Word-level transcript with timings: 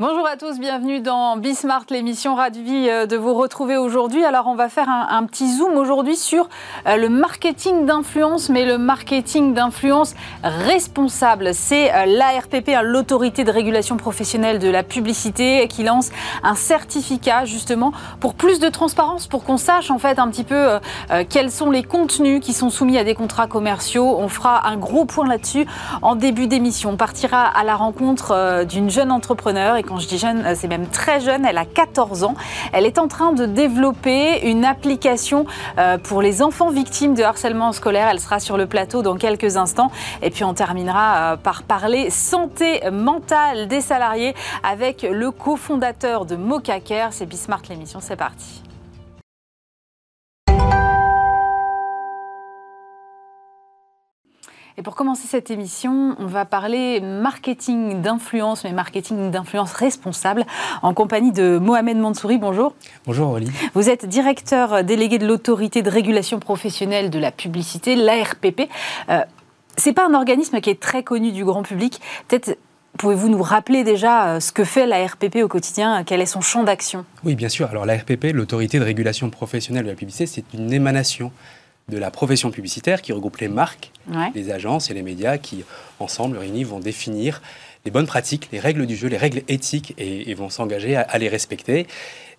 Bonjour 0.00 0.26
à 0.26 0.38
tous, 0.38 0.58
bienvenue 0.58 1.00
dans 1.00 1.36
Bismart, 1.36 1.84
l'émission 1.90 2.34
Radvi 2.34 2.88
euh, 2.88 3.04
de 3.04 3.14
vous 3.14 3.34
retrouver 3.34 3.76
aujourd'hui. 3.76 4.24
Alors 4.24 4.46
on 4.46 4.54
va 4.54 4.70
faire 4.70 4.88
un, 4.88 5.22
petit 5.26 5.54
zoom 5.54 5.76
aujourd'hui 5.76 6.16
sur 6.16 6.48
euh, 6.86 6.96
le 6.96 7.10
marketing 7.10 7.84
d'influence, 7.84 8.48
mais 8.48 8.64
le 8.64 8.78
marketing 8.78 9.52
d'influence 9.52 10.14
responsable. 10.42 11.52
C'est 11.52 11.92
euh, 11.92 12.06
l'ARPP, 12.06 12.70
hein, 12.70 12.80
l'autorité 12.82 13.44
de 13.44 13.50
régulation 13.50 13.98
professionnelle 13.98 14.58
de 14.60 14.70
la 14.70 14.82
publicité, 14.82 15.68
qui 15.68 15.82
lance 15.82 16.08
un 16.42 16.54
certificat 16.54 17.44
justement 17.44 17.92
pour 18.18 18.32
plus 18.32 18.60
de 18.60 18.70
transparence, 18.70 19.26
pour 19.26 19.44
qu'on 19.44 19.58
sache 19.58 19.90
en 19.90 19.98
fait 19.98 20.18
un 20.18 20.28
petit 20.28 20.44
peu 20.44 20.78
quels 21.28 21.50
sont 21.50 21.70
les 21.70 21.82
contenus 21.82 22.40
qui 22.40 22.54
sont 22.54 22.70
soumis 22.70 22.96
à 22.96 23.04
des 23.04 23.14
contrats 23.14 23.46
commerciaux. 23.46 24.16
On 24.18 24.28
fera 24.28 24.66
un 24.68 24.76
gros 24.76 25.04
point 25.04 25.26
là-dessus 25.26 25.66
en 26.00 26.14
début 26.14 26.46
d'émission. 26.46 26.90
On 26.90 26.96
partira 26.96 27.42
à 27.42 27.62
la 27.64 27.76
rencontre 27.76 28.64
d'une 28.64 28.88
jeune 28.88 29.12
entrepreneur 29.12 29.76
et 29.76 29.82
quand 29.92 29.98
je 29.98 30.08
dis 30.08 30.16
jeune, 30.16 30.54
c'est 30.54 30.68
même 30.68 30.86
très 30.86 31.20
jeune, 31.20 31.44
elle 31.44 31.58
a 31.58 31.66
14 31.66 32.24
ans. 32.24 32.34
Elle 32.72 32.86
est 32.86 32.98
en 32.98 33.08
train 33.08 33.34
de 33.34 33.44
développer 33.44 34.48
une 34.48 34.64
application 34.64 35.44
euh, 35.76 35.98
pour 35.98 36.22
les 36.22 36.40
enfants 36.40 36.70
victimes 36.70 37.12
de 37.12 37.22
harcèlement 37.22 37.72
scolaire. 37.72 38.08
Elle 38.10 38.18
sera 38.18 38.40
sur 38.40 38.56
le 38.56 38.64
plateau 38.64 39.02
dans 39.02 39.16
quelques 39.16 39.58
instants. 39.58 39.90
Et 40.22 40.30
puis 40.30 40.44
on 40.44 40.54
terminera 40.54 41.34
euh, 41.34 41.36
par 41.36 41.62
parler 41.62 42.08
santé 42.08 42.80
mentale 42.90 43.68
des 43.68 43.82
salariés 43.82 44.34
avec 44.62 45.02
le 45.02 45.30
cofondateur 45.30 46.24
de 46.24 46.36
Mocaker. 46.36 47.08
C'est 47.10 47.26
Bismart 47.26 47.60
l'émission, 47.68 47.98
c'est 48.00 48.16
parti. 48.16 48.61
Et 54.78 54.82
pour 54.82 54.96
commencer 54.96 55.28
cette 55.28 55.50
émission, 55.50 56.16
on 56.18 56.26
va 56.26 56.44
parler 56.44 57.00
marketing 57.00 58.00
d'influence, 58.00 58.64
mais 58.64 58.72
marketing 58.72 59.30
d'influence 59.30 59.72
responsable, 59.72 60.46
en 60.82 60.94
compagnie 60.94 61.32
de 61.32 61.58
Mohamed 61.58 61.98
Mansouri. 61.98 62.38
Bonjour. 62.38 62.74
Bonjour, 63.06 63.30
Oli. 63.30 63.50
Vous 63.74 63.90
êtes 63.90 64.06
directeur 64.06 64.82
délégué 64.82 65.18
de 65.18 65.26
l'autorité 65.26 65.82
de 65.82 65.90
régulation 65.90 66.38
professionnelle 66.38 67.10
de 67.10 67.18
la 67.18 67.30
publicité, 67.30 67.96
l'ARPP. 67.96 68.62
Euh, 69.10 69.20
c'est 69.76 69.92
pas 69.92 70.06
un 70.06 70.14
organisme 70.14 70.60
qui 70.60 70.70
est 70.70 70.80
très 70.80 71.02
connu 71.02 71.32
du 71.32 71.44
grand 71.44 71.62
public. 71.62 72.00
Peut-être 72.28 72.56
Pouvez-vous 72.98 73.30
nous 73.30 73.42
rappeler 73.42 73.84
déjà 73.84 74.34
euh, 74.34 74.40
ce 74.40 74.52
que 74.52 74.64
fait 74.64 74.86
l'ARPP 74.86 75.36
au 75.42 75.48
quotidien 75.48 76.04
Quel 76.04 76.20
est 76.20 76.26
son 76.26 76.42
champ 76.42 76.62
d'action? 76.62 77.06
Oui, 77.24 77.34
bien 77.34 77.48
sûr. 77.48 77.68
Alors 77.70 77.86
l'ARPP, 77.86 78.26
l'autorité 78.34 78.78
de 78.78 78.84
régulation 78.84 79.30
professionnelle 79.30 79.84
de 79.84 79.88
la 79.88 79.96
publicité, 79.96 80.26
c'est 80.26 80.44
une 80.52 80.70
émanation 80.72 81.32
de 81.88 81.98
la 81.98 82.10
profession 82.10 82.50
publicitaire 82.50 83.02
qui 83.02 83.12
regroupe 83.12 83.38
les 83.38 83.48
marques, 83.48 83.90
les 84.34 84.50
agences 84.50 84.90
et 84.90 84.94
les 84.94 85.02
médias 85.02 85.38
qui, 85.38 85.64
ensemble, 85.98 86.38
réunis, 86.38 86.64
vont 86.64 86.80
définir 86.80 87.42
les 87.84 87.90
bonnes 87.90 88.06
pratiques, 88.06 88.48
les 88.52 88.60
règles 88.60 88.86
du 88.86 88.96
jeu, 88.96 89.08
les 89.08 89.16
règles 89.16 89.42
éthiques 89.48 89.94
et, 89.98 90.32
vont 90.34 90.50
s'engager 90.50 90.96
à, 90.96 91.18
les 91.18 91.28
respecter 91.28 91.86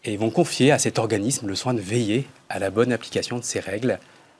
et 0.05 0.17
vont 0.17 0.29
confier 0.29 0.71
à 0.71 0.79
cet 0.79 0.99
organisme 0.99 1.47
le 1.47 1.55
soin 1.55 1.73
de 1.73 1.81
veiller 1.81 2.25
à 2.49 2.59
la 2.59 2.69
bonne 2.69 2.91
application 2.91 3.37
de 3.37 3.43
ces 3.43 3.59
règles 3.59 3.99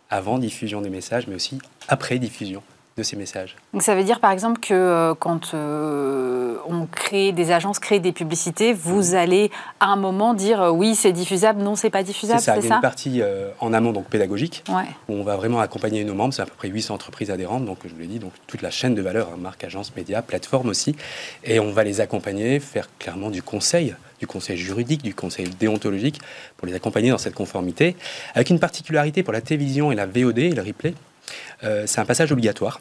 avant 0.10 0.38
diffusion 0.38 0.82
des 0.82 0.90
messages, 0.90 1.28
mais 1.28 1.36
aussi 1.36 1.60
après 1.88 2.20
diffusion 2.20 2.64
de 2.96 3.04
ces 3.04 3.16
messages. 3.16 3.56
Donc 3.74 3.82
ça 3.82 3.96
veut 3.96 4.04
dire 4.04 4.20
par 4.20 4.32
exemple 4.32 4.60
que 4.60 4.74
euh, 4.74 5.16
quand 5.16 5.54
euh, 5.54 6.58
on 6.68 6.86
crée 6.86 7.32
des 7.32 7.52
agences, 7.52 7.80
crée 7.80 8.00
des 8.00 8.12
publicités, 8.12 8.72
vous 8.74 9.12
mhm. 9.12 9.16
allez 9.16 9.52
à 9.80 9.88
un 9.88 9.96
moment 9.96 10.34
dire 10.34 10.62
euh, 10.62 10.70
oui 10.70 10.96
c'est 10.96 11.12
diffusable, 11.12 11.62
non 11.62 11.76
c'est 11.76 11.90
pas 11.90 12.04
diffusable, 12.04 12.40
c'est 12.40 12.46
ça. 12.46 12.58
Il 12.58 12.68
y 12.68 12.72
a 12.72 12.76
une 12.76 12.82
partie 12.82 13.22
en 13.60 13.74
amont 13.74 13.92
donc 13.92 14.06
pédagogique 14.06 14.64
où 15.10 15.14
on 15.14 15.24
va 15.24 15.36
vraiment 15.36 15.60
accompagner 15.60 16.04
nos 16.04 16.14
membres, 16.14 16.34
c'est 16.34 16.42
à 16.42 16.46
peu 16.46 16.56
près 16.56 16.68
800 16.68 16.94
entreprises 16.94 17.32
adhérentes, 17.32 17.66
donc 17.66 17.80
je 17.86 17.94
vous 17.94 18.00
l'ai 18.00 18.08
dit, 18.08 18.20
donc 18.20 18.34
toute 18.48 18.62
la 18.62 18.70
chaîne 18.70 18.96
de 18.96 19.02
valeur, 19.02 19.30
hein, 19.34 19.38
marque, 19.40 19.64
agence, 19.64 19.96
média, 19.96 20.22
plateforme 20.22 20.70
aussi, 20.70 20.96
et 21.44 21.60
on 21.60 21.72
va 21.72 21.84
les 21.84 22.02
accompagner, 22.02 22.60
faire 22.60 22.88
clairement 23.00 23.30
du 23.30 23.42
conseil 23.42 23.96
du 24.20 24.28
conseil 24.28 24.56
juridique, 24.56 25.04
du 25.04 25.14
conseil 25.14 25.50
déontologique, 25.60 26.22
pour 26.56 26.66
les 26.66 26.74
accompagner 26.76 27.10
dans 27.10 27.18
cette 27.18 27.34
conformité, 27.34 27.98
avec 28.36 28.50
une 28.52 28.60
particularité 28.60 29.22
pour 29.22 29.34
la 29.34 29.42
télévision 29.42 29.92
et 29.92 29.96
la 29.96 30.06
VOD 30.06 30.38
et 30.38 30.52
le 30.52 30.62
replay, 30.62 30.94
euh, 31.64 31.84
c'est 31.88 32.00
un 32.00 32.06
passage 32.06 32.32
obligatoire. 32.32 32.80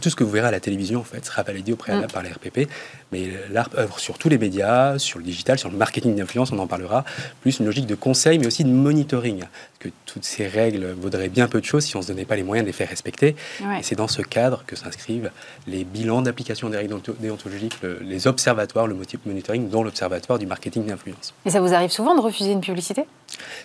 Tout 0.00 0.10
ce 0.10 0.16
que 0.16 0.22
vous 0.24 0.30
verrez 0.30 0.48
à 0.48 0.50
la 0.50 0.60
télévision, 0.60 1.00
en 1.00 1.04
fait, 1.04 1.24
sera 1.24 1.42
validé 1.42 1.72
au 1.72 1.76
préalable 1.76 2.06
mm. 2.06 2.12
par 2.12 2.22
la 2.22 2.30
RPP. 2.30 2.68
Mais 3.10 3.30
l'ARP 3.50 3.76
œuvre 3.76 3.98
sur 3.98 4.18
tous 4.18 4.28
les 4.28 4.38
médias, 4.38 4.98
sur 4.98 5.18
le 5.18 5.24
digital, 5.24 5.58
sur 5.58 5.70
le 5.70 5.76
marketing 5.76 6.14
d'influence, 6.14 6.52
on 6.52 6.58
en 6.58 6.66
parlera. 6.66 7.04
Plus 7.40 7.58
une 7.58 7.66
logique 7.66 7.86
de 7.86 7.94
conseil, 7.94 8.38
mais 8.38 8.46
aussi 8.46 8.64
de 8.64 8.70
monitoring. 8.70 9.44
Que 9.78 9.88
toutes 10.06 10.24
ces 10.24 10.46
règles 10.46 10.92
vaudraient 10.92 11.28
bien 11.28 11.48
peu 11.48 11.60
de 11.60 11.64
choses 11.64 11.84
si 11.84 11.96
on 11.96 11.98
ne 11.98 12.04
se 12.04 12.08
donnait 12.08 12.24
pas 12.24 12.36
les 12.36 12.44
moyens 12.44 12.64
de 12.64 12.68
les 12.68 12.72
faire 12.72 12.88
respecter. 12.88 13.34
Et 13.60 13.82
c'est 13.82 13.96
dans 13.96 14.08
ce 14.08 14.22
cadre 14.22 14.62
que 14.66 14.76
s'inscrivent 14.76 15.30
les 15.66 15.84
bilans 15.84 16.22
d'application 16.22 16.68
des 16.68 16.76
règles 16.76 16.94
déontologiques, 17.18 17.78
les 18.02 18.26
observatoires, 18.26 18.86
le 18.86 18.96
monitoring, 19.26 19.68
dont 19.68 19.82
l'observatoire 19.82 20.38
du 20.38 20.46
marketing 20.46 20.86
d'influence. 20.86 21.34
Et 21.44 21.50
ça 21.50 21.60
vous 21.60 21.74
arrive 21.74 21.90
souvent 21.90 22.14
de 22.14 22.20
refuser 22.20 22.52
une 22.52 22.60
publicité? 22.60 23.04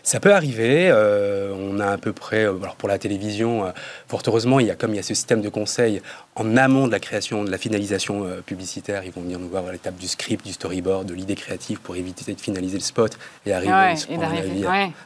Ça 0.03 0.19
peut 0.19 0.33
arriver. 0.33 0.89
Euh, 0.91 1.53
on 1.57 1.79
a 1.79 1.87
à 1.87 1.97
peu 1.97 2.13
près, 2.13 2.45
euh, 2.45 2.57
alors 2.61 2.75
pour 2.75 2.89
la 2.89 2.97
télévision, 2.97 3.65
euh, 3.65 3.71
fort 4.07 4.21
heureusement, 4.27 4.59
il 4.59 4.67
y 4.67 4.71
a 4.71 4.75
comme 4.75 4.93
il 4.93 4.97
y 4.97 4.99
a 4.99 5.03
ce 5.03 5.13
système 5.13 5.41
de 5.41 5.49
conseil 5.49 6.01
en 6.35 6.55
amont 6.55 6.87
de 6.87 6.91
la 6.91 6.99
création, 6.99 7.43
de 7.43 7.49
la 7.49 7.57
finalisation 7.57 8.23
euh, 8.23 8.41
publicitaire, 8.41 9.03
ils 9.03 9.11
vont 9.11 9.21
venir 9.21 9.39
nous 9.39 9.49
voir 9.49 9.65
à 9.65 9.71
l'étape 9.71 9.97
du 9.97 10.07
script, 10.07 10.45
du 10.45 10.53
storyboard, 10.53 11.07
de 11.07 11.13
l'idée 11.13 11.35
créative 11.35 11.79
pour 11.79 11.95
éviter 11.95 12.31
de 12.33 12.39
finaliser 12.39 12.77
le 12.77 12.83
spot 12.83 13.17
et 13.45 13.53
arriver 13.53 13.71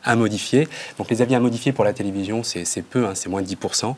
à, 0.03 0.16
modifier. 0.16 0.67
Donc 0.97 1.09
les 1.09 1.21
avis 1.21 1.35
à 1.35 1.39
modifier 1.39 1.71
pour 1.71 1.85
la 1.85 1.94
télévision, 1.94 2.44
c'est 2.44 2.81
peu, 2.81 3.05
hein, 3.05 3.16
c'est 3.16 3.29
moins 3.29 3.41
de 3.41 3.47
10%. 3.47 3.95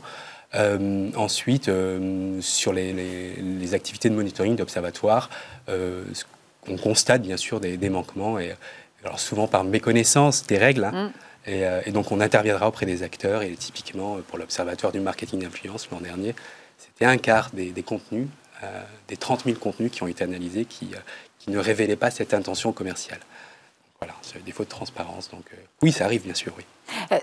Euh, 0.55 1.09
ensuite, 1.15 1.67
euh, 1.69 2.39
sur 2.39 2.73
les, 2.73 3.73
activités 3.73 4.09
de 4.09 4.15
monitoring 4.15 4.55
d'observatoire, 4.55 5.29
on 5.67 6.77
constate 6.77 7.23
bien 7.23 7.37
sûr 7.37 7.59
des, 7.59 7.89
manquements, 7.89 8.37
et 8.39 8.53
alors 9.03 9.19
souvent 9.19 9.47
par 9.47 9.63
méconnaissance 9.63 10.45
des 10.47 10.57
règles. 10.57 10.85
Hein. 10.85 11.07
Mm. 11.07 11.11
Et, 11.85 11.91
donc 11.91 12.11
on 12.11 12.21
interviendra 12.21 12.69
auprès 12.69 12.85
des 12.85 13.03
acteurs, 13.03 13.41
et 13.41 13.51
typiquement 13.55 14.17
pour 14.27 14.37
l'Observatoire 14.37 14.93
du 14.93 15.01
marketing 15.01 15.41
d'influence 15.41 15.89
l'an 15.91 15.99
dernier, 15.99 16.35
c'était 16.77 17.05
un 17.05 17.17
quart 17.17 17.49
des, 17.53 17.71
contenus, 17.83 18.27
euh, 18.63 18.83
des 19.07 19.17
30 19.17 19.45
000 19.45 19.57
contenus 19.57 19.91
qui 19.91 20.03
ont 20.03 20.07
été 20.07 20.23
analysés 20.23 20.65
qui, 20.65 20.89
euh, 20.93 20.97
qui 21.39 21.51
ne 21.51 21.59
révélaient 21.59 21.95
pas 21.95 22.11
cette 22.11 22.33
intention 22.33 22.71
commerciale. 22.71 23.19
Voilà, 23.99 24.13
c'est 24.21 24.37
un 24.37 24.43
défaut 24.45 24.63
de 24.63 24.69
transparence. 24.69 25.29
Donc 25.31 25.45
euh, 25.53 25.57
oui, 25.81 25.91
ça 25.91 26.05
arrive 26.05 26.23
bien 26.23 26.33
sûr, 26.33 26.53
oui. 26.57 26.65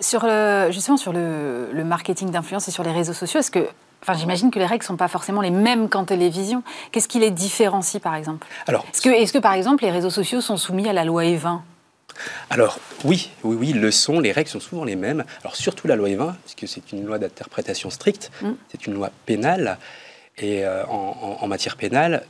sur 0.00 0.26
justement 0.70 0.96
sur 0.96 1.12
le, 1.12 1.82
marketing 1.84 2.30
d'influence 2.30 2.68
et 2.68 2.70
sur 2.70 2.84
les 2.84 2.92
réseaux 2.92 3.12
sociaux, 3.12 3.40
est-ce 3.40 3.50
que 3.50 3.66
Enfin, 4.02 4.14
j'imagine 4.14 4.50
que 4.50 4.58
les 4.58 4.64
règles 4.64 4.82
ne 4.82 4.86
sont 4.86 4.96
pas 4.96 5.08
forcément 5.08 5.42
les 5.42 5.50
mêmes 5.50 5.90
qu'en 5.90 6.06
télévision. 6.06 6.62
Qu'est-ce 6.90 7.06
qui 7.06 7.18
les 7.18 7.30
différencie, 7.30 8.00
par 8.00 8.14
exemple? 8.14 8.46
Alors, 8.66 8.86
est-ce 8.90 9.02
que, 9.02 9.10
est 9.10 9.30
que, 9.30 9.36
par 9.36 9.52
exemple, 9.52 9.84
les 9.84 9.90
réseaux 9.90 10.08
sociaux 10.08 10.40
sont 10.40 10.56
soumis 10.56 10.88
à 10.88 10.94
la 10.94 11.04
loi 11.04 11.24
E20 11.24 11.60
alors 12.50 12.78
oui, 13.04 13.30
oui, 13.44 13.56
oui, 13.58 13.72
le 13.72 13.90
sont, 13.90 14.20
les 14.20 14.32
règles 14.32 14.50
sont 14.50 14.60
souvent 14.60 14.84
les 14.84 14.96
mêmes. 14.96 15.24
Alors 15.42 15.56
surtout 15.56 15.86
la 15.86 15.96
loi 15.96 16.08
E20, 16.08 16.34
puisque 16.44 16.72
c'est 16.72 16.92
une 16.92 17.04
loi 17.06 17.18
d'interprétation 17.18 17.90
stricte, 17.90 18.30
mm. 18.42 18.50
c'est 18.70 18.86
une 18.86 18.94
loi 18.94 19.10
pénale. 19.26 19.78
Et 20.38 20.64
euh, 20.64 20.84
en, 20.86 21.46
matière 21.48 21.76
pénale, 21.76 22.24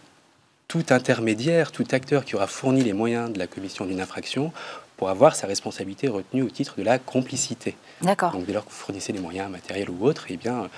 tout 0.67 0.85
intermédiaire, 0.91 1.71
tout 1.71 1.87
acteur 1.93 2.25
qui 2.25 2.35
aura 2.35 2.49
fourni 2.49 2.83
les 2.83 2.93
moyens 2.93 3.33
de 3.33 3.39
la 3.39 3.47
commission 3.47 3.85
d'une 3.85 4.01
infraction 4.01 4.53
pour 4.97 5.11
avoir 5.11 5.37
sa 5.37 5.47
responsabilité 5.47 6.09
retenue 6.09 6.43
au 6.43 6.51
titre 6.51 6.75
de 6.77 6.83
la 6.83 6.99
complicité. 6.99 7.77
D'accord. 8.03 8.33
Donc 8.33 8.47
dès 8.47 8.53
lors 8.53 8.65
que 8.65 8.71
vous 8.71 8.77
fournissez 8.77 9.13
les 9.13 9.21
moyens 9.21 9.49
matériels 9.51 9.91
ou 9.91 10.05
autres, 10.05 10.27
eh 10.29 10.37
bien, 10.37 10.69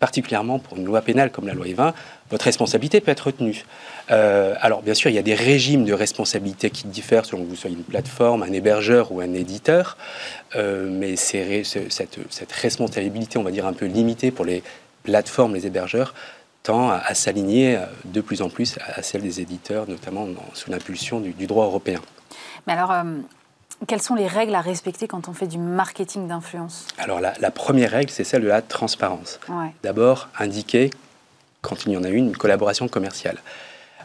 particulièrement 0.00 0.58
pour 0.58 0.78
une 0.78 0.86
loi 0.86 1.02
pénale 1.02 1.30
comme 1.30 1.46
la 1.46 1.54
loi 1.54 1.66
E20, 1.66 1.92
votre 2.30 2.46
responsabilité 2.46 3.00
peut 3.00 3.12
être 3.12 3.26
retenue. 3.26 3.64
Euh, 4.10 4.54
alors 4.60 4.82
bien 4.82 4.94
sûr, 4.94 5.10
il 5.10 5.14
y 5.14 5.18
a 5.18 5.22
des 5.22 5.34
régimes 5.34 5.84
de 5.84 5.92
responsabilité 5.92 6.70
qui 6.70 6.88
diffèrent 6.88 7.26
selon 7.26 7.44
que 7.44 7.48
vous 7.50 7.56
soyez 7.56 7.76
une 7.76 7.84
plateforme, 7.84 8.42
un 8.42 8.52
hébergeur 8.52 9.12
ou 9.12 9.20
un 9.20 9.32
éditeur, 9.34 9.96
euh, 10.56 10.88
mais 10.90 11.16
cette, 11.16 12.52
responsabilité, 12.52 13.38
on 13.38 13.42
va 13.42 13.50
dire 13.50 13.66
un 13.66 13.74
peu 13.74 13.86
limitée 13.86 14.30
pour 14.30 14.46
les 14.46 14.62
plateformes, 15.04 15.54
les 15.54 15.66
hébergeurs, 15.66 16.14
tend 16.62 16.90
à, 16.90 17.14
s'aligner 17.14 17.76
euh, 17.76 17.84
de 18.06 18.20
plus 18.22 18.42
en 18.42 18.48
plus 18.48 18.78
à, 18.94 19.02
celle 19.02 19.22
des 19.22 19.40
éditeurs, 19.40 19.86
notamment 19.86 20.26
sous 20.54 20.70
l'impulsion 20.70 21.20
du, 21.20 21.46
droit 21.46 21.66
européen. 21.66 22.00
Mais 22.66 22.72
alors, 22.72 22.92
quelles 23.86 24.02
sont 24.02 24.14
les 24.14 24.26
règles 24.26 24.54
à 24.54 24.60
respecter 24.60 25.08
quand 25.08 25.28
on 25.28 25.32
fait 25.32 25.46
du 25.46 25.58
marketing 25.58 26.28
d'influence 26.28 26.86
Alors 26.98 27.20
la, 27.20 27.50
première 27.50 27.90
règle, 27.90 28.10
c'est 28.10 28.24
celle 28.24 28.42
de 28.42 28.48
la 28.48 28.62
transparence. 28.62 29.40
D'abord, 29.82 30.28
indiquer, 30.38 30.90
quand 31.62 31.86
il 31.86 31.92
y 31.92 31.96
en 31.96 32.04
a 32.04 32.08
une, 32.08 32.28
une 32.28 32.36
collaboration 32.36 32.88
commerciale. 32.88 33.38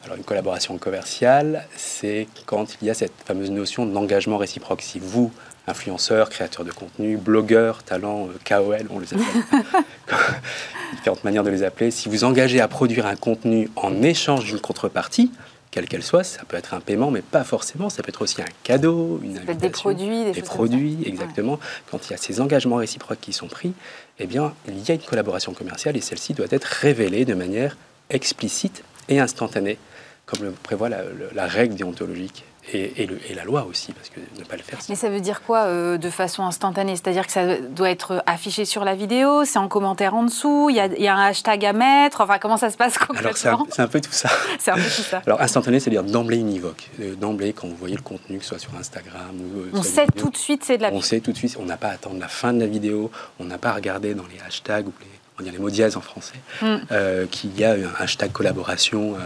Alors 0.04 0.18
une 0.18 0.24
collaboration 0.24 0.77
commerciale, 0.77 1.66
c'est 1.75 2.27
quand 2.45 2.77
il 2.81 2.88
y 2.88 2.92
a 2.92 2.94
cette 2.94 3.13
fameuse 3.25 3.50
notion 3.50 3.88
d'engagement 3.88 4.38
réciproque. 4.38 4.83
Si 4.83 5.00
vous, 5.00 5.31
influenceur, 5.68 6.30
créateur 6.30 6.63
de 6.63 6.71
contenu, 6.71 7.18
blogueur, 7.18 7.81
talent, 7.81 8.28
euh, 8.28 8.38
KOL, 8.45 8.86
on 8.92 9.00
les 9.00 9.13
appelle, 9.13 9.63
différentes 10.95 11.24
manières 11.24 11.44
de 11.44 11.50
les 11.50 11.63
appeler, 11.63 11.89
si 11.89 12.07
vous 12.07 12.24
engagez 12.24 12.62
à 12.62 12.68
produire 12.68 13.07
un 13.07 13.16
contenu 13.16 13.69
en 13.75 14.04
échange 14.04 14.45
d'une 14.45 14.60
contrepartie, 14.60 15.31
quelle 15.75 15.89
qu'elle 15.89 16.04
soit. 16.04 16.24
Ça 16.24 16.44
peut 16.48 16.56
être 16.56 16.74
un 16.74 16.80
paiement, 16.80 17.12
mais 17.12 17.22
pas 17.22 17.44
forcément. 17.44 17.89
Ça 17.89 18.01
peut 18.01 18.07
être 18.10 18.22
aussi 18.22 18.42
un 18.42 18.45
cadeau, 18.63 19.19
une 19.22 19.38
invitation. 19.38 19.60
Des 19.60 19.69
produits, 19.69 20.31
des, 20.31 20.42
produits, 20.42 20.98
exactement. 21.06 21.60
Quand 21.92 22.07
il 22.07 22.12
y 22.12 22.13
a 22.13 22.18
ces 22.18 22.39
engagements 22.39 22.77
réciproques 22.77 23.19
qui 23.19 23.33
sont 23.33 23.48
pris, 23.48 23.74
eh 24.19 24.25
bien, 24.25 24.54
il 24.69 24.88
y 24.88 24.92
a 24.92 24.94
une 24.94 25.01
collaboration 25.01 25.54
commerciale 25.54 25.98
et 25.98 26.01
celle-ci 26.01 26.33
doit 26.33 26.48
être 26.50 26.63
révélée 26.63 27.25
de 27.25 27.33
manière 27.33 27.75
explicite 28.10 28.86
et 29.10 29.19
instantanée 29.19 29.77
comme 30.25 30.45
le 30.45 30.51
prévoit 30.51 30.88
la, 30.88 31.01
la 31.33 31.45
règle 31.45 31.75
déontologique 31.75 32.45
et, 32.73 33.07
la 33.35 33.44
loi 33.44 33.65
aussi, 33.69 33.91
parce 33.91 34.09
que 34.09 34.19
ne 34.39 34.44
pas 34.44 34.56
le 34.56 34.63
faire. 34.63 34.79
Mais 34.89 34.95
ça 34.95 35.09
veut 35.09 35.19
dire 35.19 35.41
quoi 35.44 35.63
euh, 35.63 35.97
de 35.97 36.09
façon 36.09 36.44
instantanée? 36.44 36.95
C'est-à-dire 36.95 37.25
que 37.25 37.31
ça 37.31 37.57
doit 37.57 37.89
être 37.89 38.23
affiché 38.25 38.65
sur 38.65 38.85
la 38.85 38.95
vidéo, 38.95 39.45
c'est 39.45 39.59
en 39.59 39.67
commentaire 39.67 40.15
en 40.15 40.23
dessous, 40.23 40.69
il 40.69 40.75
y, 40.75 41.07
a, 41.07 41.15
un 41.15 41.25
hashtag 41.25 41.65
à 41.65 41.73
mettre, 41.73 42.21
enfin 42.21 42.38
comment 42.39 42.57
ça 42.57 42.69
se 42.69 42.77
passe 42.77 42.97
concrètement? 42.97 43.50
Alors 43.50 43.67
c'est 43.69 43.81
un, 43.81 43.88
peu 43.88 44.01
tout 44.01 44.12
ça. 44.12 44.29
c'est 44.59 44.71
un 44.71 44.75
peu 44.75 44.81
tout 44.81 45.01
ça. 45.01 45.21
Alors 45.25 45.41
instantané, 45.41 45.79
c'est-à-dire 45.79 46.03
d'emblée 46.03 46.38
univoque. 46.38 46.89
Euh, 47.00 47.15
d'emblée, 47.15 47.53
quand 47.53 47.67
vous 47.67 47.75
voyez 47.75 47.95
le 47.95 48.01
contenu, 48.01 48.38
que 48.38 48.44
ce 48.44 48.50
soit 48.50 48.59
sur 48.59 48.75
Instagram 48.75 49.35
ou. 49.35 49.59
Euh, 49.59 49.69
on 49.73 49.83
sait 49.83 50.07
tout 50.07 50.29
de 50.29 50.38
suite 50.38 50.63
c'est 50.63 50.77
de 50.77 50.83
la 50.83 50.91
On 50.91 51.01
sait 51.01 51.19
tout 51.19 51.31
de 51.31 51.38
suite, 51.38 51.57
on 51.59 51.65
n'a 51.65 51.77
pas 51.77 51.89
à 51.89 51.94
attendre 51.94 52.19
la 52.19 52.27
fin 52.27 52.53
de 52.53 52.59
la 52.59 52.68
vidéo, 52.68 53.11
on 53.39 53.45
n'a 53.45 53.57
pas 53.57 53.69
à 53.69 53.73
regarder 53.73 54.13
dans 54.13 54.25
les 54.25 54.39
hashtags 54.45 54.88
ou 54.88 54.94
les 55.00 55.07
on 55.38 55.44
dit 55.44 55.51
les 55.51 55.57
mots 55.57 55.69
dièses 55.69 55.97
en 55.97 56.01
français, 56.01 56.35
mm. 56.61 57.27
qu'il 57.29 57.59
y 57.59 57.65
a 57.65 57.73
un 57.73 57.94
hashtag 58.00 58.31
collaboration 58.31 59.18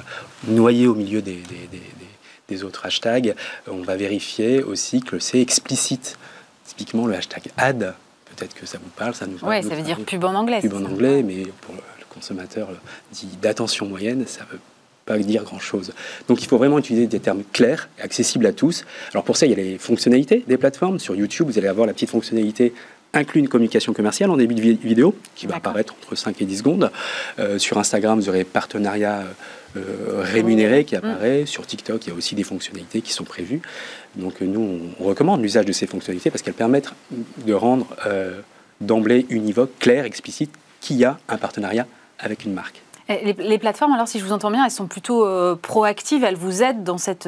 noyé 0.48 0.88
au 0.88 0.96
milieu 0.96 1.22
des, 1.22 1.36
des 1.36 1.70
autres 2.64 2.86
hashtags, 2.86 3.36
euh, 3.68 3.72
on 3.72 3.82
va 3.82 3.96
vérifier 3.96 4.64
aussi 4.64 5.02
que 5.02 5.20
c'est 5.20 5.42
explicite. 5.42 6.18
Typiquement, 6.66 7.08
le 7.08 7.16
hashtag 7.16 7.44
ad, 7.58 7.96
peut-être 8.36 8.54
que 8.54 8.66
ça 8.66 8.78
vous 8.78 8.90
parle, 8.90 9.16
ça 9.16 9.26
nous 9.26 9.38
parle. 9.38 9.54
Oui, 9.54 9.64
ça 9.64 9.76
veut 9.76 9.82
dire 9.82 10.00
pub 10.00 10.24
en 10.24 10.36
anglais. 10.36 10.60
Pub 10.62 10.74
en 10.74 10.86
anglais, 10.86 11.24
mais 11.24 11.44
pour 11.62 11.74
le 11.76 12.06
consommateur 12.10 12.70
dit 13.12 13.30
d'attention 13.42 13.88
moyenne, 13.88 14.26
ça 14.28 14.46
veut 14.52 14.60
pas 15.06 15.18
dire 15.18 15.44
grand-chose. 15.44 15.94
Donc 16.28 16.44
il 16.44 16.48
faut 16.48 16.58
vraiment 16.58 16.78
utiliser 16.78 17.08
des 17.08 17.20
termes 17.20 17.44
clairs, 17.52 17.90
accessibles 18.00 18.46
à 18.46 18.54
tous. 18.54 18.86
Alors 19.12 19.24
pour 19.24 19.38
ça, 19.38 19.48
il 19.48 19.50
y 19.50 19.54
a 19.54 19.58
les 19.58 19.78
fonctionnalités 19.80 20.44
des 20.48 20.58
plateformes. 20.58 21.00
Sur 21.00 21.16
YouTube, 21.16 21.48
vous 21.48 21.58
allez 21.58 21.68
avoir 21.68 21.88
la 21.88 21.94
petite 21.94 22.12
fonctionnalité 22.12 22.74
inclut 23.14 23.40
une 23.40 23.50
communication 23.50 23.94
commerciale 23.94 24.30
en 24.30 24.38
début 24.38 24.56
de 24.56 24.62
vidéo 24.62 25.16
qui 25.36 25.48
va 25.48 25.56
apparaître 25.56 25.96
entre 26.02 26.16
5 26.16 26.42
et 26.42 26.46
10 26.46 26.58
secondes. 26.58 26.92
Euh, 27.40 27.58
sur 27.58 27.78
Instagram, 27.78 28.20
vous 28.20 28.30
aurez 28.30 28.44
partenariat 28.44 29.24
euh, 29.78 30.22
rémunéré 30.22 30.86
qui 30.86 30.96
apparaît. 30.96 31.46
Sur 31.46 31.66
TikTok, 31.66 32.06
il 32.06 32.10
y 32.10 32.12
a 32.12 32.16
aussi 32.16 32.36
des 32.36 32.44
fonctionnalités 32.44 33.02
qui 33.02 33.14
sont 33.14 33.24
prévues. 33.24 33.62
Donc 34.16 34.42
nous, 34.42 34.94
on, 35.00 35.04
recommande 35.04 35.42
l'usage 35.42 35.66
de 35.66 35.72
ces 35.72 35.88
fonctionnalités 35.88 36.30
parce 36.30 36.42
qu'elles 36.42 36.54
permettent 36.54 36.92
de 37.46 37.54
rendre 37.54 37.88
euh, 38.06 38.42
d'emblée 38.82 39.26
univoque, 39.30 39.72
clair, 39.80 40.06
explicite, 40.06 40.52
qu'il 40.82 40.98
y 40.98 41.06
a 41.06 41.20
un 41.28 41.38
partenariat 41.38 41.88
avec 42.20 42.46
une 42.46 42.54
marque. 42.54 42.82
Les, 43.10 43.58
plateformes, 43.58 43.94
alors 43.94 44.08
si 44.08 44.20
je 44.20 44.26
vous 44.26 44.34
entends 44.34 44.52
bien, 44.52 44.64
elles 44.64 44.72
sont 44.72 44.86
plutôt 44.86 45.26
euh, 45.26 45.56
proactives, 45.56 46.24
elles 46.24 46.36
vous 46.36 46.62
aident 46.62 46.84
dans 46.84 47.00
cette 47.00 47.28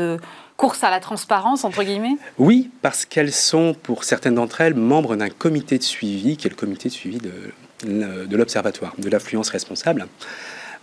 course 0.62 0.84
à 0.84 0.92
la 0.92 1.00
transparence, 1.00 1.64
entre 1.64 1.82
guillemets? 1.82 2.18
Oui, 2.38 2.70
parce 2.84 3.06
qu'elles 3.06 3.32
sont, 3.32 3.74
pour 3.82 4.04
certaines 4.04 4.36
d'entre 4.36 4.62
elles, 4.62 4.76
membres 4.76 5.16
d'un 5.16 5.30
comité 5.30 5.80
de 5.80 5.84
suivi, 5.84 6.38
qui 6.38 6.46
est 6.46 6.52
le 6.52 6.56
comité 6.56 6.88
de 6.88 6.94
suivi 6.94 7.18
de, 7.18 8.38
l'Observatoire 8.38 8.94
de 9.00 9.10
l'affluence 9.10 9.50
responsable. 9.50 10.06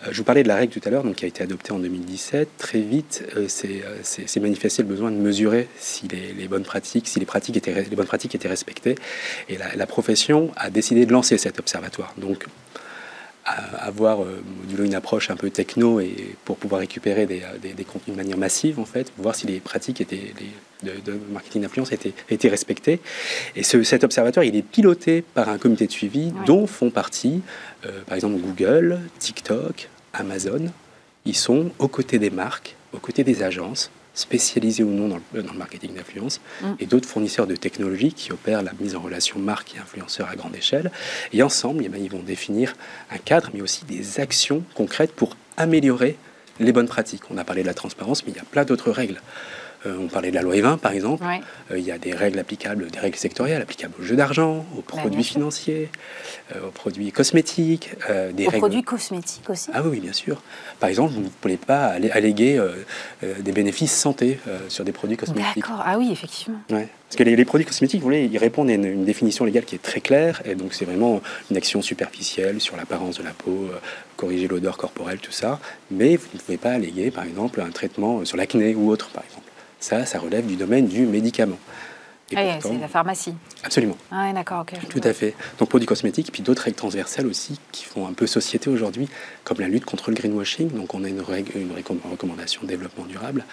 Euh, 0.03 0.09
je 0.11 0.19
vous 0.19 0.25
parlais 0.25 0.43
de 0.43 0.49
la 0.49 0.57
règle 0.57 0.73
tout 0.73 0.81
à 0.85 0.91
l'heure, 0.91 1.05
qui 1.17 1.25
a 1.25 1.29
été 1.29 1.45
adoptée 1.45 1.71
en 1.71 1.79
2017. 1.79 2.49
Très 2.59 2.81
vite, 2.81 3.23
euh, 3.37 3.47
euh, 3.67 3.99
c'est 4.03 4.41
manifesté 4.41 4.83
le 4.83 4.89
besoin 4.89 5.13
de 5.13 5.17
mesurer 5.17 5.69
si 5.79 6.09
les, 6.09 6.49
bonnes 6.49 6.65
pratiques, 6.65 7.07
si 7.07 7.21
les 7.21 7.27
étaient, 7.57 7.85
bonnes 7.95 8.07
pratiques 8.07 8.35
étaient 8.35 8.49
respectées. 8.49 8.97
Et 9.49 9.59
la, 9.59 9.77
la 9.77 9.87
profession 9.87 10.51
a 10.57 10.71
décidé 10.71 11.07
de 11.07 11.13
lancer 11.13 11.39
cet 11.39 11.61
observatoire. 11.61 12.15
Donc, 12.17 12.47
avoir 13.79 14.23
euh, 14.23 14.43
une 14.79 14.95
approche 14.95 15.31
un 15.31 15.37
peu 15.37 15.51
techno 15.51 16.01
et 16.01 16.37
pour 16.45 16.57
pouvoir 16.57 16.81
récupérer 16.81 17.27
des, 17.27 17.43
des, 17.63 17.85
contenus 17.85 18.17
de 18.17 18.23
manière 18.23 18.39
massive 18.39 18.79
en 18.79 18.85
fait, 18.85 19.13
voir 19.19 19.35
si 19.35 19.47
les 19.47 19.61
pratiques 19.61 20.01
étaient, 20.01 20.33
de, 20.83 21.19
marketing 21.33 21.63
d'influence 21.63 21.93
étaient, 21.93 22.13
étaient, 22.31 22.49
respectées. 22.49 23.01
Et 23.57 23.63
ce, 23.63 23.83
cet 23.83 24.05
observatoire, 24.05 24.45
il 24.45 24.57
est 24.57 24.63
piloté 24.63 25.23
par 25.23 25.49
un 25.49 25.59
comité 25.59 25.87
de 25.87 25.93
suivi 25.93 26.33
dont 26.47 26.67
font 26.67 26.91
partie, 26.91 27.43
euh, 27.87 28.03
par 28.07 28.15
exemple, 28.15 28.37
Google, 28.39 29.01
TikTok, 29.19 29.89
Amazon. 30.13 30.71
Ils 31.25 31.37
sont 31.37 31.71
aux 31.79 31.89
côtés 31.89 32.19
des 32.19 32.31
marques, 32.31 32.77
aux 32.93 32.99
côtés 32.99 33.25
des 33.25 33.43
agences, 33.43 33.91
spécialisés 34.19 34.83
ou 34.83 34.91
non 34.91 35.09
dans 35.09 35.21
le, 35.33 35.43
marketing 35.57 35.95
d'influence, 35.95 36.41
mm. 36.63 36.67
et 36.81 36.87
d'autres 36.87 37.09
fournisseurs 37.09 37.47
de 37.47 37.57
technologies 37.57 38.13
qui 38.13 38.33
opèrent 38.33 38.63
la 38.63 38.73
mise 38.81 38.97
en 38.97 39.01
relation 39.01 39.39
marque 39.39 39.75
et 39.77 39.79
influenceurs 39.79 40.29
à 40.29 40.37
grande 40.37 40.57
échelle. 40.57 40.91
Et 41.33 41.43
ensemble, 41.43 41.85
eh 41.85 41.89
ben, 41.89 42.03
ils 42.03 42.11
vont 42.11 42.23
définir 42.23 42.75
un 43.11 43.19
cadre, 43.19 43.51
mais 43.55 43.63
aussi 43.63 43.85
des 43.85 44.21
actions 44.21 44.63
concrètes 44.75 45.13
pour 45.13 45.37
améliorer 45.57 46.17
les 46.61 46.73
bonnes 46.73 46.89
pratiques. 46.89 47.23
On 47.31 47.39
a 47.39 47.45
parlé 47.45 47.63
de 47.63 47.69
la 47.69 47.75
transparence, 47.75 48.25
mais 48.25 48.33
il 48.33 48.37
y 48.37 48.41
a 48.41 48.45
plein 48.45 48.65
d'autres 48.65 48.91
règles. 48.91 49.21
Euh, 49.87 49.97
on 50.01 50.09
parlait 50.09 50.31
de 50.31 50.35
la 50.35 50.43
loi 50.43 50.55
E20, 50.55 50.79
par 50.79 50.93
exemple. 50.93 51.25
Euh, 51.71 51.79
il 51.79 51.85
y 51.85 51.93
a 51.93 51.99
des 51.99 52.13
règles 52.13 52.39
applicables, 52.39 52.91
des 52.91 52.99
règles 52.99 53.17
sectorielles 53.17 53.63
applicables 53.63 53.95
aux 54.01 54.03
jeux 54.03 54.17
d'argent, 54.17 54.67
aux 54.77 54.81
bah, 54.81 54.99
produits 54.99 55.23
financiers, 55.23 55.89
euh, 56.55 56.69
aux 56.69 56.71
produits 56.71 57.13
cosmétiques. 57.13 57.91
des 58.33 58.47
aux 58.47 58.51
produits 58.51 58.83
cosmétiques 58.83 59.49
aussi 59.49 59.71
Ah 59.73 59.83
oui, 59.83 60.01
bien 60.01 60.13
sûr. 60.13 60.43
Par 60.81 60.89
exemple, 60.89 61.13
vous 61.15 61.21
ne 61.21 61.29
pouvez 61.29 61.57
pas 61.57 61.87
alléguer 62.13 62.61
des 63.23 63.53
bénéfices 63.53 63.97
santé 63.97 64.39
sur 64.69 64.85
des 64.85 64.93
produits 64.93 65.17
cosmétiques. 65.17 65.57
D'accord, 65.57 65.83
ah 65.85 65.97
oui, 65.99 66.11
effectivement. 66.11 66.59
Parce 66.69 67.17
que 67.17 67.23
les, 67.23 67.45
produits 67.45 67.67
cosmétiques, 67.67 68.01
vous 68.01 68.07
voulez, 68.07 68.29
ils 68.31 68.39
répondent 68.39 68.71
à 68.71 68.75
une, 68.75 69.05
définition 69.05 69.45
légale 69.45 69.65
qui 69.65 69.75
est 69.75 69.83
très 69.83 70.01
claire, 70.01 70.43
et 70.45 70.55
donc 70.55 70.75
c'est 70.75 70.85
vraiment 70.85 71.23
une 71.51 71.57
action 71.57 71.81
superficielle 71.81 72.61
sur 72.61 72.77
l'apparence 72.77 73.19
de 73.19 73.23
la 73.23 73.31
peau, 73.31 73.69
corriger 74.17 74.49
l'odeur 74.49 74.77
corporelle, 74.77 75.19
tout 75.19 75.33
ça. 75.33 75.59
Mais 75.91 76.17
vous 76.17 76.27
ne 76.35 76.39
pouvez 76.39 76.59
pas 76.59 76.73
alléguer, 76.73 77.11
par 77.11 77.25
exemple, 77.25 77.61
un 77.61 77.71
traitement 77.71 78.25
sur 78.25 78.37
l'acné 78.37 78.75
ou 78.75 78.91
autre, 78.91 79.09
par 79.09 79.25
exemple. 79.25 79.48
Ça, 79.81 80.05
ça 80.07 80.19
relève 80.19 80.47
du 80.47 80.57
domaine 80.57 80.87
du 80.87 81.07
médicament. 81.07 81.59
Ah 82.37 82.59
c'est 82.61 82.79
la 82.79 82.89
pharmacie. 82.89 83.35
Absolument. 83.65 83.97
Ah, 84.11 84.31
d'accord, 84.35 84.61
ok. 84.61 84.79
Tout 84.91 85.01
à 85.03 85.13
fait. 85.15 85.35
Donc 85.59 85.71
produits 85.71 85.87
cosmétiques, 85.87 86.31
puis 86.31 86.43
d'autres 86.43 86.63
règles 86.63 86.77
transversales 86.77 87.27
aussi 87.27 87.59
qui 87.73 87.85
font 87.85 88.07
un 88.07 88.13
peu 88.13 88.27
société 88.27 88.69
aujourd'hui, 88.69 89.09
comme 89.45 89.61
la 89.61 89.69
lutte 89.69 89.87
contre 89.87 90.11
le 90.11 90.17
greenwashing. 90.17 90.71
Donc 90.73 90.95
on 90.95 91.05
a 91.05 91.09
une, 91.09 91.23
règle, 91.23 91.53
une 91.57 91.73
recommandation 92.11 92.63
de 92.63 92.67
développement 92.67 93.07
durable 93.07 93.45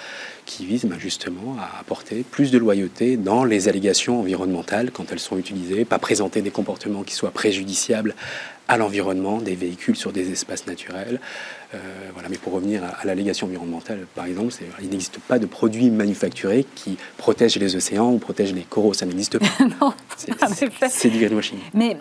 qui 0.46 0.66
vise 0.66 0.84
ben, 0.86 1.00
justement 1.00 1.56
à 1.58 1.80
apporter 1.80 2.26
plus 2.30 2.52
de 2.52 2.58
loyauté 2.58 3.16
dans 3.16 3.46
les 3.46 3.70
allégations 3.70 4.20
environnementales 4.20 4.92
quand 4.92 5.12
elles 5.12 5.20
sont 5.20 5.38
utilisées, 5.38 5.86
pas 5.86 6.00
présenter 6.00 6.42
des 6.42 6.52
comportements 6.52 7.04
qui 7.04 7.14
soient 7.14 7.32
préjudiciables 7.32 8.14
à 8.68 8.78
l'environnement, 8.78 9.38
des 9.38 9.56
véhicules 9.56 9.96
sur 9.96 10.12
des 10.12 10.32
espaces 10.32 10.68
naturels. 10.68 11.20
Euh, 11.74 11.78
voilà, 12.14 12.30
mais 12.30 12.38
pour 12.38 12.54
revenir 12.54 12.84
à, 12.84 13.06
l'allégation 13.06 13.48
environnementale, 13.48 14.08
par 14.16 14.26
exemple, 14.26 14.54
il 14.82 14.90
n'existe 14.90 15.20
pas 15.20 15.40
de 15.40 15.46
produits 15.46 15.90
manufacturés 15.90 16.66
qui 16.76 16.98
protègent 17.18 17.58
les 17.58 17.76
océans 17.76 18.12
ou 18.12 18.18
protègent 18.18 18.54
les 18.54 18.64
coraux. 18.64 18.94
Ça 18.94 19.06
n'existe 19.06 19.40
pas. 19.40 19.46
non, 19.82 19.94
c'est 20.90 21.10
du 21.10 21.20
greenwashing. 21.20 21.60
Mais 21.74 21.98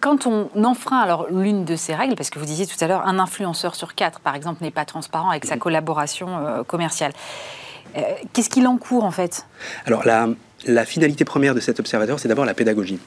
quand 0.00 0.26
on 0.26 0.48
enfreint 0.64 1.00
alors 1.00 1.26
l'une 1.30 1.64
de 1.64 1.76
ces 1.76 1.94
règles, 1.94 2.14
parce 2.14 2.30
que 2.30 2.38
vous 2.38 2.44
disiez 2.44 2.66
tout 2.66 2.82
à 2.82 2.86
l'heure, 2.86 3.06
un 3.06 3.18
influenceur 3.18 3.74
sur 3.74 3.94
quatre, 3.94 4.20
par 4.20 4.34
exemple, 4.34 4.62
n'est 4.62 4.70
pas 4.70 4.84
transparent 4.84 5.30
avec 5.30 5.44
sa 5.44 5.54
mhm. 5.54 5.60
collaboration 5.60 6.28
euh, 6.38 6.62
commerciale. 6.64 7.12
Euh, 7.96 8.02
qu'est-ce 8.32 8.50
qu'il 8.50 8.66
encourt 8.66 9.04
en 9.04 9.10
fait? 9.10 9.46
Alors 9.84 10.06
la, 10.06 10.28
la 10.66 10.84
finalité 10.84 11.24
première 11.24 11.54
de 11.54 11.60
cet 11.60 11.80
observatoire, 11.80 12.20
c'est 12.20 12.28
d'abord 12.28 12.44
la 12.44 12.54
pédagogie. 12.54 13.00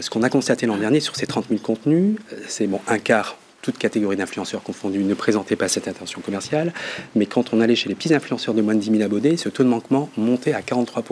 Ce 0.00 0.08
qu'on 0.10 0.22
a 0.22 0.30
constaté 0.30 0.66
l'an 0.66 0.76
dernier 0.76 1.00
sur 1.00 1.16
ces 1.16 1.26
30 1.26 1.46
000 1.48 1.60
contenus, 1.60 2.16
c'est 2.48 2.66
bon, 2.66 2.80
un 2.86 2.98
quart 2.98 3.36
toute 3.62 3.78
catégorie 3.78 4.16
d'influenceurs 4.16 4.62
confondus 4.62 5.04
ne 5.04 5.14
présentaient 5.14 5.56
pas 5.56 5.68
cette 5.68 5.88
intention 5.88 6.20
commerciale. 6.20 6.72
Mais 7.14 7.26
quand 7.26 7.54
on 7.54 7.60
allait 7.60 7.76
chez 7.76 7.88
les 7.88 7.94
petits 7.94 8.12
influenceurs 8.12 8.54
de 8.54 8.60
moins 8.60 8.74
de 8.74 8.80
10 8.80 8.90
000 8.90 9.02
abonnés, 9.02 9.36
ce 9.36 9.48
taux 9.48 9.62
de 9.62 9.68
manquement 9.68 10.10
montait 10.16 10.52
à 10.52 10.62
43 10.62 11.04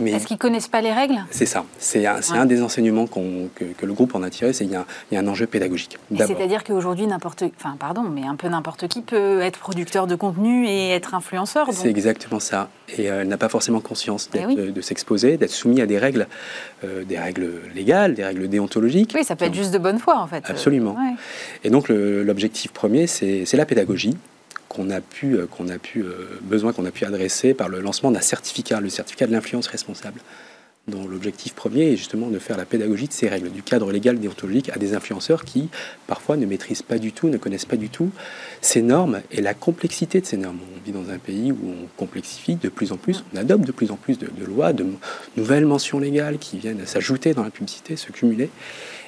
est-ce 0.00 0.26
qu'ils 0.26 0.38
connaissent 0.38 0.68
pas 0.68 0.80
les 0.80 0.92
règles 0.92 1.24
C'est 1.30 1.46
ça. 1.46 1.64
C'est 1.78 2.06
un, 2.06 2.46
des 2.46 2.62
enseignements 2.62 3.06
que, 3.06 3.86
le 3.86 3.92
groupe 3.92 4.14
en 4.14 4.22
a 4.22 4.30
tiré, 4.30 4.52
c'est 4.52 4.64
qu'il 4.64 4.74
y, 5.12 5.16
a 5.16 5.20
un 5.20 5.28
enjeu 5.28 5.46
pédagogique. 5.46 5.98
C'est-à-dire 6.16 6.64
qu'aujourd'hui, 6.64 7.06
n'importe, 7.06 7.44
enfin 7.56 7.76
pardon, 7.78 8.02
mais 8.02 8.22
un 8.26 8.36
peu 8.36 8.48
n'importe 8.48 8.88
qui 8.88 9.02
peut 9.02 9.40
être 9.40 9.58
producteur 9.58 10.06
de 10.06 10.14
contenu 10.16 10.66
et 10.66 10.90
être 10.90 11.14
influenceur. 11.14 11.68
C'est 11.72 11.88
exactement 11.88 12.40
ça. 12.40 12.68
Et 12.96 13.10
euh, 13.10 13.22
elle 13.22 13.28
n'a 13.28 13.36
pas 13.36 13.48
forcément 13.48 13.80
conscience 13.80 14.28
eh 14.34 14.54
de, 14.54 14.80
s'exposer, 14.80 15.36
d'être 15.36 15.50
soumis 15.50 15.80
à 15.80 15.86
des 15.86 15.98
règles, 15.98 16.26
euh, 16.84 17.04
des 17.04 17.18
règles 17.18 17.50
légales, 17.74 18.14
des 18.14 18.24
règles 18.24 18.48
déontologiques. 18.48 19.12
Oui, 19.14 19.24
ça 19.24 19.36
peut 19.36 19.46
être 19.46 19.54
juste 19.54 19.72
de 19.72 19.78
bonne 19.78 19.98
foi 19.98 20.18
en 20.18 20.26
fait. 20.26 20.44
Absolument. 20.48 20.96
Et 21.62 21.70
donc 21.70 21.88
l'objectif 21.88 22.72
premier, 22.72 23.06
c'est 23.06 23.52
la 23.54 23.66
pédagogie 23.66 24.16
qu'on 24.74 24.90
a 24.90 25.00
pu, 25.00 25.36
euh, 25.36 25.46
qu'on 25.46 25.68
a 25.68 25.78
pu 25.78 26.02
euh, 26.02 26.38
besoin 26.42 26.72
qu'on 26.72 26.84
a 26.84 26.90
pu 26.90 27.04
adresser 27.04 27.54
par 27.54 27.68
le 27.68 27.80
lancement 27.80 28.10
d'un 28.10 28.20
certificat, 28.20 28.80
le 28.80 28.88
certificat 28.88 29.26
de 29.26 29.32
l'influence 29.32 29.66
responsable 29.68 30.20
dont 30.86 31.06
l'objectif 31.08 31.54
premier 31.54 31.92
est 31.92 31.96
justement 31.96 32.28
de 32.28 32.38
faire 32.38 32.58
la 32.58 32.66
pédagogie 32.66 33.08
de 33.08 33.12
ces 33.12 33.28
règles, 33.28 33.50
du 33.50 33.62
cadre 33.62 33.90
légal 33.90 34.18
déontologique 34.18 34.70
à 34.70 34.78
des 34.78 34.94
influenceurs 34.94 35.44
qui 35.44 35.70
parfois 36.06 36.36
ne 36.36 36.44
maîtrisent 36.44 36.82
pas 36.82 36.98
du 36.98 37.12
tout, 37.12 37.28
ne 37.28 37.38
connaissent 37.38 37.64
pas 37.64 37.76
du 37.76 37.88
tout 37.88 38.10
ces 38.60 38.82
normes 38.82 39.22
et 39.30 39.40
la 39.40 39.54
complexité 39.54 40.20
de 40.20 40.26
ces 40.26 40.36
normes. 40.36 40.58
On 40.76 40.84
vit 40.84 40.92
dans 40.92 41.10
un 41.10 41.18
pays 41.18 41.52
où 41.52 41.58
on 41.64 41.86
complexifie 41.96 42.56
de 42.56 42.68
plus 42.68 42.92
en 42.92 42.98
plus, 42.98 43.24
on 43.32 43.38
adopte 43.38 43.66
de 43.66 43.72
plus 43.72 43.90
en 43.90 43.96
plus 43.96 44.18
de, 44.18 44.28
lois, 44.44 44.74
de 44.74 44.84
nouvelles 45.38 45.64
mentions 45.64 45.98
légales 45.98 46.38
qui 46.38 46.58
viennent 46.58 46.84
s'ajouter 46.84 47.32
dans 47.32 47.44
la 47.44 47.50
publicité, 47.50 47.96
se 47.96 48.12
cumuler. 48.12 48.50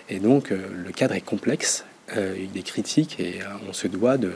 Et 0.08 0.18
donc 0.18 0.52
euh, 0.52 0.58
le 0.82 0.92
cadre 0.92 1.14
est 1.14 1.20
complexe, 1.20 1.84
il 2.16 2.56
est 2.56 2.62
critique 2.62 3.18
et 3.18 3.40
on 3.68 3.72
se 3.72 3.88
doit 3.88 4.16
de, 4.16 4.30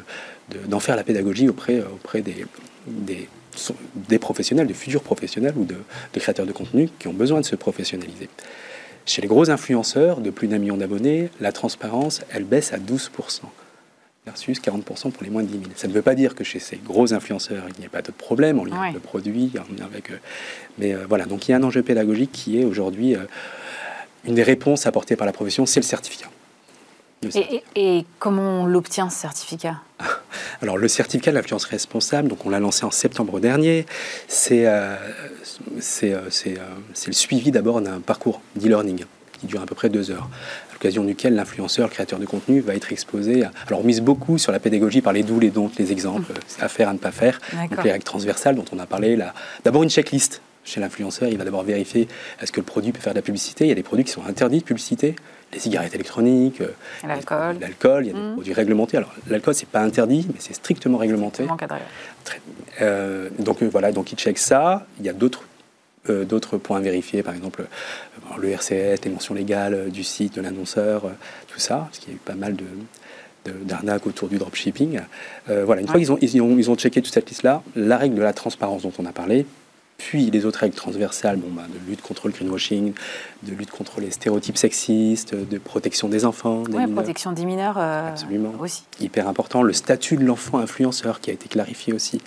d'en 0.67 0.81
faire 0.81 0.97
la 0.97 1.05
pédagogie 1.05 1.49
auprès, 1.49 1.81
auprès 1.81 2.23
des, 2.23 2.47
des, 2.87 4.19
professionnels, 4.19 4.67
des 4.67 4.75
futurs 4.75 5.03
professionnels 5.03 5.55
ou 5.57 5.65
de, 5.65 5.77
créateurs 6.15 6.47
de 6.47 6.53
contenu 6.53 6.89
qui 6.99 7.09
ont 7.09 7.13
besoin 7.13 7.41
de 7.41 7.47
se 7.47 7.57
professionnaliser. 7.57 8.29
Chez 9.07 9.23
les 9.23 9.29
gros 9.29 9.51
influenceurs 9.51 10.21
de 10.21 10.31
plus 10.31 10.49
d'un 10.49 10.59
million 10.59 10.77
d'abonnés, 10.77 11.31
la 11.41 11.53
transparence, 11.53 12.23
elle 12.31 12.45
baisse 12.45 12.73
à 12.73 12.79
12%. 12.79 13.11
versus 14.27 14.61
40% 14.61 15.11
pour 15.11 15.25
les 15.25 15.31
moins 15.31 15.43
de 15.43 15.49
10 15.49 15.59
000. 15.59 15.65
Ça 15.77 15.89
ne 15.89 15.93
veut 15.93 16.03
pas 16.03 16.15
dire 16.15 16.35
que 16.35 16.45
chez 16.45 16.59
ces 16.59 16.77
gros 16.77 17.15
influenceurs, 17.15 17.65
il 17.75 17.81
n'y 17.81 17.87
a 17.87 17.91
pas 17.91 18.03
de 18.03 18.13
problème 18.13 18.61
en 18.61 18.65
lien 18.65 18.81
avec 18.81 18.95
le 18.95 19.01
produit, 19.01 19.53
en 19.59 19.75
lien 19.75 19.87
avec... 19.87 20.13
mais 20.79 20.95
voilà, 21.09 21.25
donc 21.25 21.49
il 21.49 21.53
y 21.53 21.55
a 21.55 21.57
un 21.57 21.63
enjeu 21.63 21.83
pédagogique 21.83 22.31
qui 22.31 22.61
est 22.61 22.65
aujourd'hui 22.65 23.17
une 24.25 24.35
des 24.35 24.43
réponses 24.43 24.87
apportées 24.87 25.17
par 25.17 25.27
la 25.27 25.33
profession, 25.33 25.67
c'est 25.67 25.81
le 25.81 25.87
certificat. 25.87 26.29
Et, 27.77 28.07
comment 28.19 28.63
on 28.63 28.67
l'obtient 28.67 29.11
ce 29.11 29.19
certificat? 29.19 29.77
Alors 30.63 30.79
le 30.79 30.89
certificat 30.89 31.31
de 31.31 31.37
l'influence 31.37 31.65
responsable, 31.65 32.29
donc 32.29 32.47
on 32.47 32.51
l'a 32.51 32.61
lancé 32.61 32.85
en 32.85 32.91
septembre 32.91 33.41
dernier, 33.41 33.85
c'est 34.27 34.67
euh, 34.67 34.97
euh, 36.03 36.31
euh, 36.47 36.57
le 37.07 37.13
suivi 37.13 37.51
d'abord 37.51 37.83
d'un 37.83 38.01
parcours 38.01 38.41
d'e-learning 38.57 39.05
qui 39.39 39.47
dure 39.47 39.61
à 39.61 39.67
peu 39.67 39.75
près 39.75 39.91
deux 39.91 40.11
heures, 40.11 40.29
à 40.71 40.73
l'occasion 40.73 41.05
duquel 41.05 41.35
l'influenceur, 41.35 41.89
le 41.89 41.93
créateur 41.93 42.19
de 42.19 42.27
contenu 42.27 42.61
va 42.61 42.75
être 42.75 42.91
exposé. 42.93 43.45
À... 43.45 43.53
Alors 43.67 43.81
on 43.81 43.85
mise 43.85 44.01
beaucoup 44.01 44.39
sur 44.39 44.53
la 44.53 44.59
pédagogie 44.59 45.03
par 45.03 45.13
les 45.13 45.23
doux, 45.23 45.41
les 45.41 45.51
dons, 45.51 45.71
les 45.79 45.93
exemples, 45.93 46.33
à 46.59 46.69
faire, 46.69 46.89
à 46.89 46.93
ne 46.95 46.99
pas 46.99 47.13
faire, 47.13 47.39
donc 47.71 47.85
les 47.85 47.93
règles 47.93 48.05
transversales 48.05 48.55
dont 48.55 48.65
on 48.73 48.79
a 48.79 48.87
parlé. 48.87 49.19
D'abord 49.65 49.83
une 49.83 49.91
checklist 49.91 50.41
chez 50.65 50.81
l'influenceur, 50.81 51.29
il 51.29 51.39
va 51.39 51.45
d'abord 51.45 51.63
vérifier 51.63 52.09
est-ce 52.41 52.53
que 52.53 52.61
le 52.61 52.67
produit 52.67 52.93
peut 52.93 53.01
faire 53.01 53.15
de 53.15 53.19
la 53.19 53.23
publicité. 53.23 53.65
Il 53.65 53.69
y 53.69 53.73
a 53.73 53.75
des 53.75 53.83
produits 53.83 54.05
qui 54.05 54.13
sont 54.13 54.25
interdits 54.27 54.61
de 54.61 54.65
publicité, 54.65 55.17
les 55.53 55.59
cigarettes 55.59 55.95
électroniques, 55.95 56.61
euh, 56.61 56.69
l'alcool, 57.07 57.59
l'alcool, 57.61 58.05
il 58.05 58.09
y 58.09 58.11
a 58.11 58.15
des 58.15 58.21
mmh. 58.21 58.33
produits 58.35 58.53
réglementés. 58.53 58.97
Alors 58.97 59.13
l'alcool 59.29 59.55
c'est 59.55 59.69
pas 59.69 59.81
interdit, 59.81 60.27
mais 60.29 60.39
c'est 60.39 60.55
strictement 60.55 60.99
réglementé. 60.99 61.47
Euh, 62.81 63.29
donc 63.39 63.63
euh, 63.63 63.69
voilà, 63.71 63.93
donc 63.93 64.13
il 64.13 64.17
check 64.17 64.39
ça. 64.39 64.87
Il 64.99 65.07
y 65.07 65.09
a 65.09 65.13
d'autres 65.13 65.45
d'autres 66.09 66.57
points 66.57 66.79
à 66.79 66.81
vérifier, 66.81 67.23
par 67.23 67.35
exemple 67.35 67.67
le 68.39 68.51
RCS, 68.51 69.05
les 69.05 69.11
mentions 69.11 69.35
légales 69.35 69.91
du 69.91 70.03
site, 70.03 70.35
de 70.35 70.41
l'annonceur, 70.41 71.03
tout 71.47 71.61
ça, 71.61 71.77
parce 71.77 71.99
qu'il 71.99 72.09
y 72.09 72.13
a 72.13 72.17
eu 72.17 72.21
pas 72.25 72.35
mal 72.35 72.57
de, 72.57 73.53
d'arnaques 73.65 74.07
autour 74.07 74.29
du 74.29 74.39
dropshipping. 74.39 74.99
voilà, 75.47 75.83
une 75.83 75.87
fois 75.87 76.01
qu'ils 76.01 76.11
ont, 76.11 76.19
ils 76.21 76.41
ont, 76.41 76.57
ils 76.59 76.71
ont 76.71 76.75
checké 76.75 77.03
toute 77.03 77.13
cette 77.13 77.29
liste-là, 77.29 77.63
la 77.77 77.99
règle 77.99 78.17
de 78.17 78.23
la 78.23 78.33
transparence 78.33 78.83
dont 78.83 78.93
on 78.99 79.05
a 79.05 79.13
parlé, 79.13 79.47
puis 80.01 80.31
les 80.31 80.47
autres 80.47 80.61
règles 80.61 80.75
transversales, 80.75 81.37
bon, 81.37 81.51
bah, 81.51 81.67
de 81.69 81.91
lutte 81.91 82.01
contre 82.01 82.27
le 82.27 82.33
greenwashing, 82.33 82.95
de 83.43 83.55
lutte 83.55 83.71
contre 83.71 84.01
les 84.01 84.11
stéréotypes 84.11 84.57
sexistes, 84.57 85.35
de 85.35 85.59
protection 85.59 86.09
des 86.09 86.25
enfants. 86.25 86.63
Des 86.63 86.87
protection 86.87 87.33
des 87.33 87.45
mineurs 87.45 87.77
euh, 87.77 88.09
Absolument. 88.09 88.55
aussi. 88.59 88.85
Hyper 88.99 89.29
important. 89.29 89.63
Le 89.63 89.75
statut 89.75 90.17
de 90.17 90.25
l'enfant 90.25 90.59
influenceur 90.59 91.21
qui 91.21 91.31
a 91.31 91.35
été 91.35 91.49
clarifié 91.49 91.93
aussi. 91.93 92.23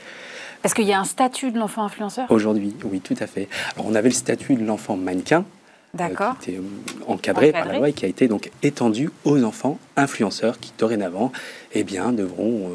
Est-ce 0.63 0.75
qu'il 0.75 0.85
y 0.85 0.93
a 0.93 0.99
un 0.99 1.03
statut 1.03 1.51
de 1.51 1.57
l'enfant 1.57 1.83
influenceur? 1.83 2.29
Aujourd'hui, 2.29 2.75
oui, 2.85 3.01
tout 3.01 3.15
à 3.19 3.25
fait. 3.25 3.49
Alors 3.75 3.87
on 3.87 3.95
avait 3.95 4.09
le 4.09 4.15
statut 4.15 4.55
de 4.55 4.63
l'enfant 4.63 4.95
mannequin. 4.95 5.43
Euh, 5.99 6.07
qui 6.41 6.49
était 6.49 6.59
euh, 6.59 6.63
encadré, 7.07 7.51
par 7.51 7.65
la 7.65 7.77
loi 7.77 7.89
et 7.89 7.93
qui 7.93 8.03
a 8.03 8.07
été 8.07 8.27
donc 8.27 8.49
étendu 8.63 9.11
aux 9.25 9.43
enfants 9.43 9.77
influenceurs 9.95 10.59
qui 10.59 10.73
dorénavant 10.79 11.31
eh 11.73 11.83
bien, 11.83 12.11
devront 12.11 12.71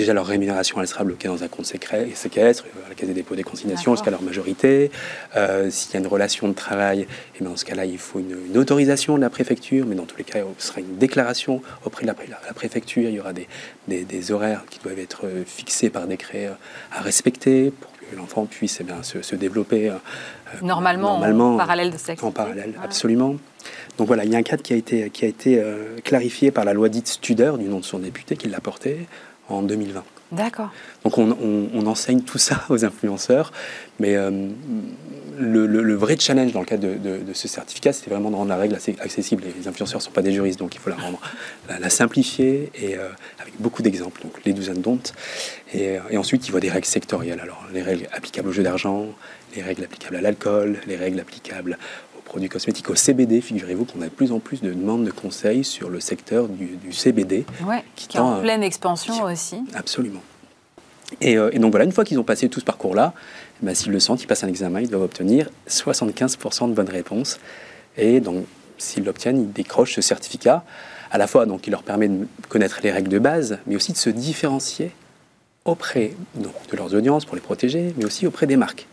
Déjà, 0.00 0.14
leur 0.14 0.24
rémunération, 0.24 0.80
elle 0.80 0.86
sera 0.88 1.04
bloquée 1.04 1.28
dans 1.28 1.44
un 1.44 1.48
compte 1.48 1.66
secret, 1.66 2.08
séquestre, 2.14 2.64
à 2.86 2.88
la 2.88 2.94
caisse 2.94 3.06
des 3.06 3.14
dépôts 3.14 3.34
des 3.34 3.42
consignations 3.42 3.94
jusqu'à 3.94 4.10
leur 4.10 4.22
majorité. 4.22 4.90
Euh, 5.36 5.68
s'il 5.68 5.92
y 5.92 5.96
a 5.98 6.00
une 6.00 6.06
relation 6.06 6.48
de 6.48 6.54
travail, 6.54 7.00
et 7.00 7.06
eh 7.36 7.40
bien, 7.40 7.50
dans 7.50 7.56
ce 7.58 7.66
cas-là, 7.66 7.84
il 7.84 7.98
faut 7.98 8.18
une, 8.18 8.56
autorisation 8.56 9.16
de 9.16 9.20
la 9.20 9.28
préfecture, 9.28 9.84
mais 9.86 9.94
dans 9.94 10.06
tous 10.06 10.16
les 10.16 10.24
cas, 10.24 10.38
ce 10.56 10.68
sera 10.68 10.80
une 10.80 10.96
déclaration 10.96 11.60
auprès 11.84 12.06
de 12.06 12.06
la, 12.06 12.14
préfecture. 12.54 13.10
Il 13.10 13.14
y 13.14 13.20
aura 13.20 13.34
des, 13.34 13.46
des, 13.88 14.32
horaires 14.32 14.64
qui 14.70 14.78
doivent 14.78 14.98
être 14.98 15.26
fixés 15.44 15.90
par 15.90 16.06
décret 16.06 16.46
euh, 16.46 16.96
à 16.96 17.02
respecter 17.02 17.70
pour 17.70 17.92
que 17.92 18.16
l'enfant 18.16 18.46
puisse 18.46 18.78
eh 18.80 18.84
bien, 18.84 19.02
se, 19.02 19.36
développer 19.36 19.90
euh, 19.90 19.96
normalement, 20.62 21.18
en 21.18 21.56
parallèle 21.58 21.90
de 21.90 21.98
cette 21.98 22.24
En 22.24 22.30
parallèle, 22.30 22.72
absolument. 22.82 23.36
Donc 23.98 24.06
voilà, 24.06 24.24
il 24.24 24.32
y 24.32 24.34
a 24.34 24.38
un 24.38 24.42
cadre 24.42 24.62
qui 24.62 24.72
a 24.72 24.76
été, 24.76 25.10
qui 25.10 25.26
a 25.26 25.28
été 25.28 25.62
clarifié 26.04 26.50
par 26.50 26.64
la 26.64 26.72
loi 26.72 26.88
dite 26.88 27.06
Studer, 27.06 27.52
du 27.58 27.66
nom 27.66 27.80
de 27.80 27.84
son 27.84 27.98
député, 27.98 28.38
qui 28.38 28.48
l'a 28.48 28.60
porté, 28.60 29.06
en 29.54 29.62
2020. 29.62 30.02
D'accord. 30.32 30.70
Donc 31.04 31.18
on, 31.18 31.86
enseigne 31.86 32.22
tout 32.22 32.38
ça 32.38 32.64
aux 32.68 32.84
influenceurs, 32.84 33.52
mais 33.98 34.14
euh, 34.14 34.48
le, 35.38 35.94
vrai 35.94 36.16
challenge 36.16 36.52
dans 36.52 36.60
le 36.60 36.66
cadre 36.66 36.86
de, 36.86 37.32
ce 37.32 37.48
certificat, 37.48 37.92
c'était 37.92 38.10
vraiment 38.10 38.30
de 38.30 38.36
rendre 38.36 38.50
la 38.50 38.56
règle 38.56 38.76
assez 38.76 38.94
accessible. 39.00 39.42
Les 39.58 39.66
influenceurs 39.66 39.98
ne 39.98 40.04
sont 40.04 40.12
pas 40.12 40.22
des 40.22 40.32
juristes, 40.32 40.60
donc 40.60 40.74
il 40.76 40.78
faut 40.78 40.90
la 40.90 40.96
rendre, 40.96 41.20
la, 41.68 41.90
simplifier 41.90 42.70
et 42.80 42.96
euh, 42.96 43.08
avec 43.40 43.54
beaucoup 43.58 43.82
d'exemples, 43.82 44.22
donc 44.22 44.32
les 44.44 44.52
douzaines 44.52 44.82
d'ontes. 44.82 45.14
Et, 45.74 45.98
et, 46.10 46.16
ensuite, 46.16 46.46
il 46.46 46.52
voit 46.52 46.60
des 46.60 46.70
règles 46.70 46.86
sectorielles. 46.86 47.40
Alors 47.40 47.64
les 47.72 47.82
règles 47.82 48.06
applicables 48.12 48.48
au 48.48 48.52
jeu 48.52 48.62
d'argent, 48.62 49.06
les 49.56 49.62
règles 49.62 49.82
applicables 49.82 50.16
à 50.16 50.20
l'alcool, 50.20 50.78
les 50.86 50.96
règles 50.96 51.18
applicables 51.18 51.76
produits 52.30 52.48
cosmétiques 52.48 52.88
au 52.88 52.94
CBD. 52.94 53.40
Figurez-vous 53.40 53.84
qu'on 53.84 54.02
a 54.02 54.04
de 54.04 54.10
plus 54.10 54.30
en 54.30 54.38
plus 54.38 54.62
de 54.62 54.72
demandes 54.72 55.04
de 55.04 55.10
conseils 55.10 55.64
sur 55.64 55.90
le 55.90 55.98
secteur 55.98 56.46
du, 56.46 56.92
CBD. 56.92 57.44
qui, 57.96 58.16
est 58.16 58.20
en 58.20 58.40
pleine 58.40 58.62
expansion 58.62 59.24
aussi. 59.24 59.56
Absolument. 59.74 60.22
Euh, 61.24 61.50
et, 61.52 61.58
donc 61.58 61.72
voilà, 61.72 61.84
une 61.84 61.90
fois 61.90 62.04
qu'ils 62.04 62.20
ont 62.20 62.24
passé 62.24 62.48
tout 62.48 62.60
ce 62.60 62.64
parcours-là, 62.64 63.14
eh 63.60 63.66
ben, 63.66 63.74
s'ils 63.74 63.90
le 63.90 63.98
sentent, 63.98 64.22
ils 64.22 64.28
passent 64.28 64.44
un 64.44 64.48
examen, 64.48 64.80
ils 64.80 64.88
doivent 64.88 65.02
obtenir 65.02 65.50
75% 65.68 66.68
de 66.68 66.74
bonnes 66.74 66.88
réponses. 66.88 67.40
Et 67.96 68.20
donc, 68.20 68.46
s'ils 68.78 69.04
l'obtiennent, 69.04 69.42
ils 69.42 69.52
décrochent 69.52 69.96
ce 69.96 70.00
certificat. 70.00 70.62
À 71.10 71.18
la 71.18 71.26
fois, 71.26 71.46
donc, 71.46 71.66
il 71.66 71.70
leur 71.70 71.82
permet 71.82 72.06
de 72.06 72.26
connaître 72.48 72.78
les 72.84 72.92
règles 72.92 73.10
de 73.10 73.18
base, 73.18 73.58
mais 73.66 73.74
aussi 73.74 73.90
de 73.90 73.98
se 73.98 74.08
différencier 74.08 74.92
auprès 75.64 76.12
de 76.36 76.76
leurs 76.76 76.94
audiences 76.94 77.24
pour 77.24 77.34
les 77.34 77.42
protéger, 77.42 77.92
mais 77.96 78.04
aussi 78.04 78.24
auprès 78.28 78.46
des 78.46 78.56
marques. 78.56 78.86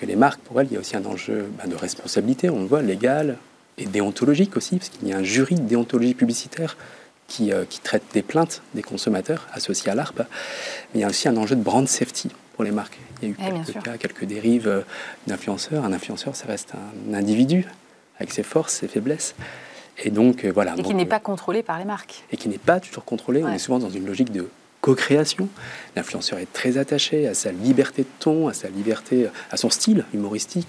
Que 0.00 0.06
les 0.06 0.16
marques, 0.16 0.40
pour 0.40 0.60
elles, 0.60 0.68
il 0.70 0.74
y 0.74 0.76
a 0.76 0.80
aussi 0.80 0.96
un 0.96 1.04
enjeu 1.04 1.50
bah, 1.58 1.66
de 1.66 1.74
responsabilité, 1.74 2.50
on 2.50 2.60
le 2.60 2.66
voit, 2.66 2.82
légal 2.82 3.36
et 3.78 3.86
déontologique 3.86 4.56
aussi, 4.56 4.76
parce 4.76 4.90
qu'il 4.90 5.08
y 5.08 5.12
a 5.12 5.18
un 5.18 5.22
jury 5.22 5.56
de 5.56 5.62
déontologie 5.62 6.14
publicitaire 6.14 6.76
qui, 7.26 7.52
euh, 7.52 7.64
qui 7.68 7.80
traite 7.80 8.02
des 8.12 8.22
plaintes 8.22 8.62
des 8.74 8.82
consommateurs 8.82 9.46
associés 9.52 9.90
à 9.90 9.94
l'ARP. 9.94 10.18
Mais 10.18 10.24
il 10.96 11.00
y 11.00 11.04
a 11.04 11.08
aussi 11.08 11.28
un 11.28 11.36
enjeu 11.36 11.56
de 11.56 11.62
brand 11.62 11.86
safety 11.86 12.30
pour 12.54 12.64
les 12.64 12.70
marques. 12.70 12.98
Il 13.22 13.28
y 13.28 13.30
a 13.30 13.34
eu 13.34 13.62
quelques 13.64 13.82
cas, 13.82 13.98
quelques 13.98 14.24
dérives 14.24 14.68
euh, 14.68 14.82
d'influenceurs. 15.26 15.84
Un 15.84 15.92
influenceur, 15.92 16.34
ça 16.34 16.46
reste 16.46 16.72
un 16.74 17.14
individu 17.14 17.66
avec 18.18 18.32
ses 18.32 18.42
forces, 18.42 18.74
ses 18.74 18.88
faiblesses. 18.88 19.34
Et 20.02 20.10
donc, 20.10 20.44
euh, 20.44 20.52
voilà. 20.52 20.74
Et 20.76 20.82
qui 20.82 20.94
n'est 20.94 21.06
pas 21.06 21.20
contrôlé 21.20 21.62
par 21.62 21.78
les 21.78 21.84
marques. 21.84 22.24
Et 22.32 22.36
qui 22.36 22.48
n'est 22.48 22.58
pas 22.58 22.80
toujours 22.80 23.04
contrôlé. 23.04 23.42
On 23.42 23.52
est 23.52 23.58
souvent 23.58 23.78
dans 23.78 23.90
une 23.90 24.06
logique 24.06 24.32
de 24.32 24.48
co-création. 24.80 25.48
L'influenceur 25.96 26.38
est 26.38 26.52
très 26.52 26.78
attaché 26.78 27.26
à 27.26 27.34
sa 27.34 27.52
liberté 27.52 28.02
de 28.02 28.08
ton, 28.20 28.48
à 28.48 28.54
sa 28.54 28.68
liberté, 28.68 29.26
à 29.50 29.56
son 29.56 29.70
style 29.70 30.04
humoristique 30.14 30.68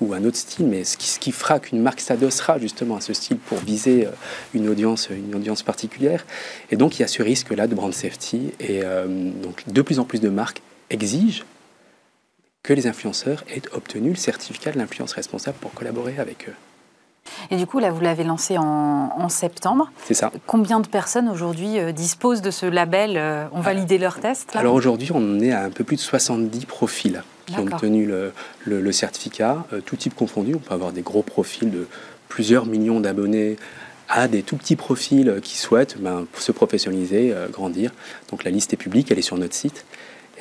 ou 0.00 0.14
un 0.14 0.24
autre 0.24 0.36
style, 0.36 0.66
mais 0.66 0.84
ce 0.84 0.96
qui, 0.96 1.08
ce 1.08 1.18
qui 1.18 1.32
fera 1.32 1.60
qu'une 1.60 1.80
marque 1.80 2.00
s'adossera 2.00 2.58
justement 2.58 2.96
à 2.96 3.00
ce 3.00 3.12
style 3.12 3.38
pour 3.38 3.58
viser 3.58 4.06
euh, 4.06 4.10
une 4.54 4.68
audience, 4.68 5.08
une 5.10 5.34
audience 5.34 5.62
particulière. 5.62 6.24
Et 6.70 6.76
donc 6.76 6.98
il 6.98 7.02
y 7.02 7.04
a 7.04 7.08
ce 7.08 7.22
risque-là 7.22 7.66
de 7.66 7.74
brand 7.74 7.92
safety. 7.92 8.52
Et 8.60 8.80
euh, 8.84 9.06
donc 9.06 9.64
de 9.66 9.82
plus 9.82 9.98
en 9.98 10.04
plus 10.04 10.20
de 10.20 10.28
marques 10.28 10.62
exigent 10.88 11.44
que 12.62 12.72
les 12.72 12.86
influenceurs 12.86 13.44
aient 13.48 13.62
obtenu 13.72 14.10
le 14.10 14.16
certificat 14.16 14.72
de 14.72 14.78
l'influence 14.78 15.12
responsable 15.12 15.58
pour 15.60 15.72
collaborer 15.72 16.18
avec 16.18 16.48
eux. 16.48 16.54
Et 17.50 17.56
du 17.56 17.66
coup, 17.66 17.78
là, 17.78 17.90
vous 17.90 18.00
l'avez 18.00 18.24
lancé 18.24 18.56
en, 18.58 19.28
septembre. 19.28 19.90
C'est 20.06 20.14
ça. 20.14 20.32
Combien 20.46 20.80
de 20.80 20.88
personnes 20.88 21.28
aujourd'hui 21.28 21.78
euh, 21.78 21.92
disposent 21.92 22.42
de 22.42 22.50
ce 22.50 22.66
label, 22.66 23.16
euh, 23.16 23.44
ont 23.52 23.60
validé 23.60 23.96
leur 23.96 24.18
test 24.18 24.56
Alors 24.56 24.74
aujourd'hui, 24.74 25.10
on 25.14 25.38
est 25.38 25.52
à 25.52 25.62
un 25.62 25.70
peu 25.70 25.84
plus 25.84 25.96
de 25.96 26.00
70 26.00 26.66
profils 26.66 27.22
qui 27.46 27.56
ont 27.56 27.66
obtenu 27.66 28.10
le, 28.64 28.92
certificat, 28.92 29.64
euh, 29.72 29.80
tout 29.80 29.96
type 29.96 30.14
confondu. 30.14 30.54
On 30.56 30.58
peut 30.58 30.74
avoir 30.74 30.92
des 30.92 31.02
gros 31.02 31.22
profils 31.22 31.70
de 31.70 31.86
plusieurs 32.28 32.66
millions 32.66 32.98
d'abonnés 32.98 33.56
à 34.08 34.26
des 34.26 34.42
tout 34.42 34.56
petits 34.56 34.74
profils 34.74 35.40
qui 35.42 35.56
souhaitent 35.56 35.96
ben, 36.00 36.26
se 36.36 36.50
professionnaliser, 36.50 37.32
grandir. 37.52 37.92
Donc 38.30 38.42
la 38.42 38.50
liste 38.50 38.72
est 38.72 38.76
publique, 38.76 39.12
elle 39.12 39.18
est 39.18 39.22
sur 39.22 39.36
notre 39.36 39.54
site. 39.54 39.84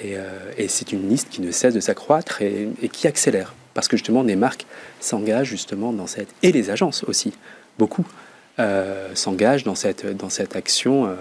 Et, 0.02 0.68
c'est 0.68 0.92
une 0.92 1.08
liste 1.08 1.30
qui 1.30 1.42
ne 1.42 1.52
cesse 1.52 1.74
de 1.74 1.80
s'accroître 1.80 2.42
et, 2.42 2.70
qui 2.92 3.08
accélère 3.08 3.54
parce 3.80 3.88
que 3.88 3.96
justement 3.96 4.26
des 4.26 4.36
marques 4.36 4.66
s'engagent 5.00 5.48
justement 5.48 5.94
dans 5.94 6.06
cette 6.06 6.28
et 6.44 6.52
les 6.52 6.70
agences 6.70 7.06
aussi 7.06 7.32
beaucoup 7.78 8.06
euh, 8.60 9.08
s'engagent 9.16 9.64
dans 9.64 9.74
cette 9.74 10.06
dans 10.18 10.28
cette 10.28 10.58
action 10.58 11.06
euh, 11.06 11.16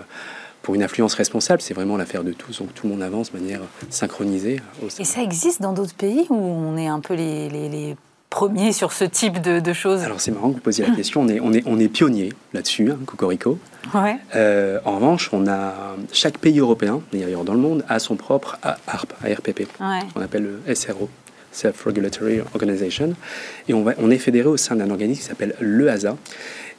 pour 0.63 0.75
une 0.75 0.83
influence 0.83 1.15
responsable, 1.15 1.63
c'est 1.63 1.73
vraiment 1.73 1.97
l'affaire 1.97 2.25
de 2.25 2.33
tous. 2.33 2.59
Donc 2.59 2.75
tout 2.75 2.89
le 2.89 2.95
monde 2.95 3.03
avance 3.05 3.31
de 3.31 3.39
manière 3.39 3.61
synchronisée. 3.91 4.61
et 4.99 5.05
ça 5.05 5.23
existe 5.23 5.63
dans 5.63 5.73
d'autres 5.73 5.95
pays 5.95 6.27
où 6.31 6.35
on 6.35 6.77
est 6.77 6.89
un 6.89 6.99
peu 6.99 7.15
les, 7.15 7.49
les, 7.49 7.97
premiers 8.29 8.73
sur 8.73 8.93
ce 8.93 9.05
type 9.05 9.41
de, 9.41 9.73
choses? 9.73 10.03
Alors 10.03 10.21
c'est 10.21 10.33
marrant 10.33 10.49
que 10.51 10.55
vous 10.55 10.61
posiez 10.61 10.85
la 10.85 10.95
question. 10.97 11.21
On 11.23 11.29
est, 11.29 11.39
on 11.39 11.53
est, 11.53 11.63
on 11.65 11.79
est 11.79 11.89
pionnier 11.89 12.33
là-dessus, 12.53 12.91
hein, 12.91 12.99
Cocorico. 13.07 13.57
Ouais. 13.95 14.17
Euh, 14.35 14.81
en 14.85 14.97
revanche, 14.97 15.31
on 15.33 15.47
a 15.47 15.97
chaque 16.13 16.39
pays 16.39 16.59
européen, 16.59 17.01
d'ailleurs 17.13 17.45
dans 17.45 17.55
le 17.55 17.61
monde, 17.61 17.85
a 17.89 18.01
son 18.01 18.17
propre 18.17 18.59
ARP, 18.63 19.15
ARPP, 19.25 19.61
ouais. 19.61 20.01
qu'on 20.13 20.21
appelle 20.21 20.61
le 20.67 20.75
SRO. 20.75 21.09
Self-Regulatory 21.59 22.41
Organization. 22.55 23.15
Et 23.69 23.75
on, 23.75 23.83
va, 23.83 23.95
on 23.99 24.11
est 24.11 24.19
fédéré 24.19 24.49
au 24.49 24.57
sein 24.57 24.77
d'un 24.77 24.91
organisme 24.91 25.21
qui 25.21 25.27
s'appelle 25.27 25.55
l'EASA. 25.61 26.17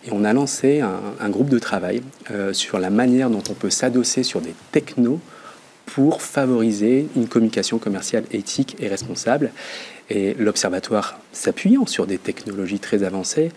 Et 0.05 0.12
on 0.12 0.24
a 0.24 0.31
lancé 0.31 0.81
un, 0.81 1.29
groupe 1.29 1.50
de 1.50 1.59
travail 1.59 2.01
euh, 2.31 2.53
sur 2.53 2.79
la 2.79 2.89
manière 2.89 3.29
dont 3.29 3.43
on 3.50 3.53
peut 3.53 3.69
s'adosser 3.69 4.24
sur 4.24 4.39
des 4.39 4.53
technos 4.71 5.19
pour 5.86 6.21
favoriser 6.21 7.07
une 7.15 7.27
communication 7.27 7.79
commerciale 7.79 8.24
éthique 8.31 8.77
et 8.79 8.88
responsable. 8.88 9.51
Et 10.09 10.36
l'Observatoire, 10.36 11.19
s'appuyant 11.33 11.86
sur 11.86 12.07
des 12.07 12.17
technologies 12.17 12.79
très 12.79 13.03
avancées, 13.03 13.51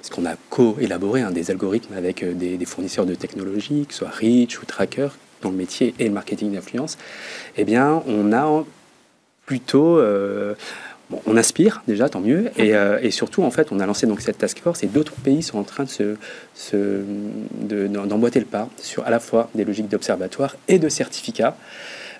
ce 0.00 0.10
qu'on 0.10 0.24
a 0.24 0.36
co-élaboré, 0.50 1.22
hein, 1.22 1.30
des 1.30 1.50
algorithmes 1.50 1.94
avec 1.94 2.22
euh, 2.22 2.32
des, 2.32 2.64
fournisseurs 2.64 3.06
de 3.06 3.14
technologies, 3.14 3.86
que 3.86 3.92
ce 3.92 4.00
soit 4.00 4.10
Reach 4.10 4.60
ou 4.60 4.66
Tracker, 4.66 5.08
dont 5.42 5.50
le 5.50 5.56
métier 5.56 5.94
est 5.98 6.04
le 6.04 6.10
marketing 6.10 6.52
d'influence, 6.52 6.96
eh 7.56 7.64
bien, 7.64 8.02
on 8.06 8.32
a 8.32 8.64
plutôt... 9.46 9.98
Euh, 9.98 10.54
on 11.26 11.36
inspire 11.36 11.82
déjà, 11.86 12.08
tant 12.08 12.20
mieux, 12.20 12.50
euh, 12.58 12.98
et, 13.02 13.10
surtout, 13.10 13.42
en 13.42 13.50
fait, 13.50 13.68
on 13.70 13.80
a 13.80 13.86
lancé 13.86 14.06
donc 14.06 14.20
cette 14.20 14.38
task 14.38 14.58
force 14.60 14.82
et 14.82 14.86
d'autres 14.86 15.12
pays 15.12 15.42
sont 15.42 15.58
en 15.58 15.62
train 15.62 15.84
de 15.84 16.16
se, 16.54 17.04
d'emboîter 17.52 18.40
le 18.40 18.46
pas 18.46 18.68
sur 18.78 19.06
à 19.06 19.10
la 19.10 19.20
fois 19.20 19.50
des 19.54 19.64
logiques 19.64 19.88
d'observatoire 19.88 20.56
et 20.68 20.78
de 20.78 20.88
certificats. 20.88 21.56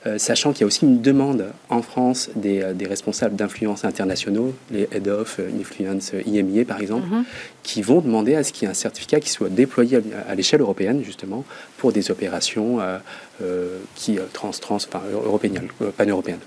Euh, 0.06 0.18
sachant 0.18 0.52
qu'il 0.52 0.60
y 0.60 0.64
a 0.64 0.66
aussi 0.66 0.84
une 0.84 1.00
demande 1.00 1.46
en 1.70 1.80
France 1.80 2.28
des, 2.36 2.60
euh, 2.60 2.74
responsables 2.86 3.36
d'influence 3.36 3.86
internationaux, 3.86 4.54
les 4.70 4.86
Head 4.92 5.08
of 5.08 5.40
Influence 5.58 6.12
IMIA 6.26 6.66
par 6.66 6.82
exemple, 6.82 7.08
mhm. 7.08 7.24
qui 7.62 7.80
vont 7.80 8.02
demander 8.02 8.34
à 8.34 8.44
ce 8.44 8.52
qu'il 8.52 8.64
y 8.64 8.66
ait 8.66 8.70
un 8.70 8.74
certificat 8.74 9.18
qui 9.18 9.30
soit 9.30 9.48
déployé 9.48 10.02
à, 10.28 10.34
l'échelle 10.34 10.60
européenne, 10.60 11.02
justement, 11.02 11.42
pour 11.78 11.90
des 11.90 12.10
opérations 12.10 12.80
euh, 13.40 13.78
qui 13.94 14.18
trans, 14.34 14.50
trans, 14.50 14.76
enfin, 14.76 15.00
européennes, 15.24 15.68
pan-européennes. 15.96 16.40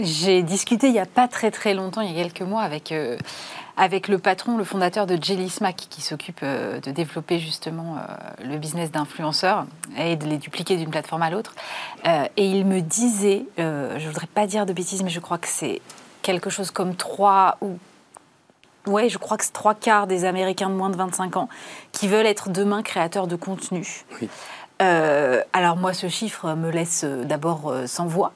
J'ai 0.00 0.42
discuté 0.42 0.86
il 0.88 0.92
n'y 0.92 1.00
a 1.00 1.06
pas 1.06 1.26
très 1.26 1.50
très 1.50 1.74
longtemps, 1.74 2.02
il 2.02 2.12
y 2.12 2.20
a 2.20 2.22
quelques 2.22 2.42
mois, 2.42 2.62
avec 2.62 2.92
avec 3.76 4.08
le 4.08 4.18
patron, 4.18 4.58
le 4.58 4.64
fondateur 4.64 5.06
de 5.06 5.18
Jelly 5.20 5.48
Smack, 5.48 5.76
qui 5.88 6.02
s'occupe 6.02 6.40
euh, 6.42 6.80
de 6.80 6.90
développer 6.90 7.38
justement 7.38 7.96
euh, 7.96 8.44
le 8.44 8.58
business 8.58 8.90
d'influenceurs 8.90 9.66
et 9.96 10.16
de 10.16 10.26
les 10.26 10.36
dupliquer 10.36 10.76
d'une 10.76 10.90
plateforme 10.90 11.22
à 11.22 11.30
l'autre. 11.30 11.54
Euh, 12.06 12.26
et 12.36 12.46
il 12.46 12.66
me 12.66 12.80
disait, 12.80 13.46
je 13.58 13.62
ne 13.62 14.06
voudrais 14.06 14.26
pas 14.26 14.46
dire 14.46 14.66
de 14.66 14.72
bêtises, 14.72 15.02
mais 15.02 15.10
je 15.10 15.20
crois 15.20 15.38
que 15.38 15.48
c'est 15.48 15.80
quelque 16.22 16.50
chose 16.50 16.70
comme 16.70 16.94
trois 16.94 17.56
ou 17.60 17.78
ouais, 18.86 19.08
je 19.08 19.18
crois 19.18 19.36
que 19.36 19.44
c'est 19.44 19.52
trois 19.52 19.74
quarts 19.74 20.06
des 20.06 20.24
Américains 20.24 20.68
de 20.68 20.74
moins 20.74 20.90
de 20.90 20.96
25 20.96 21.36
ans 21.36 21.48
qui 21.92 22.08
veulent 22.08 22.26
être 22.26 22.50
demain 22.50 22.82
créateurs 22.82 23.26
de 23.26 23.36
contenu. 23.36 24.04
Oui. 24.20 24.28
Euh, 24.80 25.42
alors 25.52 25.76
moi, 25.76 25.92
ce 25.92 26.08
chiffre 26.08 26.54
me 26.54 26.70
laisse 26.70 27.02
euh, 27.04 27.24
d'abord 27.24 27.70
euh, 27.70 27.86
sans 27.86 28.06
voix. 28.06 28.32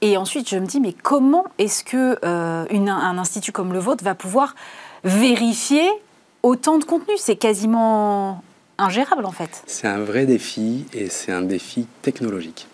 Et 0.00 0.16
ensuite, 0.16 0.48
je 0.48 0.56
me 0.56 0.66
dis, 0.66 0.80
mais 0.80 0.92
comment 0.92 1.44
est-ce 1.58 1.84
que 1.84 2.18
un 2.24 3.18
institut 3.18 3.52
comme 3.52 3.72
le 3.72 3.78
vôtre 3.78 4.04
va 4.04 4.14
pouvoir 4.14 4.54
vérifier 5.04 5.88
autant 6.42 6.78
de 6.78 6.84
contenu? 6.84 7.14
C'est 7.18 7.36
quasiment 7.36 8.42
ingérable 8.78 9.24
en 9.24 9.32
fait. 9.32 9.62
C'est 9.66 9.86
un 9.86 9.98
vrai 9.98 10.26
défi 10.26 10.86
et 10.92 11.08
c'est 11.08 11.32
un 11.32 11.42
défi 11.42 11.86
technologique. 12.02 12.66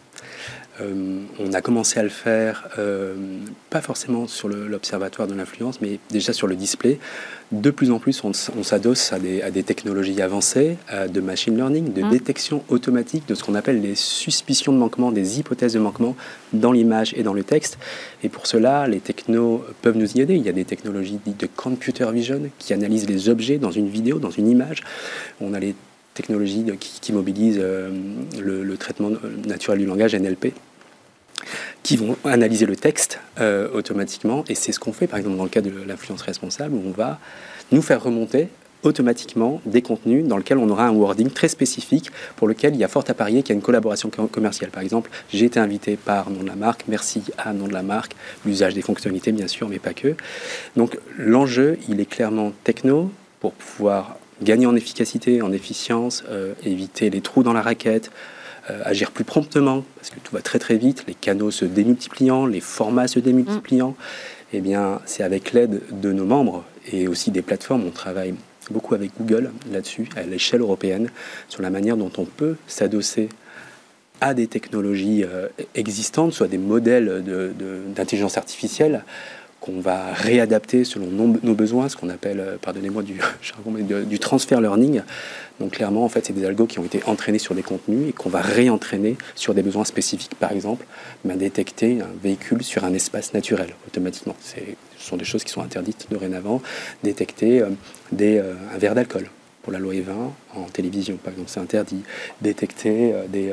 Euh, 0.81 1.23
on 1.39 1.53
a 1.53 1.61
commencé 1.61 1.99
à 1.99 2.03
le 2.03 2.09
faire, 2.09 2.69
euh, 2.79 3.15
pas 3.71 3.81
forcément 3.81 4.27
sur 4.27 4.49
l'observatoire 4.49 5.27
de 5.27 5.35
l'influence, 5.35 5.81
mais 5.81 5.99
déjà 6.11 6.33
sur 6.33 6.47
le 6.47 6.57
display. 6.57 6.99
De 7.51 7.71
plus 7.71 7.91
en 7.91 7.99
plus, 7.99 8.23
on, 8.25 8.33
s'adosse 8.33 9.13
à 9.13 9.19
des, 9.19 9.63
technologies 9.63 10.21
avancées, 10.21 10.77
de 11.09 11.21
machine 11.21 11.57
learning, 11.57 11.95
de 11.95 12.03
mmh. 12.03 12.11
détection 12.11 12.63
automatique 12.69 13.27
de 13.27 13.35
ce 13.35 13.43
qu'on 13.43 13.55
appelle 13.55 13.81
les 13.81 13.95
suspicions 13.95 14.71
de 14.71 14.77
manquement, 14.77 15.13
des 15.13 15.39
hypothèses 15.39 15.73
de 15.73 15.79
manquement 15.79 16.15
dans 16.53 16.73
l'image 16.73 17.15
et 17.17 17.23
dans 17.23 17.33
le 17.33 17.45
texte. 17.45 17.79
Et 18.23 18.29
pour 18.29 18.47
cela, 18.47 18.87
les 18.87 19.01
technos 19.01 19.65
peuvent 19.81 19.97
nous 19.97 20.13
y 20.13 20.21
aider. 20.21 20.37
Il 20.37 20.43
y 20.43 20.51
a 20.51 20.53
des 20.53 20.67
technologies 20.67 21.19
dites 21.25 21.41
de 21.41 21.47
computer 21.47 22.13
vision 22.13 22.43
qui 22.59 22.75
analysent 22.75 23.09
les 23.09 23.31
objets 23.31 23.57
dans 23.57 23.71
une 23.71 23.89
vidéo, 23.89 24.19
dans 24.19 24.31
une 24.31 24.49
image. 24.49 24.83
On 25.41 25.55
a 25.55 25.61
les 25.61 25.75
technologies 26.19 26.65
qui, 26.79 27.13
mobilisent 27.13 27.61
euh, 27.61 27.91
le, 28.41 28.77
traitement 28.77 29.11
naturel 29.47 29.79
du 29.79 29.87
langage, 29.87 30.17
NLP, 30.17 30.53
qui 31.83 31.97
vont 31.97 32.17
analyser 32.25 32.67
le 32.67 32.77
texte 32.77 33.21
euh, 33.41 33.69
automatiquement. 33.73 34.45
Et 34.49 34.55
c'est 34.55 34.73
ce 34.73 34.81
qu'on 34.81 34.93
fait, 34.93 35.07
par 35.07 35.19
exemple, 35.19 35.37
dans 35.37 35.45
le 35.45 35.51
cas 35.51 35.61
de 35.61 35.73
l'influence 35.87 36.23
responsable, 36.23 36.75
où 36.75 36.83
on 36.87 36.91
va 36.91 37.19
nous 37.73 37.83
faire 37.83 38.03
remonter 38.03 38.49
automatiquement 38.83 39.61
des 39.67 39.83
contenus 39.83 40.25
dans 40.25 40.37
lesquels 40.37 40.59
on 40.59 40.69
aura 40.69 40.87
un 40.87 40.93
wording 40.93 41.31
très 41.31 41.49
spécifique 41.49 42.11
pour 42.37 42.47
lequel 42.47 42.75
il 42.75 42.81
y 42.81 42.85
a 42.85 42.89
fort 42.89 43.05
à 43.09 43.15
parier 43.15 43.43
qu'il 43.43 43.51
y 43.51 43.53
a 43.53 43.57
une 43.57 43.63
collaboration 43.63 44.09
commerciale. 44.09 44.71
Par 44.71 44.83
exemple, 44.83 45.11
j'ai 45.33 45.47
été 45.47 45.59
invité 45.59 45.97
par 45.97 46.31
nom 46.31 46.43
de 46.43 46.47
la 46.47 46.55
marque, 46.55 46.85
merci 46.87 47.23
à 47.39 47.53
nom 47.53 47.67
de 47.67 47.73
la 47.73 47.83
marque, 47.83 48.15
l'usage 48.47 48.75
des 48.75 48.83
fonctionnalités 48.83 49.33
bien 49.33 49.49
sûr, 49.49 49.69
mais 49.69 49.79
pas 49.79 49.95
que. 49.95 50.15
Donc 50.77 50.99
l'enjeu, 51.17 51.79
il 51.89 52.01
est 52.01 52.07
clairement 52.07 52.53
techno 52.65 53.11
pour 53.41 53.53
pouvoir 53.53 54.17
gagner 54.43 54.67
en 54.67 54.77
efficacité, 54.77 55.43
en 55.43 55.53
efficience, 55.53 56.23
euh, 56.29 56.55
éviter 56.65 57.11
les 57.11 57.21
trous 57.21 57.43
dans 57.43 57.53
la 57.53 57.63
raquette, 57.63 58.11
agir 58.85 59.11
plus 59.11 59.25
promptement, 59.25 59.85
parce 59.97 60.11
que 60.11 60.21
tout 60.21 60.35
va 60.35 60.43
très 60.43 60.59
très 60.59 60.77
vite, 60.77 61.05
les 61.07 61.15
canaux 61.15 61.51
se 61.51 61.65
démultipliant, 61.65 62.47
les 62.47 62.61
formats 62.61 63.09
se 63.09 63.19
démultipliant. 63.19 63.91
Mm. 63.91 63.95
Eh 64.55 64.61
bien, 64.61 65.01
c'est 65.05 65.23
avec 65.23 65.53
l'aide 65.53 65.83
de 65.93 66.13
nos 66.13 66.25
membres 66.25 66.65
et 66.91 67.07
aussi 67.07 67.31
des 67.31 67.43
plateformes, 67.43 67.85
on 67.87 67.91
travaille 67.91 68.35
beaucoup 68.71 68.95
avec 68.95 69.13
Google 69.19 69.51
là-dessus, 69.71 70.09
à 70.17 70.23
l'échelle 70.23 70.61
européenne, 70.61 71.11
sur 71.49 71.63
la 71.63 71.71
manière 71.71 71.97
dont 71.97 72.13
on 72.19 72.25
peut 72.25 72.57
s'adosser 72.67 73.29
à 74.21 74.35
des 74.35 74.47
technologies 74.47 75.25
euh, 75.25 75.49
existantes, 75.75 76.33
soit 76.33 76.49
des 76.49 76.59
modèles 76.59 77.23
d'intelligence 77.95 78.37
artificielle, 78.37 79.05
qu'on 79.61 79.81
va 79.81 80.13
réadapter 80.13 80.85
selon 80.85 81.07
nos, 81.07 81.55
besoins, 81.55 81.89
ce 81.89 81.97
qu'on 81.97 82.11
appelle, 82.11 82.41
euh, 82.41 82.57
pardonnez-moi 82.61 83.03
du 83.03 83.21
du 84.07 84.19
transfer 84.19 84.61
learning. 84.61 85.03
Donc 85.61 85.73
clairement, 85.73 86.05
en 86.05 86.09
fait, 86.09 86.27
c'est 86.27 86.33
des 86.33 86.45
algos 86.45 86.67
qui 86.67 86.79
ont 86.79 86.85
été 86.85 87.03
entraînés 87.07 87.41
sur 87.41 87.55
des 87.55 87.63
contenus 87.63 88.11
et 88.11 88.13
qu'on 88.13 88.29
va 88.29 88.41
réentraîner 88.41 89.17
sur 89.35 89.55
des 89.55 89.63
besoins 89.63 89.85
spécifiques. 89.85 90.37
Par 90.37 90.53
exemple, 90.53 90.87
ben, 91.25 91.37
détecter 91.37 92.01
un 92.01 92.23
véhicule 92.23 92.63
sur 92.63 92.85
un 92.85 92.95
espace 92.95 93.35
naturel 93.35 93.75
automatiquement. 93.89 94.37
Ce 94.41 94.61
sont 94.99 95.17
des 95.17 95.25
choses 95.25 95.43
qui 95.43 95.51
sont 95.51 95.63
interdites 95.63 96.07
dorénavant. 96.11 96.63
Détecter 97.03 97.61
euh, 97.61 97.71
euh, 98.21 98.55
un 98.75 98.79
verre 98.79 98.95
d'alcool 98.95 99.29
pour 99.63 99.73
la 99.73 99.81
loi 99.81 99.95
E20 99.95 100.13
en 100.55 100.65
télévision, 100.73 101.17
par 101.17 101.33
exemple, 101.33 101.51
c'est 101.51 101.61
interdit. 101.61 102.03
Détecter 102.41 103.13
des, 103.29 103.53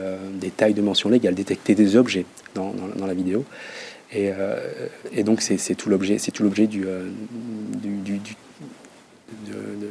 tailles 0.56 0.76
de 0.76 0.82
mention 0.82 1.10
légale, 1.10 1.34
détecter 1.34 1.76
des 1.76 1.98
objets 1.98 2.26
dans 2.54 2.74
la 3.06 3.13
vidéo. 3.13 3.44
Euh, 4.15 4.88
et, 5.12 5.23
donc 5.23 5.41
c'est 5.41 5.75
tout 5.75 5.89
l'objet, 5.89 6.17
c'est 6.17 6.32
tout 6.32 6.43
l'objet 6.43 6.67
du, 6.67 6.86
euh, 6.86 7.10
du, 7.84 8.19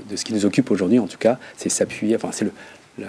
de, 0.09 0.17
ce 0.17 0.25
qui 0.25 0.33
nous 0.33 0.47
occupe 0.47 0.71
aujourd'hui, 0.71 0.99
en 0.99 1.07
tout 1.07 1.19
cas, 1.19 1.39
c'est 1.57 1.69
s'appuyer. 1.69 2.17
Enfin, 2.17 2.31
c'est 2.33 2.47
le, 2.99 3.09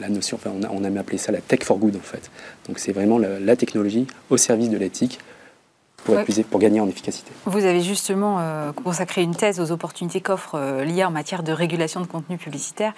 la, 0.00 0.08
notion. 0.08 0.36
Enfin, 0.36 0.50
on 0.54 0.62
a, 0.62 0.68
on 0.70 0.84
a 0.84 1.00
appelé 1.00 1.18
ça 1.18 1.32
la 1.32 1.40
tech 1.40 1.60
for 1.62 1.78
good 1.78 1.96
en 1.96 2.00
fait. 2.00 2.30
Donc 2.66 2.78
c'est 2.78 2.92
vraiment 2.92 3.18
la, 3.18 3.56
technologie 3.56 4.06
au 4.30 4.36
service 4.36 4.70
de 4.70 4.78
l'éthique. 4.78 5.18
Pour, 6.04 6.16
pour, 6.48 6.60
gagner 6.60 6.80
en 6.80 6.88
efficacité. 6.88 7.30
Vous 7.44 7.64
avez 7.66 7.82
justement 7.82 8.38
euh, 8.38 8.72
consacré 8.72 9.22
une 9.22 9.34
thèse 9.34 9.60
aux 9.60 9.72
opportunités 9.72 10.22
qu'offre 10.22 10.82
l'IA 10.84 11.08
en 11.08 11.10
matière 11.10 11.42
de 11.42 11.52
régulation 11.52 12.00
de 12.00 12.06
contenu 12.06 12.38
publicitaire. 12.38 12.94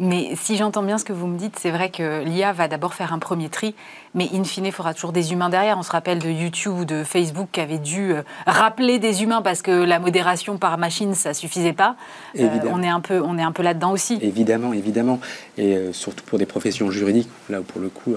Mais 0.00 0.34
si 0.36 0.56
j'entends 0.56 0.82
bien 0.82 0.98
ce 0.98 1.04
que 1.04 1.12
vous 1.12 1.26
me 1.26 1.36
dites, 1.36 1.58
c'est 1.58 1.70
vrai 1.70 1.90
que 1.90 2.22
l'IA 2.22 2.52
va 2.52 2.68
d'abord 2.68 2.94
faire 2.94 3.12
un 3.12 3.18
premier 3.18 3.48
tri, 3.48 3.74
mais 4.14 4.28
in 4.32 4.44
fine, 4.44 4.66
il 4.66 4.72
faudra 4.72 4.94
toujours 4.94 5.12
des 5.12 5.32
humains 5.32 5.48
derrière. 5.48 5.76
On 5.76 5.82
se 5.82 5.90
rappelle 5.90 6.20
de 6.20 6.30
YouTube 6.30 6.72
ou 6.78 6.84
de 6.84 7.02
Facebook 7.02 7.48
qui 7.50 7.60
avait 7.60 7.78
dû 7.78 8.12
euh, 8.12 8.22
rappeler 8.46 8.98
des 8.98 9.22
humains 9.22 9.42
parce 9.42 9.60
que 9.60 9.70
la 9.70 9.98
modération 9.98 10.56
par 10.56 10.78
machine, 10.78 11.14
ça 11.14 11.34
suffisait 11.34 11.72
pas. 11.72 11.96
Euh, 12.38 12.48
on 12.70 12.82
est 12.82 12.88
un 12.88 13.00
peu, 13.00 13.20
on 13.24 13.38
est 13.38 13.42
un 13.42 13.52
peu 13.52 13.62
là-dedans 13.62 13.90
aussi. 13.90 14.18
Évidemment, 14.22 14.72
évidemment, 14.72 15.18
et 15.56 15.74
euh, 15.74 15.92
surtout 15.92 16.24
pour 16.24 16.38
des 16.38 16.46
professions 16.46 16.90
juridiques, 16.90 17.30
là 17.48 17.60
où 17.60 17.64
pour 17.64 17.80
le 17.80 17.88
coup 17.88 18.14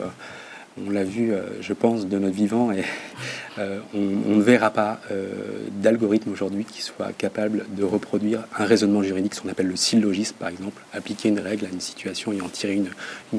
on 0.78 0.90
l'a 0.90 1.04
vu, 1.04 1.34
euh, 1.34 1.62
je 1.62 1.74
pense, 1.74 2.08
de 2.08 2.18
notre 2.18 2.36
vivant, 2.36 2.72
et 2.72 2.84
euh, 3.60 3.80
on, 3.94 4.36
ne 4.36 4.42
verra 4.42 4.70
pas 4.70 5.02
euh, 5.12 5.28
d'algorithme 5.72 6.32
aujourd'hui 6.32 6.66
qui 6.66 6.82
soit 6.82 7.12
capable 7.18 7.66
de 7.76 7.84
reproduire 7.84 8.44
un 8.58 8.66
raisonnement 8.66 9.04
juridique, 9.04 9.36
ce 9.36 9.42
qu'on 9.42 9.50
appelle 9.50 9.68
le 9.68 9.76
syllogisme, 9.76 10.36
par 10.40 10.50
exemple, 10.50 10.82
appliquer 10.94 11.30
une 11.30 11.40
règle 11.40 11.66
à 11.66 11.70
une 11.70 11.82
situation 11.82 12.32
et 12.32 12.42
en 12.42 12.50
tirer 12.50 12.74
une, 12.74 12.90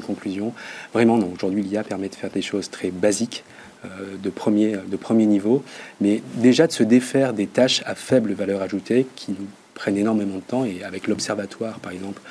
conclusion. 0.01 0.53
Vraiment, 0.92 1.18
non. 1.18 1.31
Aujourd'hui, 1.35 1.62
l'IA 1.62 1.85
permet 1.85 2.09
de 2.09 2.14
faire 2.14 2.31
des 2.31 2.42
choses 2.42 2.71
très 2.71 2.90
basiques, 2.90 3.45
de, 4.23 4.31
premier, 4.31 4.77
de 4.87 4.97
premier 4.97 5.27
niveau, 5.27 5.64
mais 6.01 6.23
déjà 6.37 6.66
de 6.66 6.73
se 6.73 6.83
défaire 6.83 7.35
des 7.35 7.47
tâches 7.47 7.83
à 7.85 7.95
faible 7.95 8.33
valeur 8.33 8.62
ajoutée 8.62 9.07
qui 9.16 9.33
nous 9.33 9.47
prennent 9.75 9.99
énormément 9.99 10.37
de 10.37 10.40
temps, 10.40 10.64
et 10.64 10.83
avec 10.83 11.09
l'observatoire, 11.09 11.79
par 11.81 11.92
exemple, 11.92 12.23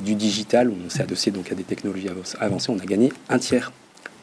du 0.00 0.14
digital, 0.14 0.68
où 0.68 0.74
on 0.86 0.90
s'est 0.90 1.02
adossé 1.02 1.30
donc 1.30 1.50
à 1.50 1.54
des 1.54 1.64
technologies 1.64 2.08
avancées, 2.38 2.70
on 2.70 2.78
a 2.78 2.84
gagné 2.84 3.12
un 3.28 3.38
tiers 3.38 3.72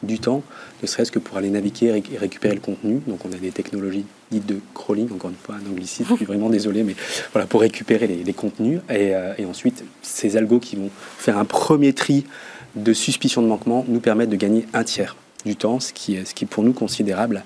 du 0.02 0.18
temps, 0.18 0.42
ne 0.82 0.86
serait-ce 0.86 1.12
que 1.12 1.18
pour 1.18 1.36
aller 1.36 1.50
naviguer 1.50 2.02
et 2.12 2.18
récupérer 2.18 2.54
le 2.54 2.60
contenu. 2.60 3.00
Donc 3.06 3.24
on 3.24 3.32
a 3.32 3.36
des 3.36 3.50
technologies 3.50 4.04
dites 4.30 4.46
de 4.46 4.60
crawling, 4.74 5.12
encore 5.12 5.30
une 5.30 5.36
fois 5.36 5.56
un 5.56 5.70
anglicisme, 5.70 6.10
je 6.10 6.16
suis 6.16 6.24
vraiment 6.26 6.50
désolé, 6.50 6.82
mais 6.82 6.94
voilà, 7.32 7.46
pour 7.46 7.60
récupérer 7.60 8.06
les, 8.06 8.32
contenus. 8.32 8.80
Euh, 8.90 9.34
et, 9.38 9.44
ensuite, 9.44 9.84
ces 10.02 10.36
algos 10.36 10.60
qui 10.60 10.76
vont 10.76 10.90
faire 11.18 11.38
un 11.38 11.44
premier 11.44 11.92
tri 11.92 12.26
de 12.76 12.92
suspicion 12.92 13.42
de 13.42 13.48
manquement 13.48 13.84
nous 13.88 14.00
permettent 14.00 14.30
de 14.30 14.36
gagner 14.36 14.66
un 14.72 14.84
tiers 14.84 15.16
du 15.44 15.56
temps, 15.56 15.80
ce 15.80 15.92
qui 15.92 16.14
est, 16.14 16.24
ce 16.24 16.34
qui 16.34 16.44
est 16.44 16.46
pour 16.46 16.62
nous 16.62 16.72
considérable. 16.72 17.42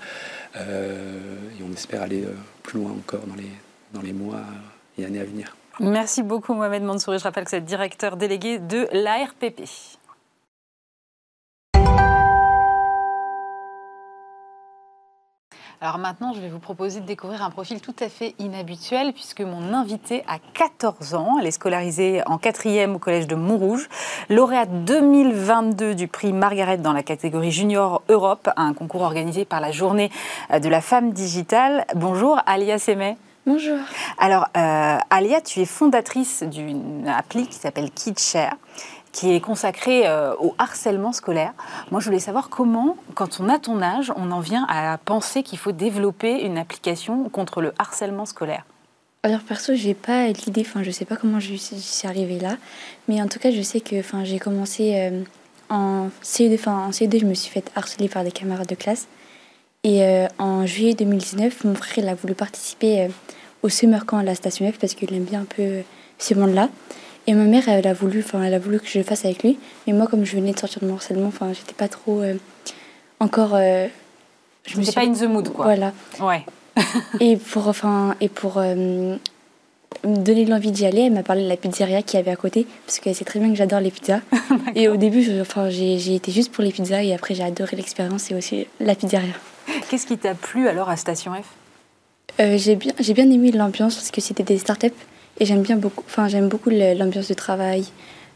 Euh, 0.57 1.37
et 1.59 1.63
on 1.69 1.73
espère 1.73 2.03
aller 2.03 2.23
euh, 2.23 2.35
plus 2.63 2.79
loin 2.79 2.93
encore 2.93 3.27
dans 3.27 3.35
les, 3.35 3.51
dans 3.93 4.03
les 4.03 4.13
mois 4.13 4.43
et 4.99 5.05
années 5.05 5.21
à 5.21 5.25
venir. 5.25 5.57
Merci 5.81 6.23
beaucoup 6.23 6.55
Mohamed 6.55 6.85
Mansouri. 6.85 7.19
Je 7.19 7.25
rappelle 7.25 7.45
que 7.45 7.51
vous 7.51 7.57
êtes 7.57 7.65
directeur 7.65 8.17
délégué 8.17 8.59
de 8.59 8.87
l'ARPP. 8.93 9.63
Alors 15.85 15.99
maintenant, 15.99 16.33
je 16.33 16.41
vais 16.41 16.49
vous 16.49 16.61
proposer 16.61 17.01
de 17.01 17.05
découvrir 17.05 17.43
un 17.43 17.51
profil 17.51 17.79
tout 17.83 17.95
à 18.01 18.09
fait 18.09 18.35
inhabituel 18.39 19.13
puisque 19.13 19.43
mon 19.43 19.75
invitée 19.75 20.25
a 20.27 20.39
14 20.55 21.13
ans. 21.13 21.37
Elle 21.39 21.47
est 21.47 21.51
scolarisée 21.51 22.23
en 22.25 22.39
quatrième 22.39 22.97
au 22.97 22.99
collège 22.99 23.27
de 23.27 23.35
Montrouge, 23.35 23.91
lauréate 24.31 24.87
2022 24.87 25.95
du 25.95 26.09
prix 26.09 26.33
Margaret 26.33 26.79
dans 26.79 26.95
la 26.95 27.03
catégorie 27.03 27.51
Junior 27.51 28.01
Europe, 28.09 28.49
un 28.57 28.73
concours 28.73 29.03
organisé 29.03 29.45
par 29.45 29.61
la 29.61 29.73
Journée 29.73 30.11
de 30.59 30.69
la 30.71 30.81
femme 30.81 31.13
digitale. 31.13 31.85
Bonjour 31.95 32.41
Alia 32.47 32.79
Semet. 32.79 33.19
Bonjour. 33.47 33.77
Alors, 34.17 34.49
euh, 34.57 34.97
Alia, 35.11 35.43
tu 35.43 35.61
es 35.61 35.67
fondatrice 35.67 36.45
d'une 36.45 37.07
appli 37.07 37.47
qui 37.47 37.59
s'appelle 37.59 37.91
KidShare 37.91 38.57
qui 39.15 39.33
est 39.33 39.41
consacré 39.41 40.07
euh, 40.07 40.35
au 40.41 40.55
harcèlement 40.59 41.13
scolaire. 41.13 41.55
Moi, 41.93 42.01
je 42.01 42.07
voulais 42.07 42.19
savoir 42.19 42.49
comment, 42.51 42.97
quand 43.15 43.39
on 43.41 43.49
a 43.49 43.61
ton 43.61 43.81
âge, 43.81 44.13
on 44.17 44.33
en 44.33 44.41
vient 44.41 44.67
à 44.69 44.99
penser 44.99 45.45
qu'il 45.45 45.59
faut 45.59 45.71
développer 45.71 46.45
une 46.45 46.59
application 46.59 47.29
contre 47.29 47.63
le 47.63 47.73
harcèlement 47.79 48.27
scolaire. 48.27 48.67
Alors 49.23 49.41
perso, 49.41 49.75
j'ai 49.75 49.95
pas 49.95 50.27
l'idée, 50.27 50.63
enfin 50.67 50.83
je 50.83 50.91
sais 50.91 51.07
pas 51.07 51.17
comment 51.17 51.41
je 51.41 51.55
suis 51.55 52.07
arrivée 52.07 52.39
là, 52.39 52.59
mais 53.09 53.23
en 53.23 53.29
tout 53.29 53.39
cas, 53.39 53.51
je 53.51 53.63
sais 53.63 53.81
que 53.81 53.99
enfin 53.99 54.23
j'ai 54.23 54.39
commencé 54.39 54.97
euh, 54.97 55.23
en 55.71 56.11
CE2, 56.23 56.55
enfin 56.57 56.89
en 56.89 56.91
CE2, 56.91 57.21
je 57.21 57.25
me 57.25 57.33
suis 57.33 57.51
fait 57.51 57.71
harceler 57.75 58.11
par 58.11 58.23
des 58.23 58.33
camarades 58.33 58.67
de 58.67 58.75
classe. 58.75 59.07
Et 59.83 60.03
euh, 60.03 60.27
en 60.39 60.67
juillet 60.67 60.93
2019, 60.93 61.65
mon 61.65 61.75
frère 61.75 62.07
a 62.07 62.15
voulu 62.15 62.35
participer 62.35 63.09
au 63.63 63.71
summer 63.71 64.05
camp 64.05 64.19
à 64.19 64.25
la 64.25 64.35
station 64.35 64.71
F 64.71 64.79
parce 64.79 64.93
qu'il 64.93 65.15
aime 65.15 65.25
bien 65.25 65.43
un 65.43 65.47
peu 65.47 65.83
ce 66.19 66.35
monde-là. 66.35 66.69
Et 67.27 67.35
ma 67.35 67.45
mère, 67.45 67.69
elle 67.69 67.87
a 67.87 67.95
voulu, 67.95 68.21
enfin, 68.21 68.43
elle 68.43 68.55
a 68.55 68.59
voulu 68.59 68.79
que 68.79 68.87
je 68.87 68.99
le 68.99 69.05
fasse 69.05 69.25
avec 69.25 69.43
lui. 69.43 69.59
Mais 69.87 69.93
moi, 69.93 70.07
comme 70.07 70.25
je 70.25 70.37
venais 70.37 70.53
de 70.53 70.59
sortir 70.59 70.81
de 70.83 70.87
mon 70.87 70.95
harcèlement, 70.95 71.29
enfin, 71.29 71.53
j'étais 71.53 71.73
pas 71.73 71.89
trop 71.89 72.21
euh, 72.21 72.35
encore. 73.21 73.55
Euh, 73.55 73.87
je 74.67 74.79
me 74.79 74.83
suis 74.83 74.93
pas 74.93 75.03
in 75.03 75.13
the 75.13 75.23
mood, 75.23 75.49
quoi. 75.51 75.65
Voilà. 75.65 75.93
Ouais. 76.21 76.45
et 77.21 77.37
pour, 77.37 77.69
enfin, 77.69 78.15
et 78.21 78.29
pour 78.29 78.59
euh, 78.59 79.17
me 80.05 80.17
donner 80.17 80.45
l'envie 80.45 80.71
d'y 80.71 80.85
aller, 80.85 81.03
elle 81.03 81.13
m'a 81.13 81.23
parlé 81.23 81.45
de 81.45 81.49
la 81.49 81.57
pizzeria 81.57 82.03
qui 82.03 82.17
avait 82.19 82.31
à 82.31 82.37
côté, 82.37 82.67
parce 82.85 82.99
qu'elle 82.99 83.15
sait 83.15 83.25
très 83.25 83.41
bien 83.41 83.49
que 83.49 83.57
j'adore 83.57 83.81
les 83.81 83.91
pizzas. 83.91 84.21
et 84.75 84.89
au 84.89 84.97
début, 84.97 85.41
enfin, 85.41 85.71
j'ai 85.71 86.15
été 86.15 86.31
juste 86.31 86.53
pour 86.53 86.63
les 86.63 86.73
pizzas, 86.73 87.03
et 87.03 87.15
après, 87.15 87.35
j'ai 87.35 87.45
adoré 87.45 87.77
l'expérience 87.77 88.31
et 88.31 88.35
aussi 88.35 88.67
la 88.81 88.95
pizzeria. 88.95 89.33
Qu'est-ce 89.89 90.07
qui 90.07 90.19
t'a 90.19 90.35
plu 90.35 90.69
alors 90.69 90.91
à 90.91 90.97
Station 90.97 91.33
F? 91.33 91.47
J'ai 92.39 92.75
bien, 92.75 92.93
bien 92.99 93.31
aimé 93.31 93.53
l'ambiance, 93.53 93.95
parce 93.95 94.11
que 94.11 94.21
c'était 94.21 94.43
des 94.43 94.59
startups. 94.59 94.91
Et 95.41 95.47
j'aime 95.47 95.63
bien 95.63 95.77
beaucoup, 95.77 96.05
enfin 96.07 96.29
j'aime 96.29 96.49
beaucoup 96.49 96.71
l'ambiance 96.71 97.29
de 97.29 97.35
travail, 97.35 97.87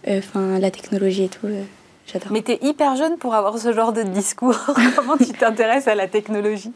euh, 0.09 0.19
enfin 0.19 0.59
la 0.59 0.71
technologie 0.71 1.25
et 1.25 1.29
tout. 1.29 1.47
Euh, 1.47 1.63
j'adore. 2.07 2.33
Mais 2.33 2.43
tu 2.43 2.53
es 2.53 2.59
hyper 2.63 2.97
jeune 2.97 3.17
pour 3.19 3.35
avoir 3.35 3.59
ce 3.59 3.73
genre 3.73 3.93
de 3.93 4.03
discours. 4.03 4.59
Comment 4.97 5.17
tu 5.17 5.29
t'intéresses 5.29 5.87
à 5.89 5.95
la 5.95 6.09
technologie? 6.09 6.73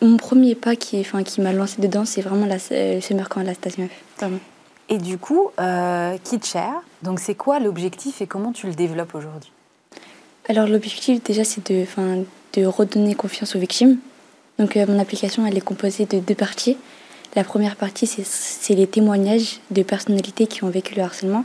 Mon 0.00 0.16
premier 0.16 0.54
pas 0.54 0.76
qui, 0.76 1.00
enfin, 1.00 1.24
qui 1.24 1.40
m'a 1.40 1.52
lancé 1.52 1.82
dedans, 1.82 2.04
c'est 2.04 2.20
vraiment 2.20 2.46
la, 2.46 2.58
euh, 2.70 3.00
ce 3.00 3.38
à 3.38 3.42
la 3.42 3.54
station 3.54 3.88
F. 3.88 4.24
Et 4.88 4.98
du 4.98 5.18
coup, 5.18 5.50
euh, 5.60 6.16
donc 7.02 7.20
c'est 7.20 7.34
quoi 7.34 7.58
l'objectif 7.58 8.22
et 8.22 8.26
comment 8.26 8.52
tu 8.52 8.66
le 8.68 8.74
développes 8.74 9.14
aujourd'hui? 9.14 9.52
Alors 10.48 10.66
l'objectif 10.66 11.22
déjà 11.22 11.44
c'est 11.44 11.70
de, 11.70 11.84
de 12.54 12.64
redonner 12.64 13.14
confiance 13.14 13.54
aux 13.54 13.58
victimes. 13.58 13.98
Donc 14.58 14.76
mon 14.76 14.98
application 14.98 15.44
elle 15.46 15.58
est 15.58 15.62
composée 15.62 16.06
de 16.06 16.20
deux 16.20 16.34
parties. 16.34 16.78
La 17.36 17.44
première 17.44 17.76
partie, 17.76 18.06
c'est 18.06 18.74
les 18.74 18.86
témoignages 18.86 19.60
de 19.70 19.82
personnalités 19.82 20.46
qui 20.46 20.64
ont 20.64 20.70
vécu 20.70 20.94
le 20.94 21.02
harcèlement 21.02 21.44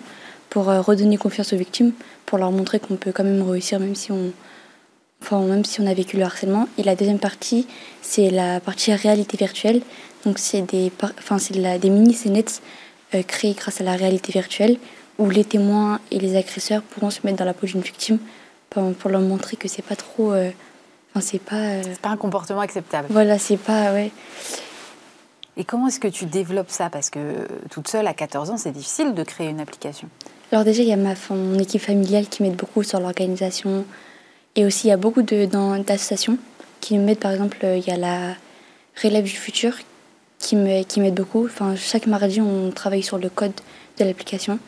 pour 0.50 0.70
euh, 0.70 0.82
redonner 0.82 1.18
confiance 1.18 1.52
aux 1.54 1.58
victimes, 1.58 1.92
pour 2.26 2.38
leur 2.38 2.52
montrer 2.52 2.80
qu'on 2.80 2.96
peut 2.96 3.12
quand 3.12 3.24
même 3.24 3.42
réussir 3.42 3.80
même 3.80 3.96
si 3.96 4.12
on, 4.12 4.32
enfin, 5.22 5.42
même 5.42 5.66
si 5.66 5.82
on 5.82 5.88
a 5.88 5.94
vécu 5.94 6.18
le 6.18 6.24
harcèlement. 6.24 6.68
Et 6.78 6.84
la 6.84 6.96
deuxième 6.96 7.20
partie, 7.20 7.68
c'est 8.02 8.30
la 8.30 8.60
partie 8.60 8.94
réalité 8.94 9.36
virtuelle. 9.38 9.82
Donc 10.26 10.40
c'est 10.40 10.62
des, 10.62 10.92
enfin, 11.02 11.38
des 11.78 11.90
mini-scénettes 11.90 12.62
euh, 13.14 13.24
créées 13.24 13.54
grâce 13.54 13.82
à 13.82 13.84
la 13.84 13.96
réalité 13.96 14.32
virtuelle 14.32 14.78
où 15.20 15.30
les 15.30 15.44
témoins 15.44 16.00
et 16.12 16.20
les 16.20 16.36
agresseurs 16.36 16.82
pourront 16.82 17.10
se 17.10 17.20
mettre 17.24 17.38
dans 17.38 17.46
la 17.46 17.54
peau 17.54 17.68
d'une 17.68 17.82
victime 17.82 18.20
pour, 18.70 19.10
leur 19.10 19.22
montrer 19.22 19.58
que 19.58 19.68
c'est 19.68 19.84
pas 19.84 19.96
trop... 19.96 20.34
Euh, 20.34 20.50
enfin, 21.12 21.22
c'est 21.22 21.42
pas... 21.42 21.84
c'est 21.84 22.00
pas 22.00 22.10
un 22.10 22.18
comportement 22.18 22.62
acceptable. 22.62 23.08
Voilà, 23.12 23.38
c'est 23.38 23.58
pas... 23.58 23.94
Ouais. 23.94 24.12
Et 25.56 25.64
comment 25.64 25.88
est-ce 25.88 26.00
que 26.00 26.08
tu 26.08 26.26
développes 26.26 26.72
ça? 26.72 26.90
Parce 26.90 27.10
que 27.10 27.48
toute 27.70 27.88
seule, 27.88 28.08
à 28.08 28.14
14 28.14 28.50
ans, 28.50 28.58
c'est 28.58 28.72
difficile 28.72 29.14
de 29.14 29.24
créer 29.24 29.50
une 29.50 29.60
application. 29.60 30.10
Alors 30.52 30.66
déjà, 30.66 30.82
il 30.82 30.90
y 30.90 30.94
a 30.94 30.98
ma, 30.98 31.14
mon 31.30 31.60
équipe 31.60 31.82
familiale 31.82 32.28
qui 32.28 32.44
m'aide 32.44 32.56
beaucoup 32.56 32.84
sur 32.84 33.00
l'organisation. 33.00 33.86
Et 34.56 34.66
aussi, 34.66 34.88
il 34.88 34.90
y 34.90 34.94
a 34.94 34.98
beaucoup 34.98 35.22
d'associations 35.22 36.38
qui 36.80 36.98
m'aident. 36.98 37.20
Par 37.20 37.32
exemple, 37.32 37.58
il 37.64 37.86
y 37.86 37.92
a 37.92 37.98
la 37.98 38.36
Relève 39.02 39.24
du 39.24 39.32
futur 39.32 39.76
qui 40.38 40.56
m'aide 40.56 41.14
beaucoup. 41.14 41.46
Enfin, 41.46 41.76
chaque 41.76 42.08
mardi, 42.08 42.42
on 42.42 42.72
travaille 42.72 43.04
sur 43.04 43.18
le 43.18 43.30
code 43.30 43.54
de 43.98 44.06
l'application. 44.06 44.60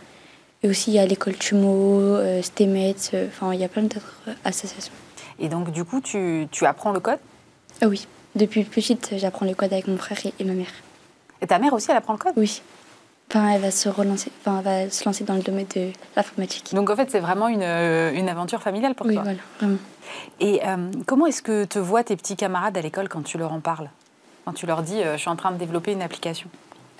Et 0.63 0.69
aussi, 0.69 0.91
il 0.91 0.95
y 0.95 0.99
a 0.99 1.05
l'école 1.05 1.35
Tumo, 1.35 1.99
euh, 1.99 2.41
Stemet, 2.41 2.95
euh, 3.13 3.27
enfin, 3.27 3.53
il 3.53 3.59
y 3.59 3.63
a 3.63 3.67
plein 3.67 3.83
d'autres 3.83 4.21
associations. 4.43 4.93
Et 5.37 5.49
donc, 5.49 5.71
du 5.71 5.83
coup, 5.83 6.01
tu, 6.01 6.47
tu 6.49 6.65
apprends 6.65 6.91
le 6.91 6.99
code? 6.99 7.19
Ah 7.81 7.87
oui. 7.87 8.07
Depuis 8.35 8.65
petite, 8.65 9.13
j'apprends 9.17 9.45
le 9.45 9.53
code 9.53 9.71
avec 9.71 9.87
mon 9.87 9.97
frère 9.97 10.17
et, 10.39 10.43
ma 10.43 10.53
mère. 10.53 10.67
Et 11.41 11.47
ta 11.47 11.57
mère 11.57 11.73
aussi, 11.73 11.89
elle 11.89 11.97
apprend 11.97 12.13
le 12.13 12.19
code? 12.19 12.33
Oui. 12.35 12.61
Enfin, 13.29 13.49
elle 13.49 13.61
va 13.61 13.71
se 13.71 13.89
relancer, 13.89 14.31
enfin, 14.41 14.59
elle 14.59 14.63
va 14.85 14.89
se 14.89 15.03
lancer 15.05 15.23
dans 15.23 15.33
le 15.33 15.41
domaine 15.41 15.65
de 15.75 15.89
l'informatique. 16.15 16.75
Donc 16.75 16.89
en 16.89 16.95
fait, 16.95 17.09
c'est 17.09 17.19
vraiment 17.19 17.47
une, 17.47 17.63
euh, 17.63 18.13
une, 18.13 18.29
aventure 18.29 18.61
familiale 18.61 18.93
pour 18.93 19.07
toi? 19.07 19.15
Oui, 19.15 19.21
voilà, 19.23 19.39
vraiment. 19.59 19.77
Et 20.39 20.61
euh, 20.65 20.91
comment 21.07 21.25
est-ce 21.25 21.41
que 21.41 21.65
te 21.65 21.79
voient 21.79 22.03
tes 22.03 22.15
petits 22.15 22.35
camarades 22.35 22.77
à 22.77 22.81
l'école 22.81 23.09
quand 23.09 23.23
tu 23.23 23.37
leur 23.37 23.51
en 23.51 23.61
parles? 23.61 23.89
Quand 24.45 24.53
tu 24.53 24.67
leur 24.67 24.83
dis, 24.83 25.01
euh, 25.01 25.13
je 25.13 25.21
suis 25.21 25.29
en 25.29 25.35
train 25.35 25.51
de 25.51 25.57
développer 25.57 25.93
une 25.93 26.03
application 26.03 26.49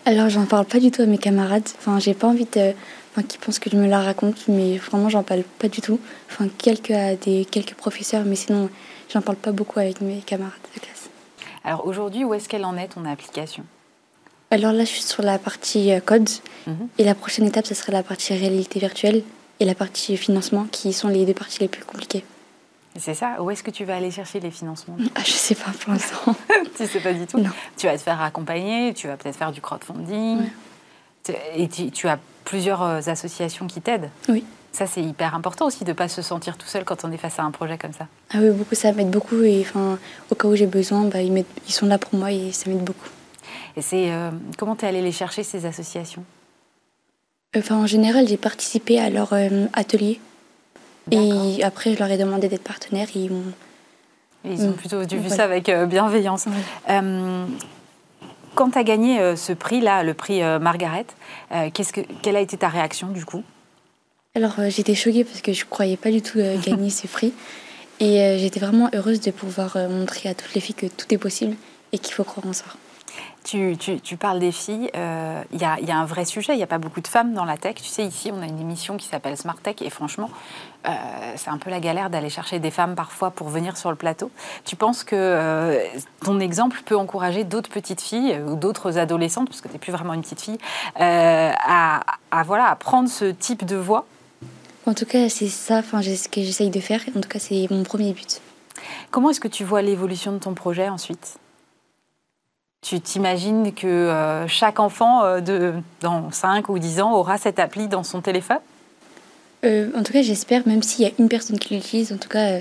Alors, 0.05 0.29
j'en 0.29 0.45
parle 0.45 0.65
pas 0.65 0.79
du 0.79 0.89
tout 0.89 1.03
à 1.03 1.05
mes 1.05 1.19
camarades. 1.19 1.69
Enfin, 1.77 1.99
j'ai 1.99 2.15
pas 2.15 2.27
envie 2.27 2.45
de, 2.45 2.73
enfin, 3.11 3.21
qu'ils 3.21 3.39
pensent 3.39 3.59
que 3.59 3.69
je 3.69 3.77
me 3.77 3.87
la 3.87 4.01
raconte, 4.01 4.47
mais 4.47 4.77
vraiment, 4.77 5.09
j'en 5.09 5.21
parle 5.21 5.43
pas 5.59 5.67
du 5.67 5.81
tout. 5.81 5.99
Enfin, 6.31 6.47
quelques 6.57 6.91
à 6.91 7.15
des 7.15 7.45
quelques 7.45 7.75
professeurs, 7.75 8.23
mais 8.25 8.35
sinon, 8.35 8.69
j'en 9.13 9.21
parle 9.21 9.37
pas 9.37 9.51
beaucoup 9.51 9.79
avec 9.79 10.01
mes 10.01 10.21
camarades 10.21 10.53
de 10.73 10.79
classe. 10.79 11.04
Alors 11.65 11.87
aujourd'hui, 11.87 12.23
où 12.23 12.33
est-ce 12.33 12.47
qu'elle 12.47 12.63
en 12.63 12.77
est, 12.77 12.89
ton 12.89 13.05
application? 13.05 13.63
Alors 14.51 14.71
là, 14.71 14.85
je 14.85 14.89
suis 14.89 15.01
sur 15.01 15.23
la 15.23 15.39
partie 15.39 15.91
euh, 15.91 15.99
code. 15.99 16.29
Mhm. 16.67 16.87
Et 16.99 17.03
la 17.03 17.15
prochaine 17.15 17.45
étape, 17.45 17.65
ce 17.65 17.73
serait 17.73 17.91
la 17.91 18.03
partie 18.03 18.33
réalité 18.33 18.79
virtuelle 18.79 19.23
et 19.59 19.65
la 19.65 19.73
partie 19.73 20.15
financement, 20.15 20.67
qui 20.71 20.93
sont 20.93 21.07
les 21.07 21.25
deux 21.25 21.33
parties 21.33 21.59
les 21.61 21.67
plus 21.67 21.83
compliquées. 21.83 22.23
C'est 22.97 23.15
ça? 23.15 23.41
Où 23.41 23.49
est-ce 23.49 23.63
que 23.63 23.71
tu 23.71 23.83
vas 23.83 23.95
aller 23.97 24.11
chercher 24.11 24.39
les 24.39 24.51
financements? 24.51 24.95
Ah, 25.15 25.21
Je 25.25 25.31
ne 25.31 25.37
sais 25.37 25.55
pas 25.55 25.71
pour 25.79 25.91
l'instant. 25.91 26.35
tu 26.77 26.83
ne 26.83 26.87
sais 26.87 26.99
pas 26.99 27.13
du 27.13 27.25
tout? 27.25 27.39
Non. 27.39 27.49
Tu 27.75 27.87
vas 27.87 27.97
te 27.97 28.03
faire 28.03 28.21
accompagner, 28.21 28.93
tu 28.93 29.07
vas 29.07 29.17
peut-être 29.17 29.35
faire 29.35 29.51
du 29.51 29.59
crowdfunding. 29.59 30.43
Et 31.55 31.67
tu, 31.67 32.07
as 32.07 32.19
plusieurs 32.45 32.83
euh, 32.83 33.01
associations 33.07 33.65
qui 33.65 33.81
t'aident? 33.81 34.09
Oui. 34.29 34.45
Ça, 34.75 34.87
c'est 34.87 35.01
hyper 35.01 35.35
important 35.35 35.67
aussi 35.67 35.85
de 35.85 35.91
ne 35.91 35.93
pas 35.93 36.09
se 36.09 36.21
sentir 36.21 36.57
tout 36.57 36.67
seul 36.67 36.83
quand 36.83 37.05
on 37.05 37.11
est 37.13 37.17
face 37.17 37.39
à 37.39 37.43
un 37.43 37.51
projet 37.51 37.77
comme 37.77 37.93
ça. 37.93 38.07
Ah 38.33 38.39
oui, 38.41 38.49
beaucoup, 38.49 38.75
ça 38.75 38.91
m'aide 38.91 39.09
beaucoup. 39.09 39.41
Et 39.41 39.61
enfin, 39.61 39.97
au 40.29 40.35
cas 40.35 40.49
où 40.49 40.55
j'ai 40.57 40.65
besoin, 40.65 41.05
bah, 41.05 41.21
ils, 41.21 41.45
ils, 41.65 41.71
sont 41.71 41.85
là 41.85 41.97
pour 41.97 42.13
moi 42.19 42.33
et 42.33 42.51
ça 42.51 42.69
m'aide 42.69 42.83
beaucoup. 42.83 43.07
Et 43.77 43.81
c'est 43.81 44.11
euh, 44.11 44.31
comment 44.57 44.75
tu 44.75 44.83
es 44.83 44.89
allé 44.89 45.01
les 45.01 45.13
chercher, 45.13 45.43
ces 45.43 45.65
associations? 45.65 46.25
Enfin, 47.55 47.77
En 47.77 47.85
général, 47.85 48.27
j'ai 48.27 48.35
participé 48.35 48.99
à 48.99 49.09
leur 49.09 49.31
euh, 49.31 49.67
atelier. 49.71 50.19
Et 51.09 51.63
après, 51.63 51.93
je 51.93 51.99
leur 51.99 52.11
ai 52.11 52.17
demandé 52.17 52.49
d'être 52.49 52.63
partenaire 52.63 53.07
et 53.15 53.19
ils 53.19 53.31
m'ont. 53.31 53.53
Ils 54.43 54.61
ont 54.63 54.71
mm. 54.71 54.73
plutôt 54.73 54.99
vu 54.99 55.29
ça 55.29 55.45
avec 55.45 55.69
euh, 55.69 55.85
bienveillance. 55.85 56.47
quand 58.55 58.71
tu 58.71 58.77
as 58.77 58.83
gagné 58.83 59.37
ce 59.37 59.53
prix-là, 59.53 60.03
le 60.03 60.13
prix 60.13 60.41
Margaret, 60.59 61.05
que, 61.49 62.01
quelle 62.21 62.35
a 62.35 62.41
été 62.41 62.57
ta 62.57 62.67
réaction 62.67 63.07
du 63.07 63.23
coup? 63.23 63.45
Alors 64.35 64.59
euh, 64.59 64.69
j'étais 64.69 64.95
choquée 64.95 65.23
parce 65.23 65.41
que 65.41 65.53
je 65.53 65.63
ne 65.63 65.69
croyais 65.69 65.97
pas 65.97 66.11
du 66.11 66.21
tout 66.21 66.39
euh, 66.39 66.57
gagner 66.59 66.89
ce 66.91 67.07
prix. 67.07 67.33
Et 68.01 68.21
euh, 68.21 68.37
j'étais 68.37 68.59
vraiment 68.59 68.89
heureuse 68.93 69.21
de 69.21 69.31
pouvoir 69.31 69.77
montrer 69.89 70.29
à 70.29 70.33
toutes 70.35 70.53
les 70.53 70.61
filles 70.61 70.75
que 70.75 70.87
tout 70.87 71.11
est 71.13 71.17
possible 71.17 71.55
et 71.93 71.97
qu'il 71.97 72.13
faut 72.13 72.25
croire 72.25 72.45
en 72.45 72.53
soi. 72.53 72.67
Tu, 73.45 73.77
tu, 73.77 74.17
parles 74.17 74.39
des 74.39 74.51
filles, 74.51 74.89
il 74.95 75.61
y, 75.61 75.63
a, 75.63 75.79
y, 75.79 75.91
a, 75.91 75.97
un 75.97 76.05
vrai 76.05 76.25
sujet, 76.25 76.53
il 76.53 76.57
n'y 76.57 76.63
a 76.63 76.67
pas 76.67 76.79
beaucoup 76.79 76.99
de 76.99 77.07
femmes 77.07 77.35
dans 77.35 77.45
la 77.45 77.57
tech. 77.57 77.75
Tu 77.75 77.83
sais, 77.83 78.03
ici, 78.03 78.31
on 78.33 78.41
a 78.41 78.47
une 78.47 78.59
émission 78.59 78.97
qui 78.97 79.07
s'appelle 79.07 79.37
Smart 79.37 79.55
Tech 79.61 79.75
et 79.81 79.91
franchement, 79.91 80.31
c'est 81.35 81.51
un 81.51 81.59
peu 81.59 81.69
la 81.69 81.79
galère 81.79 82.09
d'aller 82.09 82.31
chercher 82.31 82.57
des 82.57 82.71
femmes 82.71 82.95
parfois 82.95 83.29
pour 83.29 83.49
venir 83.49 83.77
sur 83.77 83.91
le 83.91 83.95
plateau. 83.95 84.31
Tu 84.65 84.75
penses 84.75 85.03
que 85.03 85.79
ton 86.23 86.39
exemple 86.39 86.81
peut 86.85 86.97
encourager 86.97 87.43
d'autres 87.43 87.69
petites 87.69 88.01
filles 88.01 88.41
ou 88.47 88.55
d'autres 88.55 88.97
adolescentes, 88.97 89.47
parce 89.47 89.61
que 89.61 89.67
tu 89.67 89.75
n'es 89.75 89.79
plus 89.79 89.91
vraiment 89.91 90.15
une 90.15 90.23
petite 90.23 90.41
fille, 90.41 90.57
à, 90.95 92.03
à, 92.31 92.43
voilà, 92.43 92.65
à 92.65 92.75
prendre 92.75 93.09
ce 93.09 93.25
type 93.25 93.63
de 93.63 93.75
voix? 93.75 94.07
En 94.85 94.93
tout 94.93 95.05
cas, 95.05 95.29
c'est 95.29 95.47
ça 95.47 95.77
enfin, 95.77 96.01
ce 96.01 96.27
que 96.27 96.41
j'essaye 96.41 96.69
de 96.69 96.79
faire. 96.79 97.01
En 97.15 97.21
tout 97.21 97.29
cas, 97.29 97.39
c'est 97.39 97.67
mon 97.71 97.83
premier 97.83 98.13
but. 98.13 98.41
Comment 99.11 99.29
est-ce 99.29 99.39
que 99.39 99.47
tu 99.47 99.63
vois 99.63 99.81
l'évolution 99.81 100.31
de 100.31 100.37
ton 100.37 100.53
projet 100.53 100.89
ensuite? 100.89 101.37
Tu 102.81 102.99
t'imagines 102.99 103.73
que 103.73 103.87
euh, 103.87 104.47
chaque 104.47 104.79
enfant 104.79 105.23
euh, 105.23 105.39
de, 105.41 105.73
dans 106.01 106.31
5 106.31 106.69
ou 106.69 106.77
10 106.77 107.01
ans 107.01 107.13
aura 107.13 107.37
cette 107.37 107.57
appli 107.57 107.87
dans 107.87 108.03
son 108.03 108.21
téléphone? 108.21 108.59
Euh, 109.63 109.89
En 109.95 110.03
tout 110.03 110.13
cas, 110.13 110.21
j'espère, 110.21 110.67
même 110.67 110.83
s'il 110.83 111.05
y 111.05 111.09
a 111.09 111.11
une 111.17 111.29
personne 111.29 111.57
qui 111.57 111.73
l'utilise, 111.73 112.13
en 112.13 112.17
tout 112.17 112.29
cas, 112.29 112.59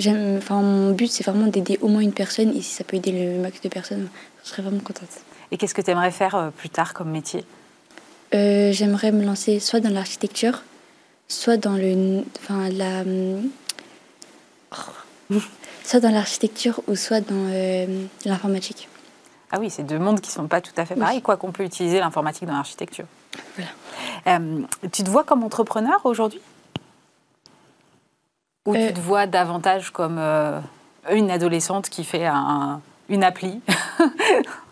enfin, 0.00 0.62
mon 0.62 0.90
but, 0.92 1.08
c'est 1.08 1.24
vraiment 1.24 1.46
d'aider 1.46 1.78
au 1.80 1.86
moins 1.86 2.00
une 2.00 2.12
personne. 2.12 2.50
Et 2.56 2.62
si 2.62 2.74
ça 2.74 2.82
peut 2.82 2.96
aider 2.96 3.12
le 3.12 3.40
max 3.40 3.60
de 3.60 3.68
personnes, 3.68 4.08
je 4.42 4.48
serais 4.48 4.62
vraiment 4.62 4.80
contente. 4.80 5.20
Et 5.52 5.56
qu'est-ce 5.56 5.74
que 5.74 5.82
tu 5.82 5.90
aimerais 5.92 6.10
faire 6.10 6.50
plus 6.56 6.70
tard 6.70 6.92
comme 6.92 7.10
métier? 7.10 7.44
J'aimerais 8.32 9.12
me 9.12 9.24
lancer 9.24 9.60
soit 9.60 9.80
dans 9.80 9.90
l'architecture, 9.90 10.62
soit 11.30 11.56
dans 11.56 11.76
le, 11.76 12.24
enfin, 12.38 12.68
la, 12.70 13.04
oh, 14.72 15.36
soit 15.84 16.00
dans 16.00 16.10
l'architecture 16.10 16.80
ou 16.88 16.96
soit 16.96 17.20
dans 17.20 17.48
euh, 17.50 18.04
l'informatique. 18.24 18.88
Ah 19.52 19.58
oui, 19.58 19.70
c'est 19.70 19.84
deux 19.84 19.98
mondes 19.98 20.20
qui 20.20 20.30
ne 20.30 20.34
sont 20.34 20.48
pas 20.48 20.60
tout 20.60 20.72
à 20.76 20.84
fait 20.84 20.94
pareils, 20.94 21.22
quoi 21.22 21.36
qu'on 21.36 21.52
peut 21.52 21.64
utiliser 21.64 21.98
l'informatique 22.00 22.46
dans 22.46 22.54
l'architecture. 22.54 23.06
Voilà. 23.56 24.40
tu 24.92 25.02
te 25.02 25.10
vois 25.10 25.24
comme 25.24 25.42
entrepreneur 25.42 26.00
aujourd'hui? 26.04 26.40
Ou 28.66 28.74
tu 28.74 28.92
te 28.92 29.00
vois 29.00 29.26
davantage 29.26 29.90
comme 29.90 30.18
une 31.10 31.30
adolescente 31.30 31.88
qui 31.88 32.04
fait 32.04 32.26
un, 32.26 32.80
une 33.08 33.24
appli? 33.24 33.60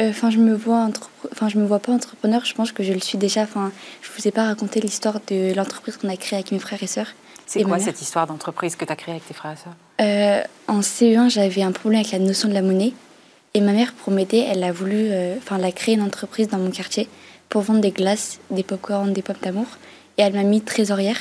euh, 0.00 0.10
Enfin, 0.10 0.30
je 0.30 0.38
me 0.38 0.54
vois 0.54 0.88
enfin, 1.32 1.48
je 1.48 1.58
me 1.58 1.66
vois 1.66 1.78
pas 1.78 1.92
entrepreneur. 1.92 2.44
Je 2.44 2.54
pense 2.54 2.72
que 2.72 2.82
je 2.82 2.92
le 2.92 3.00
suis 3.00 3.18
déjà. 3.18 3.42
Enfin, 3.42 3.70
je 4.02 4.08
vous 4.16 4.26
ai 4.26 4.30
pas 4.30 4.44
raconté 4.44 4.80
l'histoire 4.80 5.20
de 5.28 5.54
l'entreprise 5.54 5.96
qu'on 5.96 6.08
a 6.08 6.16
créée 6.16 6.38
avec 6.38 6.52
mes 6.52 6.58
frères 6.58 6.82
et 6.82 6.86
sœurs. 6.86 7.08
C'est 7.46 7.62
quoi 7.64 7.78
cette 7.80 8.00
histoire 8.00 8.26
d'entreprise 8.26 8.76
que 8.76 8.84
tu 8.84 8.92
as 8.92 8.96
créée 8.96 9.14
avec 9.14 9.26
tes 9.26 9.34
frères 9.34 9.52
et 9.52 9.56
sœurs? 9.56 9.76
Euh, 10.00 10.42
En 10.68 10.80
CE1, 10.80 11.30
j'avais 11.30 11.62
un 11.62 11.72
problème 11.72 12.00
avec 12.00 12.12
la 12.12 12.20
notion 12.20 12.48
de 12.48 12.54
la 12.54 12.62
monnaie. 12.62 12.92
Et 13.54 13.60
ma 13.60 13.72
mère, 13.72 13.92
pour 13.92 14.12
m'aider, 14.12 14.46
elle 14.48 14.62
a 14.62 14.70
voulu, 14.70 14.94
euh, 14.96 15.34
enfin, 15.38 15.56
elle 15.58 15.64
a 15.64 15.72
créé 15.72 15.96
une 15.96 16.02
entreprise 16.02 16.46
dans 16.48 16.58
mon 16.58 16.70
quartier 16.70 17.08
pour 17.48 17.62
vendre 17.62 17.80
des 17.80 17.90
glaces, 17.90 18.38
des 18.50 18.62
pop-corn, 18.62 19.12
des 19.12 19.22
pommes 19.22 19.42
d'amour. 19.42 19.66
Et 20.16 20.22
elle 20.22 20.34
m'a 20.34 20.44
mis 20.44 20.60
trésorière. 20.60 21.16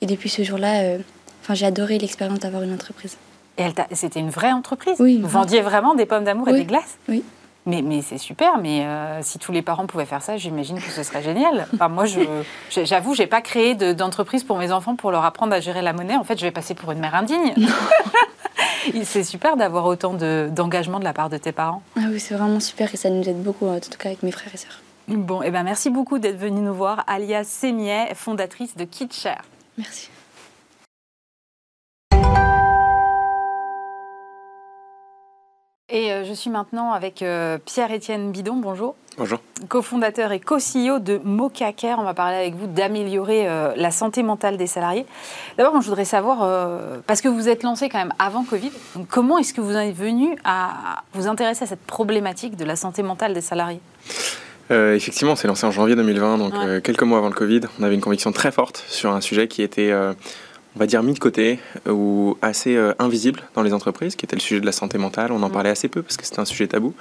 Et 0.00 0.06
depuis 0.06 0.28
ce 0.28 0.44
jour-là, 0.44 0.98
enfin, 1.42 1.54
j'ai 1.54 1.66
adoré 1.66 1.98
l'expérience 1.98 2.38
d'avoir 2.38 2.62
une 2.62 2.72
entreprise. 2.72 3.16
Et 3.58 3.64
c'était 3.94 4.20
une 4.20 4.30
vraie 4.30 4.52
entreprise? 4.52 4.96
Oui. 5.00 5.18
Vous 5.20 5.28
vendiez 5.28 5.62
vraiment 5.62 5.94
des 5.94 6.06
pommes 6.06 6.24
d'amour 6.24 6.48
et 6.50 6.52
des 6.52 6.64
glaces? 6.64 6.98
Oui. 7.08 7.24
Mais, 7.66 7.82
mais 7.82 8.00
c'est 8.00 8.18
super, 8.18 8.58
mais 8.58 8.86
euh, 8.86 9.20
si 9.22 9.40
tous 9.40 9.50
les 9.50 9.60
parents 9.60 9.86
pouvaient 9.86 10.06
faire 10.06 10.22
ça, 10.22 10.36
j'imagine 10.36 10.80
que 10.80 10.90
ce 10.90 11.02
serait 11.02 11.22
génial. 11.22 11.66
Enfin, 11.74 11.88
moi, 11.88 12.04
j'avoue, 12.70 13.14
je, 13.14 13.22
n'ai 13.22 13.26
pas 13.26 13.40
créé 13.40 13.74
d'entreprise 13.74 14.44
pour 14.44 14.56
mes 14.56 14.70
enfants 14.70 14.94
pour 14.94 15.10
leur 15.10 15.24
apprendre 15.24 15.52
à 15.52 15.60
gérer 15.60 15.82
la 15.82 15.92
monnaie. 15.92 16.16
En 16.16 16.24
fait, 16.24 16.38
je 16.38 16.44
vais 16.44 16.52
passer 16.52 16.74
pour 16.74 16.92
une 16.92 17.00
mère 17.00 17.16
indigne. 17.16 17.54
c'est 19.04 19.24
super 19.24 19.56
d'avoir 19.56 19.86
autant 19.86 20.14
d'engagement 20.14 21.00
de, 21.00 21.04
la 21.04 21.12
part 21.12 21.28
de 21.28 21.38
tes 21.38 21.52
parents. 21.52 21.82
Ah 21.96 22.02
oui, 22.08 22.20
c'est 22.20 22.34
vraiment 22.34 22.60
super 22.60 22.92
et 22.94 22.96
ça 22.96 23.10
nous 23.10 23.28
aide 23.28 23.42
beaucoup, 23.42 23.66
en 23.66 23.80
tout 23.80 23.90
cas 23.98 24.10
avec 24.10 24.22
mes 24.22 24.32
frères 24.32 24.54
et 24.54 24.58
sœurs. 24.58 24.80
Bon, 25.08 25.42
et 25.42 25.46
eh 25.48 25.50
ben 25.50 25.62
merci 25.62 25.88
beaucoup 25.90 26.18
d'être 26.18 26.38
venue 26.38 26.60
nous 26.60 26.74
voir, 26.74 27.04
Alias 27.06 27.44
Sémiet, 27.44 28.12
fondatrice 28.14 28.76
de 28.76 28.84
KitShare. 28.84 29.44
Merci. 29.78 30.10
Et 35.96 36.12
euh, 36.12 36.24
je 36.24 36.34
suis 36.34 36.50
maintenant 36.50 36.92
avec 36.92 37.22
euh, 37.22 37.56
Pierre-Étienne 37.64 38.30
Bidon, 38.30 38.56
bonjour. 38.56 38.96
Bonjour. 39.16 39.38
Co-fondateur 39.70 40.30
et 40.32 40.40
co-CEO 40.40 40.98
de 40.98 41.18
Mocha 41.24 41.72
On 41.96 42.04
va 42.04 42.12
parler 42.12 42.36
avec 42.36 42.54
vous 42.54 42.66
d'améliorer 42.66 43.48
euh, 43.48 43.72
la 43.76 43.90
santé 43.90 44.22
mentale 44.22 44.58
des 44.58 44.66
salariés. 44.66 45.06
D'abord, 45.56 45.80
je 45.80 45.88
voudrais 45.88 46.04
savoir, 46.04 46.46
parce 47.06 47.22
que 47.22 47.28
vous 47.28 47.48
êtes 47.48 47.62
lancé 47.62 47.88
quand 47.88 47.96
même 47.96 48.12
avant 48.18 48.44
Covid, 48.44 48.72
comment 49.08 49.38
est-ce 49.38 49.54
que 49.54 49.62
vous 49.62 49.74
êtes 49.74 49.96
venu 49.96 50.36
à 50.44 51.02
vous 51.14 51.28
intéresser 51.28 51.64
à 51.64 51.66
cette 51.66 51.86
problématique 51.86 52.56
de 52.56 52.66
la 52.66 52.76
santé 52.76 53.02
mentale 53.02 53.32
des 53.32 53.40
salariés? 53.40 53.80
Effectivement, 54.68 55.32
on 55.32 55.36
s'est 55.36 55.48
lancé 55.48 55.64
en 55.64 55.70
janvier 55.70 55.96
2020, 55.96 56.36
donc 56.36 56.82
quelques 56.82 57.04
mois 57.04 57.16
avant 57.16 57.28
le 57.28 57.34
Covid. 57.34 57.62
On 57.80 57.84
avait 57.84 57.94
une 57.94 58.02
conviction 58.02 58.32
très 58.32 58.52
forte 58.52 58.84
sur 58.86 59.12
un 59.12 59.22
sujet 59.22 59.48
qui 59.48 59.62
était 59.62 59.94
on 60.76 60.78
va 60.78 60.86
dire, 60.86 61.02
mis 61.02 61.14
de 61.14 61.18
côté 61.18 61.58
ou 61.88 62.36
assez 62.42 62.76
euh, 62.76 62.92
invisible 62.98 63.42
dans 63.54 63.62
les 63.62 63.72
entreprises, 63.72 64.14
qui 64.14 64.26
était 64.26 64.36
le 64.36 64.42
sujet 64.42 64.60
de 64.60 64.66
la 64.66 64.72
santé 64.72 64.98
mentale. 64.98 65.32
On 65.32 65.42
en 65.42 65.48
mm. 65.48 65.52
parlait 65.52 65.70
assez 65.70 65.88
peu 65.88 66.02
parce 66.02 66.18
que 66.18 66.24
c'était 66.26 66.40
un 66.40 66.44
sujet 66.44 66.66
tabou. 66.66 66.92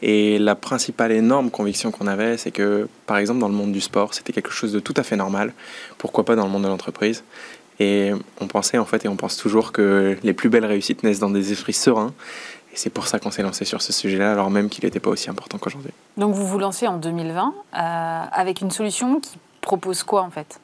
Et 0.00 0.38
la 0.38 0.54
principale 0.54 1.10
énorme 1.10 1.50
conviction 1.50 1.90
qu'on 1.90 2.06
avait, 2.06 2.36
c'est 2.36 2.52
que, 2.52 2.88
par 3.06 3.16
exemple, 3.16 3.40
dans 3.40 3.48
le 3.48 3.54
monde 3.54 3.72
du 3.72 3.80
sport, 3.80 4.14
c'était 4.14 4.32
quelque 4.32 4.52
chose 4.52 4.72
de 4.72 4.78
tout 4.78 4.94
à 4.96 5.02
fait 5.02 5.16
normal. 5.16 5.52
Pourquoi 5.98 6.24
pas 6.24 6.36
dans 6.36 6.44
le 6.44 6.50
monde 6.50 6.62
de 6.62 6.68
l'entreprise? 6.68 7.24
Et 7.80 8.12
on 8.40 8.46
pensait, 8.46 8.78
en 8.78 8.84
fait, 8.84 9.04
et 9.04 9.08
on 9.08 9.16
pense 9.16 9.36
toujours 9.36 9.72
que 9.72 10.16
les 10.22 10.32
plus 10.32 10.48
belles 10.48 10.64
réussites 10.64 11.02
naissent 11.02 11.18
dans 11.18 11.30
des 11.30 11.50
esprits 11.50 11.72
sereins. 11.72 12.14
Et 12.72 12.76
c'est 12.76 12.90
pour 12.90 13.08
ça 13.08 13.18
qu'on 13.18 13.32
s'est 13.32 13.42
lancé 13.42 13.64
sur 13.64 13.82
ce 13.82 13.92
sujet-là, 13.92 14.30
alors 14.30 14.50
même 14.50 14.68
qu'il 14.68 14.84
n'était 14.84 15.00
pas 15.00 15.10
aussi 15.10 15.28
important 15.30 15.58
qu'aujourd'hui. 15.58 15.92
Donc 16.16 16.32
vous 16.32 16.46
vous 16.46 16.58
lancez 16.60 16.86
en 16.86 16.98
2020 16.98 17.54
euh, 17.74 18.24
avec 18.30 18.60
une 18.60 18.70
solution 18.70 19.18
qui 19.18 19.36
propose 19.62 20.04
quoi 20.04 20.22
en 20.22 20.30
fait? 20.30 20.60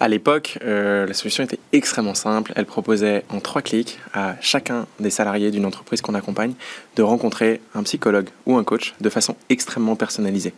À 0.00 0.08
l'époque, 0.08 0.58
euh, 0.64 1.06
la 1.06 1.14
solution 1.14 1.44
était 1.44 1.58
extrêmement 1.72 2.14
simple. 2.14 2.52
Elle 2.56 2.66
proposait 2.66 3.24
en 3.28 3.40
trois 3.40 3.62
clics 3.62 3.98
à 4.12 4.34
chacun 4.40 4.86
des 4.98 5.10
salariés 5.10 5.50
d'une 5.50 5.66
entreprise 5.66 6.00
qu'on 6.00 6.14
accompagne 6.14 6.54
de 6.96 7.02
rencontrer 7.02 7.60
un 7.74 7.82
psychologue 7.82 8.28
ou 8.46 8.56
un 8.56 8.64
coach 8.64 8.94
de 9.00 9.10
façon 9.10 9.36
extrêmement 9.48 9.96
personnalisée. 9.96 10.54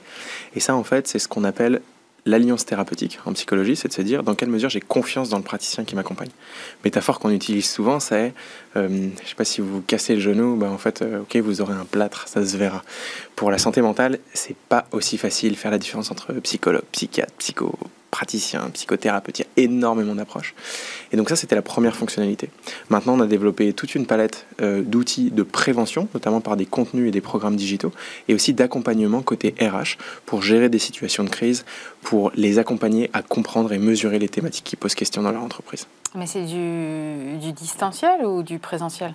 Et 0.54 0.60
ça, 0.60 0.74
en 0.74 0.84
fait, 0.84 1.08
c'est 1.08 1.18
ce 1.18 1.28
qu'on 1.28 1.44
appelle 1.44 1.82
l'alliance 2.26 2.64
thérapeutique 2.64 3.18
en 3.26 3.32
psychologie, 3.32 3.76
c'est 3.76 3.88
de 3.88 3.92
se 3.92 4.02
dire 4.02 4.22
dans 4.22 4.34
quelle 4.34 4.48
mesure 4.48 4.70
j'ai 4.70 4.80
confiance 4.80 5.28
dans 5.28 5.36
le 5.36 5.42
praticien 5.42 5.84
qui 5.84 5.94
m'accompagne. 5.94 6.30
Métaphore 6.84 7.18
qu'on 7.18 7.30
utilise 7.30 7.68
souvent, 7.68 8.00
c'est, 8.00 8.32
euh, 8.76 8.88
je 8.88 8.94
ne 8.94 9.28
sais 9.28 9.34
pas 9.36 9.44
si 9.44 9.60
vous 9.60 9.82
cassez 9.82 10.14
le 10.14 10.20
genou, 10.20 10.56
bah 10.56 10.70
en 10.70 10.78
fait, 10.78 11.02
euh, 11.02 11.20
ok, 11.20 11.36
vous 11.36 11.60
aurez 11.60 11.74
un 11.74 11.84
plâtre, 11.84 12.26
ça 12.28 12.44
se 12.44 12.56
verra. 12.56 12.82
Pour 13.36 13.50
la 13.50 13.58
santé 13.58 13.82
mentale, 13.82 14.18
c'est 14.32 14.56
pas 14.56 14.86
aussi 14.92 15.18
facile 15.18 15.56
faire 15.56 15.70
la 15.70 15.78
différence 15.78 16.10
entre 16.10 16.32
psychologue, 16.34 16.84
psychiatre, 16.92 17.32
psycho, 17.38 17.76
praticien, 18.14 18.70
psychothérapeute, 18.72 19.40
il 19.40 19.42
y 19.42 19.44
a 19.44 19.64
énormément 19.64 20.14
d'approches. 20.14 20.54
Et 21.10 21.16
donc 21.16 21.28
ça, 21.28 21.34
c'était 21.34 21.56
la 21.56 21.62
première 21.62 21.96
fonctionnalité. 21.96 22.48
Maintenant, 22.88 23.18
on 23.18 23.20
a 23.20 23.26
développé 23.26 23.72
toute 23.72 23.96
une 23.96 24.06
palette 24.06 24.46
euh, 24.62 24.82
d'outils 24.82 25.32
de 25.32 25.42
prévention, 25.42 26.06
notamment 26.14 26.40
par 26.40 26.56
des 26.56 26.64
contenus 26.64 27.08
et 27.08 27.10
des 27.10 27.20
programmes 27.20 27.56
digitaux, 27.56 27.90
et 28.28 28.34
aussi 28.34 28.54
d'accompagnement 28.54 29.20
côté 29.20 29.56
RH 29.60 29.98
pour 30.26 30.42
gérer 30.42 30.68
des 30.68 30.78
situations 30.78 31.24
de 31.24 31.28
crise, 31.28 31.64
pour 32.02 32.30
les 32.36 32.60
accompagner 32.60 33.10
à 33.14 33.22
comprendre 33.22 33.72
et 33.72 33.78
mesurer 33.78 34.20
les 34.20 34.28
thématiques 34.28 34.64
qui 34.64 34.76
posent 34.76 34.94
question 34.94 35.22
dans 35.22 35.32
leur 35.32 35.42
entreprise. 35.42 35.88
Mais 36.16 36.26
c'est 36.26 36.44
du, 36.44 37.52
distanciel 37.52 38.24
ou 38.24 38.44
du 38.44 38.60
présentiel? 38.60 39.14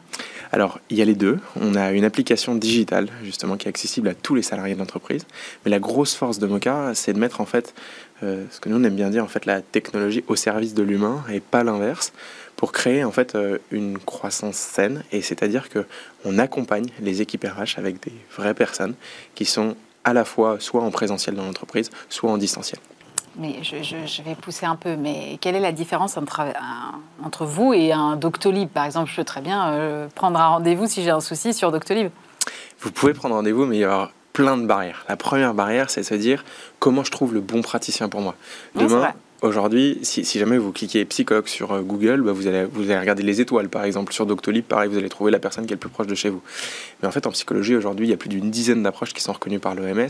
Alors, 0.51 0.81
il 0.89 0.97
y 0.97 1.01
a 1.01 1.05
les 1.05 1.15
deux. 1.15 1.39
On 1.55 1.75
a 1.75 1.91
une 1.93 2.03
application 2.03 2.55
digitale, 2.55 3.07
justement, 3.23 3.55
qui 3.55 3.67
est 3.67 3.69
accessible 3.69 4.09
à 4.09 4.13
tous 4.13 4.35
les 4.35 4.41
salariés 4.41 4.73
de 4.73 4.79
l'entreprise. 4.79 5.25
Mais 5.63 5.71
la 5.71 5.79
grosse 5.79 6.13
force 6.13 6.39
de 6.39 6.47
Mocha, 6.47 6.93
c'est 6.95 7.13
de 7.13 7.19
mettre, 7.19 7.39
en 7.39 7.45
fait, 7.45 7.73
euh, 8.21 8.43
ce 8.51 8.59
que 8.59 8.67
nous, 8.67 8.75
on 8.75 8.83
aime 8.83 8.95
bien 8.95 9.11
dire, 9.11 9.23
en 9.23 9.29
fait, 9.29 9.45
la 9.45 9.61
technologie 9.61 10.25
au 10.27 10.35
service 10.35 10.73
de 10.73 10.83
l'humain 10.83 11.23
et 11.31 11.39
pas 11.39 11.63
l'inverse, 11.63 12.11
pour 12.57 12.73
créer, 12.73 13.05
en 13.05 13.11
fait, 13.11 13.35
euh, 13.35 13.59
une 13.71 13.97
croissance 13.97 14.57
saine. 14.57 15.05
Et 15.13 15.21
c'est-à-dire 15.21 15.69
que 15.69 15.85
on 16.25 16.37
accompagne 16.37 16.87
les 16.99 17.21
équipes 17.21 17.45
RH 17.45 17.77
avec 17.79 18.03
des 18.03 18.13
vraies 18.35 18.53
personnes 18.53 18.95
qui 19.35 19.45
sont 19.45 19.77
à 20.03 20.11
la 20.11 20.25
fois 20.25 20.59
soit 20.59 20.81
en 20.81 20.91
présentiel 20.91 21.35
dans 21.35 21.45
l'entreprise, 21.45 21.91
soit 22.09 22.29
en 22.29 22.37
distanciel 22.37 22.79
mais 23.37 23.63
je, 23.63 24.21
vais 24.21 24.35
pousser 24.35 24.65
un 24.65 24.75
peu, 24.75 24.95
mais 24.95 25.37
quelle 25.41 25.55
est 25.55 25.61
la 25.61 25.71
différence 25.71 26.17
entre, 26.17 26.41
entre 27.23 27.45
vous 27.45 27.73
et 27.73 27.91
un 27.91 28.15
Doctolib 28.15 28.69
Par 28.69 28.85
exemple, 28.85 29.09
je 29.09 29.15
peux 29.15 29.23
très 29.23 29.41
bien 29.41 29.71
euh, 29.73 30.07
prendre 30.13 30.39
un 30.39 30.47
rendez-vous 30.47 30.87
si 30.87 31.03
j'ai 31.03 31.11
un 31.11 31.19
souci 31.19 31.53
sur 31.53 31.71
Doctolib. 31.71 32.09
Vous 32.81 32.91
pouvez 32.91 33.13
prendre 33.13 33.35
rendez-vous, 33.35 33.65
mais 33.65 33.77
il 33.77 33.81
y 33.81 33.85
aura 33.85 34.11
plein 34.33 34.57
de 34.57 34.65
barrières. 34.65 35.05
La 35.09 35.17
première 35.17 35.53
barrière, 35.53 35.89
c'est 35.89 36.01
de 36.01 36.05
se 36.05 36.15
dire 36.15 36.45
comment 36.79 37.03
je 37.03 37.11
trouve 37.11 37.33
le 37.33 37.41
bon 37.41 37.61
praticien 37.61 38.09
pour 38.09 38.21
moi. 38.21 38.35
Demain, 38.75 39.13
Aujourd'hui, 39.41 39.99
si, 40.01 40.25
jamais 40.37 40.57
vous 40.57 40.73
cliquez 40.73 41.05
psychologue 41.05 41.47
sur 41.47 41.71
euh, 41.71 41.81
Google, 41.81 42.21
bah, 42.21 42.33
vous, 42.33 42.47
allez, 42.47 42.65
regarder 42.65 43.23
les 43.23 43.39
étoiles, 43.39 43.69
par 43.69 43.85
exemple. 43.85 44.11
Sur 44.11 44.25
Doctolib, 44.25 44.65
pareil, 44.65 44.89
vous 44.89 44.97
allez 44.97 45.07
trouver 45.07 45.31
la 45.31 45.39
personne 45.39 45.65
qui 45.65 45.71
est 45.71 45.75
le 45.75 45.79
plus 45.79 45.89
proche 45.89 46.07
de 46.07 46.15
chez 46.15 46.29
vous. 46.29 46.41
Mais 47.01 47.07
en 47.07 47.11
fait, 47.11 47.25
en 47.25 47.31
psychologie, 47.31 47.73
aujourd'hui, 47.73 48.07
il 48.07 48.09
y 48.09 48.13
a 48.13 48.17
plus 48.17 48.27
d'une 48.27 48.51
dizaine 48.51 48.83
d'approches 48.83 49.13
qui 49.13 49.21
sont 49.21 49.31
reconnues 49.31 49.59
par 49.59 49.75
l'OMS. 49.75 50.09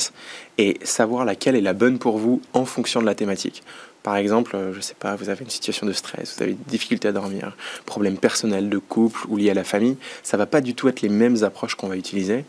Et 0.58 0.80
savoir 0.84 1.26
laquelle 1.26 1.56
est 1.56 1.62
la 1.62 1.74
bonne 1.74 2.00
pour 2.00 2.18
vous 2.18 2.42
en 2.54 2.66
fonction 2.66 3.02
de 3.02 3.06
la 3.06 3.14
thématique. 3.14 3.62
Par 4.02 4.16
exemple, 4.16 4.56
euh, 4.56 4.72
je 4.72 4.78
ne 4.78 4.82
sais 4.82 4.96
pas, 4.98 5.16
vous 5.16 5.30
avez 5.30 5.44
une 5.44 5.52
situation 5.52 5.86
de 5.86 5.94
stress, 5.94 6.36
vous 6.36 6.44
avez 6.44 6.54
des 6.54 6.72
difficultés 6.72 7.10
à 7.10 7.12
dormir, 7.12 7.56
problème 7.86 8.18
personnel 8.18 8.70
de 8.70 8.78
couple 8.80 9.28
ou 9.28 9.38
lié 9.38 9.52
à 9.52 9.54
la 9.54 9.66
famille, 9.66 9.98
ça 10.24 10.38
va 10.38 10.46
pas 10.46 10.62
du 10.62 10.74
tout 10.74 10.88
être 10.88 11.02
les 11.02 11.10
mêmes 11.10 11.44
approches 11.44 11.76
qu'on 11.76 11.90
va 11.90 11.98
utiliser. 11.98 12.46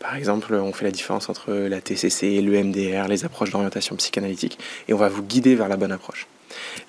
Par 0.00 0.14
exemple, 0.14 0.54
on 0.54 0.72
fait 0.72 0.84
la 0.84 0.90
différence 0.90 1.28
entre 1.28 1.52
la 1.52 1.80
TCC, 1.80 2.40
le 2.40 2.62
MDR, 2.62 3.08
les 3.08 3.24
approches 3.24 3.50
d'orientation 3.50 3.96
psychanalytique, 3.96 4.58
et 4.86 4.94
on 4.94 4.96
va 4.96 5.08
vous 5.08 5.22
guider 5.22 5.54
vers 5.54 5.68
la 5.68 5.76
bonne 5.76 5.92
approche. 5.92 6.26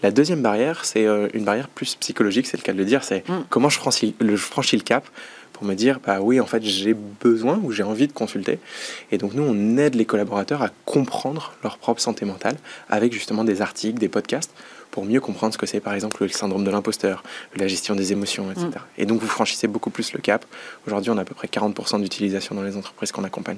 La 0.04 0.12
deuxième 0.12 0.42
barrière, 0.42 0.86
c'est 0.86 1.06
euh, 1.06 1.28
une 1.34 1.44
barrière 1.44 1.68
plus 1.68 1.96
psychologique, 1.96 2.48
c'est 2.48 2.58
le 2.58 2.64
cas 2.64 2.74
de 2.74 2.78
le 2.78 2.86
dire, 2.86 3.04
c'est 3.04 3.28
mm. 3.28 3.46
comment 3.50 3.70
je 3.70 3.78
franchis, 3.78 4.16
le, 4.20 4.38
franchis 4.38 4.78
le 4.78 4.84
cap 4.84 5.08
pour 5.60 5.68
me 5.68 5.76
dire, 5.76 6.00
bah 6.06 6.22
oui, 6.22 6.40
en 6.40 6.46
fait, 6.46 6.64
j'ai 6.64 6.94
besoin 6.94 7.60
ou 7.62 7.74
j'ai 7.74 7.84
envie 7.84 8.08
de 8.08 8.14
consulter. 8.14 8.60
Et 9.12 9.18
donc, 9.18 9.34
nous, 9.34 9.44
on 9.44 9.78
aide 9.78 9.96
les 9.96 10.06
collaborateurs 10.06 10.62
à 10.62 10.70
comprendre 10.86 11.54
leur 11.64 11.78
propre 11.78 12.00
santé 12.00 12.24
mentale 12.24 12.56
avec 12.90 13.12
justement 13.12 13.44
des 13.44 13.62
articles, 13.62 14.00
des 14.00 14.08
podcasts 14.08 14.52
pour 14.90 15.04
mieux 15.04 15.20
comprendre 15.20 15.54
ce 15.54 15.58
que 15.58 15.66
c'est 15.66 15.82
par 15.82 15.94
exemple 15.94 16.24
le 16.24 16.30
syndrome 16.30 16.64
de 16.64 16.72
l'imposteur, 16.72 17.24
la 17.58 17.68
gestion 17.68 17.94
des 17.94 18.14
émotions, 18.14 18.50
etc. 18.52 18.68
Mm. 18.68 19.02
Et 19.02 19.06
donc 19.06 19.20
vous 19.20 19.28
franchissez 19.28 19.68
beaucoup 19.68 19.90
plus 19.90 20.14
le 20.14 20.20
cap. 20.20 20.46
Aujourd'hui, 20.88 21.12
on 21.12 21.18
a 21.18 21.22
à 21.22 21.26
peu 21.26 21.36
près 21.36 21.48
40% 21.48 22.02
d'utilisation 22.02 22.56
dans 22.56 22.64
les 22.64 22.78
entreprises 22.78 23.12
qu'on 23.12 23.26
accompagne. 23.26 23.58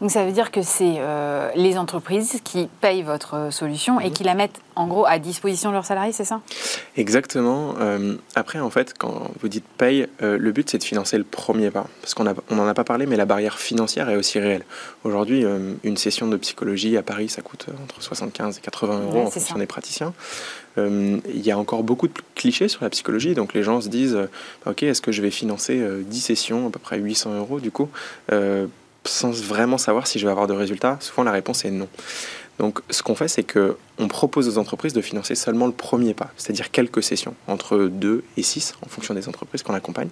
Donc 0.00 0.10
ça 0.10 0.24
veut 0.24 0.32
dire 0.32 0.50
que 0.50 0.62
c'est 0.62 0.96
euh, 0.98 1.50
les 1.54 1.78
entreprises 1.78 2.40
qui 2.44 2.68
payent 2.80 3.02
votre 3.02 3.50
solution 3.50 4.00
et 4.00 4.08
mhm. 4.08 4.12
qui 4.12 4.24
la 4.24 4.34
mettent 4.34 4.60
en 4.76 4.86
gros 4.86 5.06
à 5.06 5.18
disposition 5.18 5.70
de 5.70 5.74
leurs 5.74 5.86
salariés, 5.86 6.12
c'est 6.12 6.24
ça? 6.24 6.40
Exactement. 6.96 7.76
Euh, 7.80 8.16
après, 8.34 8.58
en 8.58 8.70
fait, 8.70 8.92
quand 8.98 9.30
vous 9.40 9.48
dites 9.48 9.64
paye, 9.78 10.08
euh, 10.20 10.36
le 10.36 10.52
but 10.52 10.68
c'est 10.68 10.78
de 10.78 10.84
financer 10.84 11.16
le 11.16 11.24
premier 11.24 11.70
pas. 11.70 11.86
Parce 12.02 12.14
qu'on 12.14 12.24
n'en 12.24 12.66
a 12.66 12.74
pas 12.74 12.84
parlé, 12.84 13.06
mais 13.06 13.16
la 13.16 13.24
barrière 13.24 13.58
financière 13.58 14.10
est 14.10 14.16
aussi 14.16 14.38
réelle. 14.38 14.64
Aujourd'hui, 15.04 15.44
une 15.84 15.96
session 15.96 16.26
de 16.26 16.36
psychologie 16.36 16.96
à 16.96 17.02
Paris, 17.02 17.28
ça 17.28 17.42
coûte 17.42 17.66
entre 17.82 18.02
75 18.02 18.58
et 18.58 18.60
80 18.60 19.00
euros 19.04 19.22
en 19.22 19.30
fonction 19.30 19.58
des 19.58 19.66
praticiens. 19.66 20.12
Il 20.76 21.20
y 21.40 21.50
a 21.50 21.58
encore 21.58 21.82
beaucoup 21.82 22.08
de 22.08 22.14
clichés 22.34 22.68
sur 22.68 22.82
la 22.82 22.90
psychologie, 22.90 23.34
donc 23.34 23.54
les 23.54 23.62
gens 23.62 23.80
se 23.80 23.88
disent, 23.88 24.18
ok, 24.66 24.82
est-ce 24.82 25.00
que 25.00 25.12
je 25.12 25.22
vais 25.22 25.30
financer 25.30 25.82
10 26.04 26.20
sessions, 26.20 26.66
à 26.66 26.70
peu 26.70 26.78
près 26.78 26.98
800 26.98 27.38
euros 27.38 27.60
du 27.60 27.70
coup 27.70 27.88
sans 29.04 29.30
vraiment 29.30 29.78
savoir 29.78 30.06
si 30.06 30.18
je 30.18 30.26
vais 30.26 30.30
avoir 30.30 30.46
de 30.46 30.54
résultats 30.54 30.96
Souvent, 31.00 31.24
la 31.24 31.32
réponse 31.32 31.64
est 31.64 31.70
non. 31.70 31.88
Donc, 32.58 32.80
ce 32.88 33.02
qu'on 33.02 33.16
fait, 33.16 33.26
c'est 33.26 33.42
que 33.42 33.76
on 33.98 34.06
propose 34.06 34.48
aux 34.48 34.58
entreprises 34.58 34.92
de 34.92 35.00
financer 35.00 35.34
seulement 35.34 35.66
le 35.66 35.72
premier 35.72 36.14
pas, 36.14 36.30
c'est-à-dire 36.36 36.70
quelques 36.70 37.02
sessions, 37.02 37.34
entre 37.48 37.78
2 37.78 38.24
et 38.36 38.42
6, 38.42 38.74
en 38.84 38.88
fonction 38.88 39.12
des 39.14 39.28
entreprises 39.28 39.62
qu'on 39.62 39.74
accompagne. 39.74 40.08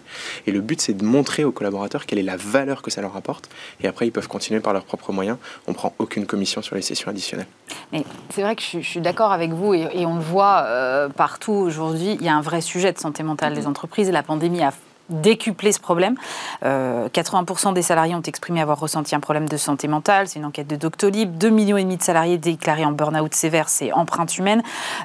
Et 0.47 0.53
le 0.53 0.61
but, 0.61 0.81
c'est 0.81 0.93
de 0.93 1.05
montrer 1.05 1.45
aux 1.45 1.53
collaborateurs 1.53 2.05
quelle 2.07 2.19
est 2.19 2.25
la 2.25 2.37
valeur 2.37 2.83
que 2.83 2.91
ça 2.91 3.01
leur 3.01 3.17
apporte. 3.17 3.49
Et 3.81 3.87
après, 3.87 4.07
ils 4.07 4.11
peuvent 4.11 4.29
continuer 4.29 4.61
par 4.61 4.73
leurs 4.73 4.85
propres 4.85 5.13
moyens. 5.13 5.39
On 5.69 5.73
prend 5.73 5.95
aucune 5.99 6.27
commission 6.27 6.63
sur 6.63 6.75
les 6.75 6.83
sessions 6.83 7.11
additionnelles. 7.11 7.47
Mais 7.93 8.05
c'est 8.35 8.43
vrai 8.43 8.57
que 8.57 8.63
je, 8.63 8.81
suis 8.81 9.01
d'accord 9.01 9.33
avec 9.33 9.53
vous, 9.53 9.75
et, 9.75 10.05
on 10.05 10.17
le 10.17 10.23
voit 10.23 10.65
euh, 10.67 11.09
partout 11.09 11.53
aujourd'hui. 11.53 12.17
Il 12.21 12.27
y 12.27 12.29
a 12.29 12.35
un 12.35 12.43
vrai 12.43 12.61
sujet 12.61 12.93
de 12.93 12.99
santé 12.99 13.23
mentale 13.23 13.55
des 13.55 13.67
entreprises. 13.67 14.11
La 14.11 14.25
pandémie 14.25 14.63
a 14.63 14.73
décupler 15.09 15.73
ce 15.73 15.81
problème. 15.81 16.17
80% 16.63 16.65
euh, 16.65 17.73
des 17.73 17.83
salariés 17.83 18.15
ont 18.15 18.23
exprimé 18.23 18.61
avoir 18.61 18.79
ressenti 18.79 19.15
un 19.15 19.21
problème 19.21 19.49
de 19.49 19.57
santé 19.57 19.89
mentale. 19.89 20.29
C'est 20.29 20.39
une 20.39 20.45
enquête 20.45 20.67
de 20.67 20.77
Doctolib. 20.77 21.37
2,5 21.39 21.51
millions 21.51 21.77
et 21.77 21.83
demi 21.83 21.97
de 21.97 22.03
salariés 22.03 22.39
déclarés 22.39 22.85
en 22.85 22.93
burn-out 22.93 23.35
sévère, 23.35 23.69
c'est 23.69 23.93
empreinte 23.93 24.37
humaine. 24.39 24.63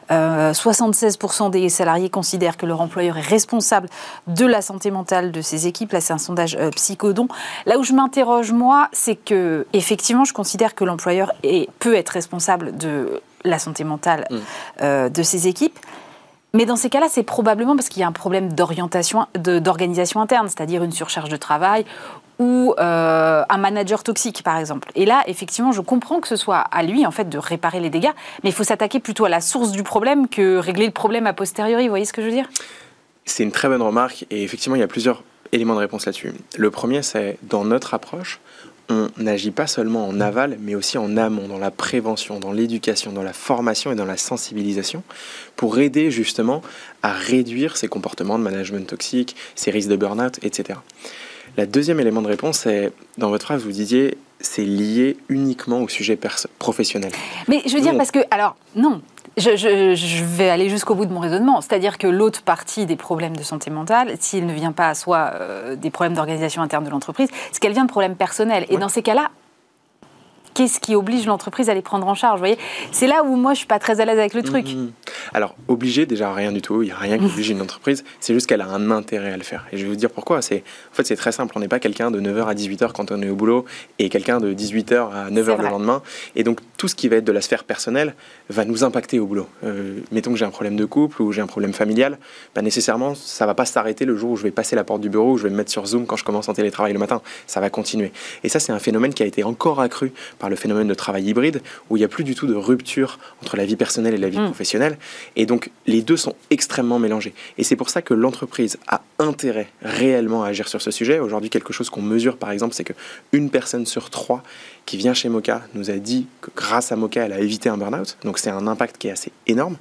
76% 0.10 1.46
euh, 1.46 1.50
des 1.50 1.70
salariés 1.70 2.10
considèrent 2.10 2.58
que 2.58 2.66
leur 2.66 2.82
employeur 2.82 3.18
est 3.18 3.22
responsable 3.22 3.90
de 4.28 4.46
la 4.46 4.62
santé 4.62 4.92
mentale 4.92 5.32
de 5.32 5.42
ses 5.42 5.68
équipes. 5.68 5.92
Là, 5.92 6.02
c'est 6.02 6.14
un 6.14 6.18
sondage 6.18 6.56
euh, 6.60 6.70
psychodon. 6.72 7.28
Là 7.66 7.78
où 7.78 7.84
je 7.84 7.94
m'interroge, 7.94 8.52
moi, 8.52 8.90
c'est 8.92 9.16
que, 9.16 9.68
effectivement, 9.74 10.26
je 10.26 10.34
considère 10.34 10.76
que 10.76 10.84
l'employeur 10.84 11.34
peut 11.80 11.96
être 11.96 12.10
responsable 12.10 12.78
de 12.78 13.22
la 13.44 13.60
santé 13.60 13.84
mentale 13.84 14.28
mmh. 14.30 15.10
de 15.10 15.24
ses 15.24 15.48
équipes. 15.48 15.78
Mais 16.54 16.66
dans 16.66 16.76
ces 16.76 16.90
cas-là, 16.90 17.08
c'est 17.10 17.24
probablement 17.24 17.76
parce 17.76 17.90
qu'il 17.90 18.02
y 18.02 18.04
a 18.04 18.08
un 18.08 18.14
problème 18.14 18.54
d'orientation, 18.54 19.28
d'organisation 19.36 20.22
interne, 20.22 20.48
c'est-à-dire 20.48 20.84
une 20.84 20.92
surcharge 20.92 21.30
de 21.30 21.38
travail 21.38 21.86
ou 22.40 22.74
euh, 22.80 23.44
un 23.50 23.58
manager 23.58 24.04
toxique, 24.04 24.44
par 24.44 24.58
exemple. 24.58 24.90
Et 24.96 25.06
là, 25.06 25.24
effectivement, 25.28 25.72
je 25.72 25.82
comprends 25.82 26.20
que 26.20 26.28
ce 26.28 26.36
soit 26.36 26.60
à 26.60 26.84
lui, 26.84 27.06
en 27.06 27.12
fait, 27.12 27.30
de 27.30 27.38
réparer 27.38 27.80
les 27.80 27.90
dégâts, 27.90 28.12
mais 28.44 28.50
il 28.50 28.54
faut 28.54 28.64
s'attaquer 28.64 29.00
plutôt 29.00 29.26
à 29.26 29.30
la 29.30 29.42
source 29.42 29.72
du 29.72 29.84
problème 29.84 30.28
que 30.28 30.58
régler 30.58 30.86
le 30.86 30.92
problème 30.92 31.28
a 31.28 31.34
posteriori. 31.34 31.84
Vous 31.84 31.90
voyez 31.90 32.06
ce 32.06 32.14
que 32.14 32.22
je 32.22 32.28
veux 32.28 32.34
dire? 32.34 32.48
C'est 33.26 33.44
une 33.44 33.52
très 33.52 33.68
bonne 33.68 33.82
remarque, 33.82 34.26
et 34.30 34.44
effectivement, 34.44 34.76
il 34.76 34.80
y 34.80 34.84
a 34.84 34.88
plusieurs 34.88 35.24
éléments 35.52 35.74
de 35.74 35.80
réponse 35.80 36.06
là-dessus. 36.06 36.34
Le 36.56 36.72
premier, 36.72 37.02
c'est 37.02 37.38
dans 37.44 37.66
notre 37.66 37.94
approche, 37.94 38.40
on 38.90 39.10
n'agit 39.18 39.52
pas 39.52 39.68
seulement 39.68 40.08
en 40.08 40.22
aval, 40.22 40.58
mais 40.62 40.76
aussi 40.76 40.98
en 40.98 41.18
amont, 41.18 41.48
dans 41.48 41.58
la 41.58 41.72
prévention, 41.72 42.40
dans 42.40 42.52
l'éducation, 42.52 43.12
dans 43.12 43.24
la 43.24 43.34
formation 43.34 43.92
et 43.92 43.96
dans 43.96 44.06
la 44.06 44.18
sensibilisation, 44.18 45.04
pour 45.56 45.80
aider 45.80 46.10
justement 46.12 46.62
à 47.04 47.12
réduire 47.12 47.78
ces 47.78 47.88
comportements 47.88 48.40
de 48.40 48.44
management 48.44 48.88
toxique, 48.88 49.36
ces 49.56 49.72
risques 49.72 49.90
de 49.90 49.96
burn-out, 49.96 50.40
etc. 50.44 50.80
La 51.58 51.66
deuxième 51.66 52.00
élément 52.00 52.22
de 52.22 52.28
réponse, 52.28 52.60
c'est, 52.60 52.92
dans 53.18 53.30
votre 53.30 53.46
phrase, 53.46 53.64
vous 53.64 53.72
disiez, 53.72 54.18
c'est 54.40 54.64
lié 54.64 55.18
uniquement 55.30 55.82
au 55.82 55.88
sujet 55.88 56.18
professionnel. 56.60 57.12
Mais 57.48 57.62
je 57.66 57.74
veux 57.74 57.82
dire, 57.82 57.96
parce 57.98 58.12
que, 58.12 58.20
alors, 58.32 58.56
non, 58.76 59.02
je, 59.38 60.24
vais 60.24 60.50
aller 60.50 60.70
jusqu'au 60.70 60.96
bout 60.96 61.06
de 61.06 61.14
mon 61.14 61.20
raisonnement. 61.20 61.62
C'est-à-dire 61.62 61.98
que 61.98 62.08
l'autre 62.08 62.42
partie 62.42 62.86
des 62.86 62.96
problèmes 62.96 63.36
de 63.36 63.44
santé 63.44 63.70
mentale, 63.70 64.16
s'il 64.20 64.46
ne 64.46 64.54
vient 64.54 64.72
pas 64.72 64.90
à 64.90 64.96
soi 64.96 65.32
euh, 65.34 65.76
des 65.76 65.90
problèmes 65.90 66.14
d'organisation 66.14 66.62
interne 66.62 66.84
de 66.84 66.90
l'entreprise, 66.90 67.30
c'est 67.52 67.60
qu'elle 67.60 67.74
vient 67.74 67.86
de 67.86 67.90
problèmes 67.90 68.16
personnels. 68.16 68.66
Et 68.70 68.78
dans 68.78 68.90
ces 68.90 69.02
cas-là, 69.02 69.30
qu'est-ce 70.58 70.80
qui 70.80 70.96
oblige 70.96 71.28
l'entreprise 71.28 71.70
à 71.70 71.76
les 71.76 71.84
prendre 71.84 72.08
en 72.08 72.16
charge 72.16 72.40
voyez? 72.40 72.58
C'est 72.92 73.06
là 73.06 73.24
où 73.24 73.36
moi 73.36 73.54
je 73.54 73.60
suis 73.60 73.68
pas 73.68 73.78
très 73.78 74.02
à 74.02 74.06
l'aise 74.06 74.18
avec 74.18 74.34
le 74.34 74.42
truc. 74.42 74.66
Mm-hmm. 74.66 74.90
Alors, 75.34 75.56
obligé, 75.68 76.08
déjà 76.08 76.34
rien 76.34 76.52
du 76.52 76.64
tout. 76.64 76.82
Il 76.82 76.88
n'y 76.88 76.92
a 76.92 76.98
rien 76.98 77.20
qui 77.20 77.26
oblige 77.26 77.50
une 77.50 77.62
entreprise. 77.62 78.04
C'est 78.20 78.34
juste 78.34 78.48
qu'elle 78.48 78.62
a 78.62 78.68
un 78.68 78.90
intérêt 78.90 79.32
à 79.32 79.38
le 79.38 79.44
faire. 79.44 79.66
Et 79.72 79.78
je 79.78 79.84
vais 79.84 79.90
vous 79.90 79.96
dire 79.96 80.10
pourquoi. 80.10 80.42
C'est, 80.42 80.64
en 80.92 80.96
fait, 80.96 81.06
c'est 81.06 81.16
très 81.16 81.32
simple. 81.32 81.54
On 81.56 81.60
n'est 81.60 81.68
pas 81.68 81.80
quelqu'un 81.80 82.10
de 82.10 82.20
9h 82.20 82.48
à 82.48 82.56
18h 82.56 82.92
quand 82.92 83.12
on 83.12 83.22
est 83.22 83.30
au 83.30 83.36
boulot 83.36 83.66
et 84.00 84.10
quelqu'un 84.10 84.40
de 84.40 84.52
18h 84.52 85.12
à 85.14 85.30
9h 85.30 85.62
le 85.62 85.70
lendemain. 85.70 86.02
Et 86.36 86.44
donc, 86.44 86.60
tout 86.78 86.88
ce 86.88 86.96
qui 86.96 87.08
va 87.08 87.18
être 87.18 87.26
de 87.26 87.32
la 87.32 87.42
sphère 87.42 87.64
personnelle 87.64 88.16
va 88.50 88.66
nous 88.66 88.84
impacter 88.84 89.20
au 89.20 89.28
boulot. 89.28 89.48
Euh, 89.64 90.00
mettons 90.12 90.32
que 90.32 90.38
j'ai 90.38 90.46
un 90.46 90.50
problème 90.50 90.76
de 90.76 90.86
couple 90.86 91.22
ou 91.22 91.32
j'ai 91.32 91.42
un 91.42 91.48
problème 91.48 91.74
familial. 91.74 92.18
Bah, 92.56 92.64
nécessairement, 92.64 93.14
ça 93.14 93.46
va 93.46 93.54
pas 93.54 93.66
s'arrêter 93.66 94.06
le 94.06 94.16
jour 94.16 94.32
où 94.32 94.36
je 94.38 94.44
vais 94.44 94.52
passer 94.52 94.76
la 94.76 94.84
porte 94.84 95.02
du 95.02 95.10
bureau 95.10 95.34
ou 95.34 95.38
je 95.38 95.44
vais 95.44 95.50
me 95.52 95.56
mettre 95.56 95.72
sur 95.72 95.86
Zoom 95.86 96.08
quand 96.08 96.16
je 96.16 96.24
commence 96.24 96.50
en 96.50 96.54
télétravail 96.54 96.94
le 96.94 97.00
matin. 97.00 97.22
Ça 97.46 97.60
va 97.60 97.70
continuer. 97.70 98.12
Et 98.44 98.50
ça, 98.50 98.60
c'est 98.60 98.72
un 98.72 98.80
phénomène 98.80 99.14
qui 99.14 99.22
a 99.22 99.28
été 99.28 99.44
encore 99.44 99.82
accru 99.82 100.12
par 100.40 100.47
le 100.50 100.56
phénomène 100.56 100.88
de 100.88 100.94
travail 100.94 101.26
hybride 101.26 101.62
où 101.90 101.98
il 101.98 102.00
n'y 102.00 102.06
a 102.06 102.10
plus 102.10 102.24
du 102.24 102.36
tout 102.36 102.48
de 102.48 102.56
rupture 102.56 103.20
entre 103.42 103.58
la 103.58 103.66
vie 103.66 103.76
personnelle 103.76 104.14
et 104.14 104.18
la 104.18 104.30
vie 104.30 104.40
mm. 104.40 104.46
professionnelle. 104.46 104.98
Et 105.36 105.46
donc, 105.46 105.72
les 105.86 106.02
deux 106.02 106.18
sont 106.18 106.36
extrêmement 106.50 107.00
mélangés. 107.00 107.34
Et 107.58 107.64
c'est 107.64 107.76
pour 107.76 107.90
ça 107.90 108.02
que 108.02 108.14
l'entreprise 108.14 108.78
a 108.88 109.02
intérêt 109.20 109.68
réellement 109.82 110.44
à 110.44 110.50
agir 110.50 110.68
sur 110.68 110.82
ce 110.82 110.92
sujet. 110.92 111.20
Aujourd'hui, 111.20 111.50
quelque 111.50 111.74
chose 111.74 111.90
qu'on 111.90 112.02
mesure, 112.02 112.38
par 112.38 112.52
exemple, 112.52 112.74
c'est 112.76 112.84
qu'une 112.84 113.50
personne 113.50 113.86
sur 113.86 114.10
trois 114.10 114.44
qui 114.86 114.98
vient 114.98 115.14
chez 115.14 115.30
Mocha 115.30 115.62
nous 115.74 115.90
a 115.90 115.96
dit 115.96 116.28
que 116.42 116.52
grâce 116.56 116.92
à 116.92 116.96
Mocha, 116.96 117.22
elle 117.22 117.34
a 117.34 117.40
évité 117.40 117.70
un 117.70 117.78
burn-out. 117.78 118.18
Donc, 118.24 118.38
c'est 118.38 118.50
un 118.50 118.68
impact 118.68 118.98
qui 118.98 119.08
est 119.08 119.12
assez 119.12 119.32
énorme. 119.48 119.78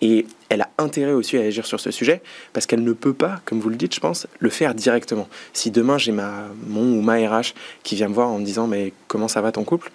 Et 0.00 0.26
elle 0.48 0.62
a 0.62 0.70
intérêt 0.78 1.12
aussi 1.12 1.36
à 1.36 1.42
agir 1.42 1.66
sur 1.66 1.78
ce 1.78 1.90
sujet 1.90 2.22
parce 2.52 2.66
qu'elle 2.66 2.82
ne 2.82 2.92
peut 2.92 3.12
pas, 3.12 3.40
comme 3.44 3.60
vous 3.60 3.68
le 3.68 3.76
dites, 3.76 3.94
je 3.94 4.00
pense, 4.00 4.26
le 4.38 4.48
faire 4.48 4.74
directement. 4.74 5.28
Si 5.52 5.70
demain 5.70 5.98
j'ai 5.98 6.12
ma, 6.12 6.48
mon 6.66 6.98
ou 6.98 7.02
ma 7.02 7.16
RH 7.16 7.52
qui 7.82 7.96
vient 7.96 8.08
me 8.08 8.14
voir 8.14 8.28
en 8.28 8.38
me 8.38 8.44
disant 8.44 8.66
mais 8.66 8.94
comment 9.08 9.28
ça 9.28 9.42
va 9.42 9.52
ton 9.52 9.64
couple? 9.64 9.90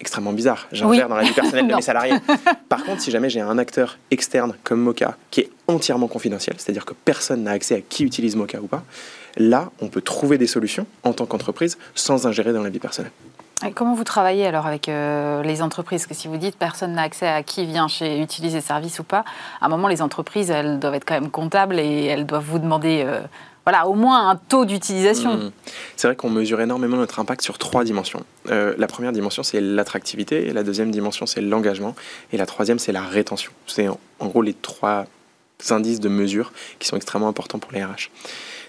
Extrêmement 0.00 0.32
bizarre. 0.32 0.66
J'ingère 0.72 1.08
dans 1.08 1.16
la 1.16 1.22
vie 1.22 1.32
personnelle 1.32 1.66
de 1.68 1.74
mes 1.74 1.82
salariés. 1.82 2.14
Par 2.68 2.84
contre, 2.84 3.02
si 3.02 3.10
jamais 3.10 3.30
j'ai 3.30 3.40
un 3.40 3.58
acteur 3.58 3.98
externe 4.10 4.54
comme 4.64 4.80
Mocha 4.80 5.16
qui 5.30 5.40
est 5.40 5.50
entièrement 5.68 6.08
confidentiel, 6.08 6.56
c'est-à-dire 6.58 6.84
que 6.84 6.94
personne 7.04 7.44
n'a 7.44 7.52
accès 7.52 7.76
à 7.76 7.80
qui 7.80 8.04
utilise 8.04 8.34
Mocha 8.34 8.58
ou 8.60 8.66
pas, 8.66 8.82
là, 9.36 9.70
on 9.80 9.88
peut 9.88 10.00
trouver 10.00 10.38
des 10.38 10.46
solutions 10.46 10.86
en 11.04 11.12
tant 11.12 11.26
qu'entreprise 11.26 11.78
sans 11.94 12.26
ingérer 12.26 12.52
dans 12.52 12.62
la 12.62 12.70
vie 12.70 12.80
personnelle. 12.80 13.12
Et 13.66 13.72
comment 13.72 13.92
vous 13.92 14.04
travaillez 14.04 14.46
alors 14.46 14.66
avec 14.66 14.88
euh, 14.88 15.42
les 15.42 15.60
entreprises? 15.60 16.06
Que 16.06 16.14
si 16.14 16.28
vous 16.28 16.38
dites 16.38 16.56
personne 16.56 16.94
n'a 16.94 17.02
accès 17.02 17.28
à 17.28 17.42
qui 17.42 17.66
vient 17.66 17.88
chez 17.88 18.22
utiliser 18.22 18.62
service 18.62 18.98
ou 19.00 19.04
pas, 19.04 19.22
à 19.60 19.66
un 19.66 19.68
moment 19.68 19.86
les 19.86 20.00
entreprises 20.00 20.50
elles 20.50 20.78
doivent 20.78 20.94
être 20.94 21.04
quand 21.04 21.20
même 21.20 21.30
comptables 21.30 21.78
et 21.78 22.06
elles 22.06 22.24
doivent 22.24 22.46
vous 22.46 22.58
demander 22.58 23.04
euh, 23.06 23.20
voilà, 23.70 23.86
au 23.86 23.94
moins 23.94 24.30
un 24.30 24.34
taux 24.34 24.64
d'utilisation. 24.64 25.36
Mmh. 25.36 25.52
C'est 25.94 26.08
vrai 26.08 26.16
qu'on 26.16 26.28
mesure 26.28 26.60
énormément 26.60 26.96
notre 26.96 27.20
impact 27.20 27.42
sur 27.42 27.56
trois 27.56 27.84
dimensions. 27.84 28.24
Euh, 28.50 28.74
la 28.78 28.88
première 28.88 29.12
dimension, 29.12 29.44
c'est 29.44 29.60
l'attractivité, 29.60 30.52
la 30.52 30.64
deuxième 30.64 30.90
dimension, 30.90 31.24
c'est 31.24 31.40
l'engagement, 31.40 31.94
et 32.32 32.36
la 32.36 32.46
troisième, 32.46 32.80
c'est 32.80 32.90
la 32.90 33.02
rétention. 33.02 33.52
C'est 33.68 33.86
en, 33.86 34.26
gros 34.26 34.42
les 34.42 34.54
trois 34.54 35.06
indices 35.68 36.00
de 36.00 36.08
mesure 36.08 36.52
qui 36.80 36.88
sont 36.88 36.96
extrêmement 36.96 37.28
importants 37.28 37.60
pour 37.60 37.70
les 37.70 37.84
RH. 37.84 38.10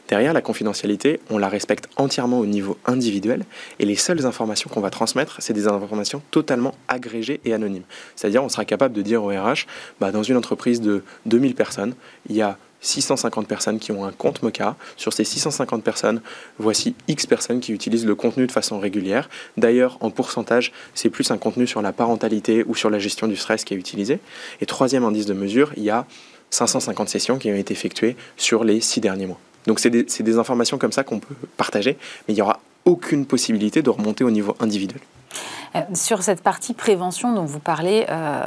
Derrière, 0.07 0.33
la 0.33 0.41
confidentialité, 0.41 1.19
on 1.31 1.39
la 1.39 1.49
respecte 1.49 1.87
entièrement 1.95 2.37
au 2.37 2.45
niveau 2.45 2.77
individuel 2.85 3.43
et 3.79 3.85
les 3.85 3.95
seules 3.95 4.27
informations 4.27 4.69
qu'on 4.69 4.81
va 4.81 4.91
transmettre, 4.91 5.37
c'est 5.39 5.53
des 5.53 5.67
informations 5.67 6.21
totalement 6.29 6.75
agrégées 6.87 7.41
et 7.43 7.55
anonymes. 7.55 7.85
C'est-à-dire, 8.15 8.43
on 8.43 8.49
sera 8.49 8.65
capable 8.65 8.93
de 8.93 9.01
dire 9.01 9.23
au 9.23 9.29
RH, 9.29 9.65
bah, 9.99 10.11
dans 10.11 10.21
une 10.21 10.37
entreprise 10.37 10.79
de 10.79 11.03
2000 11.25 11.55
personnes, 11.55 11.95
il 12.29 12.35
y 12.35 12.43
a 12.43 12.59
650 12.81 13.47
personnes 13.47 13.79
qui 13.79 13.91
ont 13.91 14.05
un 14.05 14.11
compte 14.11 14.41
Mocha. 14.43 14.75
Sur 14.97 15.13
ces 15.13 15.23
650 15.23 15.83
personnes, 15.83 16.21
voici 16.59 16.95
X 17.07 17.25
personnes 17.25 17.59
qui 17.59 17.71
utilisent 17.71 18.05
le 18.05 18.15
contenu 18.15 18.47
de 18.47 18.51
façon 18.51 18.79
régulière. 18.79 19.29
D'ailleurs, 19.57 19.97
en 20.01 20.09
pourcentage, 20.09 20.71
c'est 20.93 21.09
plus 21.09 21.31
un 21.31 21.37
contenu 21.37 21.67
sur 21.67 21.81
la 21.81 21.93
parentalité 21.93 22.63
ou 22.67 22.75
sur 22.75 22.89
la 22.89 22.99
gestion 22.99 23.27
du 23.27 23.35
stress 23.35 23.63
qui 23.63 23.73
est 23.73 23.77
utilisé. 23.77 24.19
Et 24.59 24.65
troisième 24.65 25.03
indice 25.03 25.25
de 25.25 25.33
mesure, 25.33 25.71
il 25.77 25.83
y 25.83 25.89
a 25.89 26.05
550 26.49 27.09
sessions 27.09 27.37
qui 27.37 27.49
ont 27.49 27.55
été 27.55 27.73
effectuées 27.73 28.15
sur 28.35 28.63
les 28.63 28.81
six 28.81 28.99
derniers 28.99 29.27
mois. 29.27 29.39
Donc 29.67 29.79
c'est 29.79 29.89
des, 29.89 30.37
informations 30.37 30.77
comme 30.77 30.91
ça 30.91 31.03
qu'on 31.03 31.19
peut 31.19 31.36
partager, 31.57 31.97
mais 32.27 32.34
il 32.34 32.36
n'y 32.36 32.41
aura 32.41 32.59
aucune 32.86 33.25
possibilité 33.25 33.82
de 33.82 33.89
remonter 33.89 34.23
au 34.23 34.32
niveau 34.32 34.55
individuel. 34.59 35.01
Euh, 35.75 35.82
sur 35.93 36.23
cette 36.23 36.41
partie 36.41 36.73
prévention 36.73 37.34
dont 37.34 37.45
vous 37.45 37.59
parlez, 37.59 38.05
euh, 38.09 38.45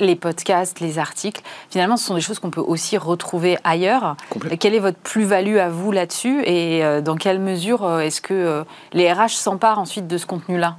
les 0.00 0.16
podcasts, 0.16 0.80
les 0.80 0.98
articles, 0.98 1.40
finalement, 1.70 1.96
ce 1.96 2.06
sont 2.06 2.14
des 2.14 2.20
choses 2.20 2.40
qu'on 2.40 2.50
peut 2.50 2.60
aussi 2.60 2.96
retrouver 2.98 3.58
ailleurs. 3.62 4.16
Quelle 4.58 4.74
est 4.74 4.80
votre 4.80 4.98
plus-value 4.98 5.56
à 5.56 5.68
vous 5.68 5.92
là-dessus 5.92 6.42
et 6.44 6.84
euh, 6.84 7.00
dans 7.00 7.16
quelle 7.16 7.38
mesure 7.38 7.84
euh, 7.84 8.00
est-ce 8.00 8.20
que 8.20 8.34
euh, 8.34 8.64
les 8.92 9.12
RH 9.12 9.30
s'emparent 9.30 9.78
ensuite 9.78 10.08
de 10.08 10.18
ce 10.18 10.26
contenu-là? 10.26 10.76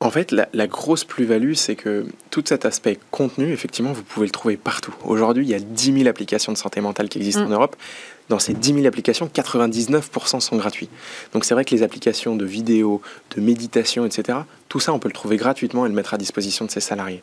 En 0.00 0.10
fait, 0.10 0.30
la, 0.32 0.66
grosse 0.66 1.04
plus-value, 1.04 1.54
c'est 1.54 1.74
que 1.74 2.06
tout 2.30 2.44
cet 2.46 2.66
aspect 2.66 2.98
contenu, 3.10 3.50
effectivement, 3.50 3.94
vous 3.94 4.02
pouvez 4.02 4.26
le 4.26 4.32
trouver 4.32 4.58
partout. 4.58 4.94
Aujourd'hui, 5.04 5.46
il 5.46 5.48
y 5.48 5.54
a 5.54 5.58
10 5.58 5.94
000 5.94 6.06
applications 6.06 6.52
de 6.52 6.58
santé 6.58 6.82
mentale 6.82 7.08
qui 7.08 7.16
existent 7.16 7.44
mm. 7.44 7.46
en 7.46 7.54
Europe. 7.54 7.76
Dans 8.28 8.38
ces 8.38 8.54
10 8.54 8.74
000 8.74 8.86
applications, 8.86 9.30
99% 9.32 10.40
sont 10.40 10.56
gratuits. 10.56 10.88
Donc 11.32 11.44
c'est 11.44 11.54
vrai 11.54 11.64
que 11.64 11.74
les 11.74 11.82
applications 11.82 12.36
de 12.36 12.44
vidéo, 12.44 13.00
de 13.36 13.40
méditation, 13.40 14.04
etc., 14.04 14.38
tout 14.68 14.80
ça, 14.80 14.92
on 14.92 14.98
peut 14.98 15.08
le 15.08 15.14
trouver 15.14 15.36
gratuitement 15.36 15.86
et 15.86 15.88
le 15.88 15.94
mettre 15.94 16.12
à 16.12 16.18
disposition 16.18 16.64
de 16.64 16.70
ses 16.70 16.80
salariés. 16.80 17.22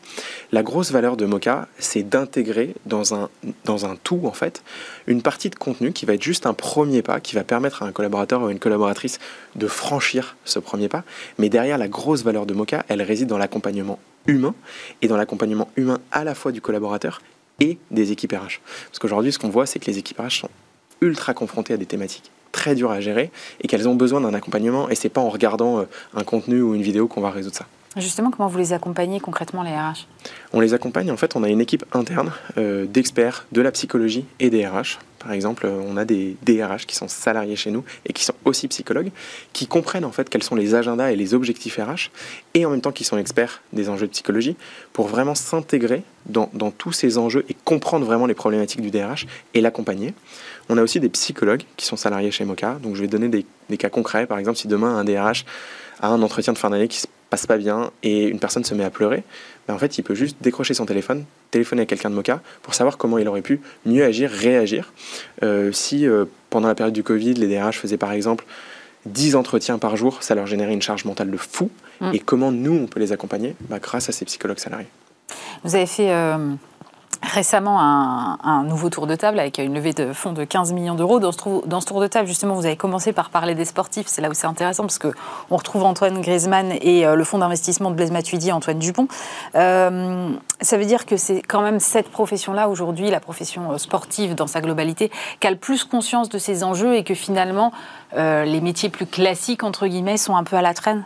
La 0.54 0.64
grosse 0.64 0.92
valeur 0.92 1.18
de 1.18 1.26
Mocha, 1.26 1.68
c'est 1.78 2.04
d'intégrer 2.04 2.74
dans 2.86 3.14
un, 3.16 3.30
dans 3.66 3.86
un 3.86 3.98
tout, 3.98 4.22
en 4.24 4.32
fait, 4.32 4.64
une 5.08 5.22
partie 5.22 5.50
de 5.50 5.56
contenu 5.56 5.92
qui 5.92 6.06
va 6.06 6.14
être 6.14 6.24
juste 6.24 6.46
un 6.46 6.54
premier 6.54 7.02
pas, 7.02 7.20
qui 7.20 7.36
va 7.36 7.44
permettre 7.44 7.84
à 7.84 7.86
un 7.86 7.92
collaborateur 7.92 8.42
ou 8.42 8.50
une 8.50 8.60
collaboratrice 8.60 9.20
de 9.56 9.68
franchir 9.68 10.38
ce 10.46 10.60
premier 10.60 10.88
pas. 10.88 11.04
Mais 11.38 11.50
derrière, 11.50 11.78
la 11.78 11.90
grosse 11.90 12.24
valeur 12.24 12.46
de 12.46 12.54
Mocha, 12.54 12.86
elle 12.88 13.02
réside 13.02 13.28
dans 13.28 13.38
l'accompagnement 13.38 14.00
humain 14.26 14.56
et 15.02 15.10
dans 15.10 15.18
l'accompagnement 15.18 15.70
humain 15.76 16.00
à 16.12 16.24
la 16.24 16.36
fois 16.36 16.54
du 16.54 16.62
collaborateur 16.62 17.22
et 17.60 17.78
des 17.92 18.12
équipes 18.12 18.32
RH. 18.32 18.62
Parce 18.88 19.00
qu'aujourd'hui, 19.00 19.34
ce 19.34 19.40
qu'on 19.40 19.50
voit, 19.50 19.66
c'est 19.66 19.80
que 19.80 19.86
les 19.86 19.98
équipes 19.98 20.20
RH 20.20 20.40
sont 20.42 20.50
ultra 21.04 21.34
confrontées 21.34 21.74
à 21.74 21.78
des 21.78 21.86
thématiques 21.86 22.32
très 22.52 22.76
dures 22.76 22.92
à 22.92 23.02
gérer 23.02 23.32
et 23.62 23.68
qu'elles 23.68 23.90
ont 23.90 23.96
besoin 23.96 24.22
d'un 24.22 24.34
accompagnement 24.34 24.90
et 24.90 24.96
c'est 24.96 25.10
pas 25.10 25.22
en 25.22 25.30
regardant 25.30 25.80
euh, 25.80 25.84
un 26.16 26.24
contenu 26.24 26.62
ou 26.62 26.76
une 26.76 26.82
vidéo 26.82 27.08
qu'on 27.08 27.22
va 27.22 27.32
résoudre 27.32 27.56
ça. 27.56 27.66
Justement, 27.96 28.32
comment 28.32 28.48
vous 28.48 28.58
les 28.58 28.74
accompagnez 28.74 29.20
concrètement, 29.20 29.62
les 29.62 29.72
RH 29.72 30.08
On 30.52 30.60
les 30.60 30.74
accompagne, 30.74 31.12
en 31.12 31.18
fait, 31.18 31.36
on 31.36 31.44
a 31.44 31.50
une 31.50 31.62
équipe 31.62 31.86
interne 31.94 32.32
euh, 32.58 32.86
d'experts 32.86 33.46
de 33.52 33.62
la 33.62 33.72
psychologie 33.72 34.26
et 34.40 34.50
des 34.50 34.66
RH. 34.66 34.98
Par 35.20 35.32
exemple, 35.32 35.68
euh, 35.68 35.80
on 35.88 35.96
a 35.96 36.04
des 36.04 36.36
DRH 36.44 36.86
qui 36.88 36.96
sont 36.96 37.08
salariés 37.08 37.56
chez 37.56 37.70
nous 37.70 37.84
et 38.06 38.14
qui 38.14 38.24
sont 38.24 38.34
aussi 38.46 38.68
psychologues, 38.68 39.12
qui 39.54 39.68
comprennent 39.68 40.06
en 40.06 40.12
fait 40.12 40.28
quels 40.28 40.42
sont 40.42 40.56
les 40.56 40.74
agendas 40.74 41.12
et 41.12 41.16
les 41.16 41.36
objectifs 41.36 41.78
RH, 41.78 42.10
et 42.56 42.66
en 42.66 42.72
même 42.72 42.82
temps 42.82 42.92
qui 42.92 43.04
sont 43.04 43.18
experts 43.18 43.62
des 43.74 43.90
enjeux 43.90 44.08
de 44.08 44.12
psychologie, 44.12 44.58
pour 44.92 45.08
vraiment 45.08 45.36
s'intégrer 45.36 46.04
dans, 46.26 46.48
tous 46.72 46.94
ces 46.94 47.18
enjeux 47.20 47.46
et 47.48 47.56
comprendre 47.64 48.06
vraiment 48.06 48.26
les 48.26 48.34
problématiques 48.34 48.82
du 48.82 48.90
DRH 48.90 49.28
et 49.54 49.62
l'accompagner. 49.62 50.14
On 50.68 50.78
a 50.78 50.82
aussi 50.82 51.00
des 51.00 51.10
psychologues 51.10 51.64
qui 51.78 51.86
sont 51.86 51.98
salariés 51.98 52.32
chez 52.32 52.44
Mocha. 52.44 52.80
Donc 52.82 52.96
je 52.96 53.02
vais 53.02 53.08
donner 53.08 53.30
des, 53.30 53.46
des 53.70 53.78
cas 53.78 53.90
concrets. 53.90 54.26
Par 54.26 54.40
exemple, 54.40 54.58
si 54.58 54.68
demain 54.68 54.98
un 54.98 55.04
DRH 55.04 55.46
a 56.02 56.08
un 56.08 56.22
entretien 56.22 56.54
de 56.54 56.58
fin 56.58 56.70
d'année 56.70 56.88
qui 56.88 57.00
se 57.00 57.08
passe 57.34 57.48
pas 57.48 57.58
bien 57.58 57.90
et 58.04 58.28
une 58.28 58.38
personne 58.38 58.64
se 58.64 58.76
met 58.76 58.84
à 58.84 58.92
pleurer, 58.92 59.24
ben 59.68 59.74
en 59.74 59.80
fait, 59.80 59.98
il 59.98 60.04
peut 60.04 60.14
juste 60.14 60.38
décrocher 60.42 60.76
son 60.76 60.86
téléphone, 60.86 61.26
téléphoner 61.50 61.82
à 61.82 61.86
quelqu'un 61.88 62.12
de 62.12 62.16
Mocha 62.16 62.42
pour 62.62 62.76
savoir 62.76 62.96
comment 62.96 63.18
il 63.18 63.28
aurait 63.28 63.42
pu 63.42 63.60
mieux 63.88 64.04
agir, 64.04 64.30
réagir. 64.30 64.94
Euh, 65.42 65.72
si 65.72 66.06
euh, 66.06 66.26
pendant 66.52 66.68
la 66.68 66.76
période 66.76 66.94
du 66.94 67.02
Covid, 67.02 67.34
les 67.34 67.48
DRH 67.48 67.80
faisaient 67.80 67.98
par 67.98 68.12
exemple 68.12 68.46
10 69.08 69.36
entretiens 69.36 69.80
par 69.80 69.98
jour, 69.98 70.22
ça 70.22 70.36
leur 70.36 70.46
générait 70.46 70.74
une 70.74 70.84
charge 70.84 71.06
mentale 71.06 71.32
de 71.32 71.38
fou. 71.38 71.72
Mm. 72.02 72.12
Et 72.14 72.20
comment 72.20 72.52
nous, 72.52 72.76
on 72.84 72.86
peut 72.86 73.00
les 73.00 73.12
accompagner? 73.14 73.56
Ben, 73.62 73.80
Grâce 73.80 74.10
à 74.10 74.12
ces 74.12 74.26
psychologues 74.26 74.60
salariés. 74.60 74.90
Vous 75.64 75.74
avez 75.74 75.88
fait 75.88 76.12
euh, 76.12 76.38
récemment 77.34 77.80
un, 77.82 78.64
nouveau 78.64 78.90
tour 78.90 79.08
de 79.08 79.16
table 79.16 79.40
avec 79.40 79.58
une 79.58 79.74
levée 79.74 79.94
de 79.94 80.14
fonds 80.14 80.34
de 80.34 80.44
15 80.44 80.72
millions 80.72 80.94
d'euros. 80.94 81.20
Dans, 81.20 81.32
ce 81.32 81.86
tour 81.86 82.00
de 82.00 82.08
table, 82.08 82.28
justement, 82.28 82.54
vous 82.54 82.66
avez 82.66 82.78
commencé 82.78 83.12
par 83.12 83.30
parler 83.32 83.56
des 83.56 83.66
sportifs. 83.66 84.08
C'est 84.08 84.22
là 84.22 84.30
où 84.30 84.34
c'est 84.34 84.48
intéressant 84.48 84.84
parce 84.84 85.00
qu'on 85.00 85.14
retrouve 85.56 85.84
Antoine 85.84 86.22
Griezmann 86.22 86.74
et 86.82 87.06
euh, 87.06 87.16
le 87.16 87.24
fonds 87.24 87.40
d'investissement 87.40 87.90
de 87.90 87.96
Blaise 87.96 88.12
Matuidi, 88.12 88.52
Antoine 88.52 88.78
Dupont. 88.78 89.08
Euh, 89.56 90.30
ça 90.62 90.78
veut 90.78 90.86
dire 90.86 91.06
que 91.06 91.18
c'est 91.18 91.42
quand 91.42 91.62
même 91.62 91.80
cette 91.80 92.10
profession-là, 92.10 92.70
aujourd'hui, 92.70 93.10
la 93.10 93.20
profession 93.20 93.72
euh, 93.72 93.78
sportive 93.78 94.36
dans 94.36 94.48
sa 94.48 94.62
globalité, 94.62 95.12
qui 95.40 95.48
a 95.48 95.52
le 95.52 95.58
plus 95.58 95.84
conscience 95.84 96.30
de 96.30 96.38
ces 96.38 96.64
enjeux 96.64 96.96
et 96.96 97.04
que 97.04 97.16
finalement, 97.16 97.72
les 98.16 98.62
métiers 98.62 98.90
plus 98.90 99.08
classiques, 99.08 99.64
entre 99.64 99.88
guillemets, 99.88 100.18
sont 100.18 100.36
un 100.36 100.44
peu 100.44 100.56
à 100.56 100.62
la 100.62 100.76
traîne? 100.76 101.04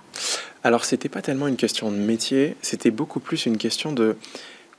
Alors, 0.65 0.84
c'était 0.84 1.07
pas 1.07 1.21
tellement 1.21 1.47
une 1.47 1.55
question 1.55 1.89
de 1.89 1.95
métier, 1.95 2.57
c'était 2.61 2.91
beaucoup 2.91 3.21
plus 3.21 3.45
une 3.45 3.57
question 3.57 3.93
de 3.93 4.17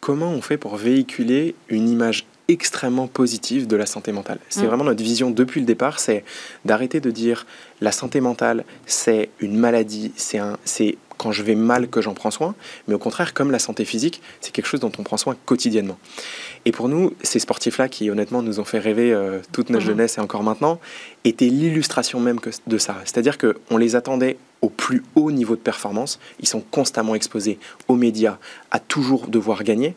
comment 0.00 0.30
on 0.30 0.40
fait 0.40 0.56
pour 0.56 0.76
véhiculer 0.76 1.54
une 1.68 1.88
image 1.88 2.26
extrêmement 2.48 3.06
positive 3.06 3.66
de 3.66 3.76
la 3.76 3.86
santé 3.86 4.10
mentale. 4.10 4.38
C'est 4.48 4.62
mm. 4.62 4.66
vraiment 4.66 4.84
notre 4.84 5.02
vision 5.02 5.30
depuis 5.30 5.60
le 5.60 5.66
départ, 5.66 6.00
c'est 6.00 6.24
d'arrêter 6.64 7.00
de 7.00 7.10
dire 7.10 7.46
la 7.80 7.92
santé 7.92 8.20
mentale, 8.20 8.64
c'est 8.86 9.28
une 9.40 9.56
maladie, 9.56 10.12
c'est 10.16 10.38
un, 10.38 10.56
c'est 10.64 10.96
quand 11.18 11.32
je 11.32 11.42
vais 11.42 11.56
mal 11.56 11.88
que 11.88 12.00
j'en 12.00 12.14
prends 12.14 12.30
soin, 12.30 12.54
mais 12.86 12.94
au 12.94 12.98
contraire, 12.98 13.34
comme 13.34 13.50
la 13.50 13.58
santé 13.58 13.84
physique, 13.84 14.22
c'est 14.40 14.52
quelque 14.52 14.66
chose 14.66 14.80
dont 14.80 14.92
on 14.98 15.02
prend 15.02 15.16
soin 15.16 15.36
quotidiennement. 15.44 15.98
Et 16.64 16.72
pour 16.72 16.88
nous, 16.88 17.12
ces 17.22 17.40
sportifs-là, 17.40 17.88
qui 17.88 18.08
honnêtement 18.08 18.40
nous 18.40 18.60
ont 18.60 18.64
fait 18.64 18.78
rêver 18.78 19.12
euh, 19.12 19.40
toute 19.52 19.68
notre 19.68 19.84
mm. 19.84 19.88
jeunesse 19.88 20.18
et 20.18 20.20
encore 20.20 20.42
maintenant, 20.42 20.80
étaient 21.24 21.46
l'illustration 21.46 22.20
même 22.20 22.38
de 22.66 22.78
ça. 22.78 22.96
C'est-à-dire 23.04 23.36
qu'on 23.36 23.76
les 23.76 23.94
attendait 23.96 24.38
au 24.60 24.68
plus 24.68 25.02
haut 25.14 25.30
niveau 25.30 25.56
de 25.56 25.60
performance. 25.60 26.18
Ils 26.40 26.48
sont 26.48 26.60
constamment 26.60 27.14
exposés 27.14 27.58
aux 27.86 27.94
médias, 27.94 28.38
à 28.70 28.80
toujours 28.80 29.28
devoir 29.28 29.62
gagner. 29.62 29.94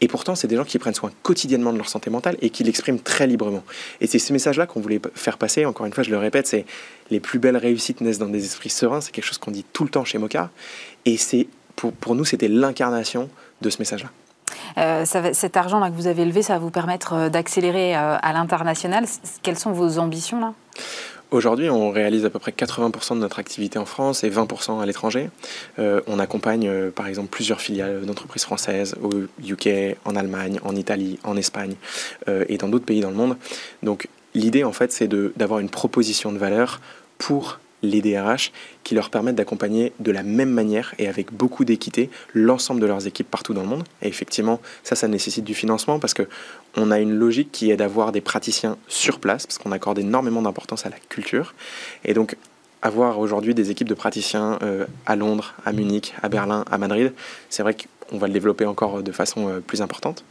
Et 0.00 0.08
pourtant, 0.08 0.34
c'est 0.34 0.48
des 0.48 0.56
gens 0.56 0.64
qui 0.64 0.78
prennent 0.78 0.94
soin 0.94 1.10
quotidiennement 1.22 1.72
de 1.72 1.78
leur 1.78 1.88
santé 1.88 2.10
mentale 2.10 2.36
et 2.42 2.50
qui 2.50 2.64
l'expriment 2.64 3.00
très 3.00 3.26
librement. 3.26 3.62
Et 4.00 4.06
c'est 4.06 4.18
ce 4.18 4.32
message-là 4.32 4.66
qu'on 4.66 4.80
voulait 4.80 5.00
faire 5.14 5.38
passer. 5.38 5.64
Encore 5.64 5.86
une 5.86 5.92
fois, 5.92 6.04
je 6.04 6.10
le 6.10 6.18
répète, 6.18 6.46
c'est 6.46 6.66
les 7.10 7.20
plus 7.20 7.38
belles 7.38 7.56
réussites 7.56 8.00
naissent 8.00 8.18
dans 8.18 8.26
des 8.26 8.44
esprits 8.44 8.70
sereins. 8.70 9.00
C'est 9.00 9.12
quelque 9.12 9.24
chose 9.24 9.38
qu'on 9.38 9.50
dit 9.50 9.64
tout 9.72 9.84
le 9.84 9.90
temps 9.90 10.04
chez 10.04 10.18
Moka. 10.18 10.50
Et 11.04 11.16
c'est 11.16 11.46
pour, 11.76 12.14
nous, 12.14 12.24
c'était 12.24 12.48
l'incarnation 12.48 13.28
de 13.60 13.70
ce 13.70 13.78
message-là. 13.78 14.10
Euh, 14.78 15.04
cet 15.04 15.56
argent-là 15.56 15.90
que 15.90 15.94
vous 15.94 16.06
avez 16.06 16.24
levé, 16.24 16.42
ça 16.42 16.54
va 16.54 16.58
vous 16.60 16.70
permettre 16.70 17.14
euh, 17.14 17.28
d'accélérer 17.28 17.96
euh, 17.96 18.16
à 18.20 18.32
l'international. 18.32 19.06
Quelles 19.42 19.58
sont 19.58 19.72
vos 19.72 19.98
ambitions 19.98 20.40
là? 20.40 20.54
Aujourd'hui, 21.32 21.70
on 21.70 21.90
réalise 21.90 22.26
à 22.26 22.30
peu 22.30 22.38
près 22.38 22.50
80% 22.50 23.14
de 23.14 23.20
notre 23.20 23.38
activité 23.38 23.78
en 23.78 23.86
France 23.86 24.22
et 24.22 24.28
20% 24.28 24.82
à 24.82 24.84
l'étranger. 24.84 25.30
Euh, 25.78 26.02
on 26.06 26.18
accompagne 26.18 26.68
euh, 26.68 26.90
par 26.90 27.06
exemple 27.06 27.28
plusieurs 27.30 27.62
filiales 27.62 28.02
d'entreprises 28.02 28.44
françaises 28.44 28.94
au 29.02 29.10
UK, 29.42 29.96
en 30.04 30.14
Allemagne, 30.14 30.60
en 30.62 30.76
Italie, 30.76 31.18
en 31.24 31.38
Espagne 31.38 31.76
euh, 32.28 32.44
et 32.50 32.58
dans 32.58 32.68
d'autres 32.68 32.84
pays 32.84 33.00
dans 33.00 33.08
le 33.08 33.16
monde. 33.16 33.38
Donc 33.82 34.08
l'idée 34.34 34.62
en 34.62 34.72
fait 34.72 34.92
c'est 34.92 35.08
d'avoir 35.08 35.60
une 35.60 35.70
proposition 35.70 36.32
de 36.32 36.38
valeur 36.38 36.82
pour 37.16 37.60
les 37.82 38.00
DRH 38.00 38.52
qui 38.84 38.94
leur 38.94 39.10
permettent 39.10 39.36
d'accompagner 39.36 39.92
de 40.00 40.10
la 40.12 40.22
même 40.22 40.50
manière 40.50 40.94
et 40.98 41.08
avec 41.08 41.32
beaucoup 41.32 41.64
d'équité 41.64 42.10
l'ensemble 42.34 42.80
de 42.80 42.86
leurs 42.86 43.06
équipes 43.06 43.30
partout 43.30 43.54
dans 43.54 43.62
le 43.62 43.68
monde. 43.68 43.84
Et 44.02 44.08
effectivement, 44.08 44.60
ça, 44.82 44.94
ça 44.94 45.08
nécessite 45.08 45.44
du 45.44 45.54
financement 45.54 45.98
parce 45.98 46.14
que 46.14 46.28
on 46.76 46.90
a 46.90 46.98
une 46.98 47.12
logique 47.12 47.52
qui 47.52 47.70
est 47.70 47.76
d'avoir 47.76 48.12
des 48.12 48.20
praticiens 48.20 48.78
sur 48.88 49.18
place 49.18 49.46
parce 49.46 49.58
qu'on 49.58 49.72
accorde 49.72 49.98
énormément 49.98 50.42
d'importance 50.42 50.86
à 50.86 50.90
la 50.90 50.96
culture. 51.08 51.54
Et 52.04 52.14
donc, 52.14 52.36
avoir 52.82 53.20
aujourd'hui 53.20 53.54
des 53.54 53.70
équipes 53.70 53.88
de 53.88 53.94
praticiens 53.94 54.58
euh, 54.62 54.86
à 55.06 55.14
Londres, 55.14 55.54
à 55.64 55.72
Munich, 55.72 56.14
à 56.22 56.28
Berlin, 56.28 56.64
à 56.70 56.78
Madrid, 56.78 57.12
c'est 57.48 57.62
vrai 57.62 57.76
qu'on 58.12 58.18
va 58.18 58.26
le 58.26 58.32
développer 58.34 58.66
encore 58.66 59.02
de 59.02 59.12
façon 59.12 59.48
euh, 59.48 59.60
plus 59.60 59.80
importante. 59.80 60.24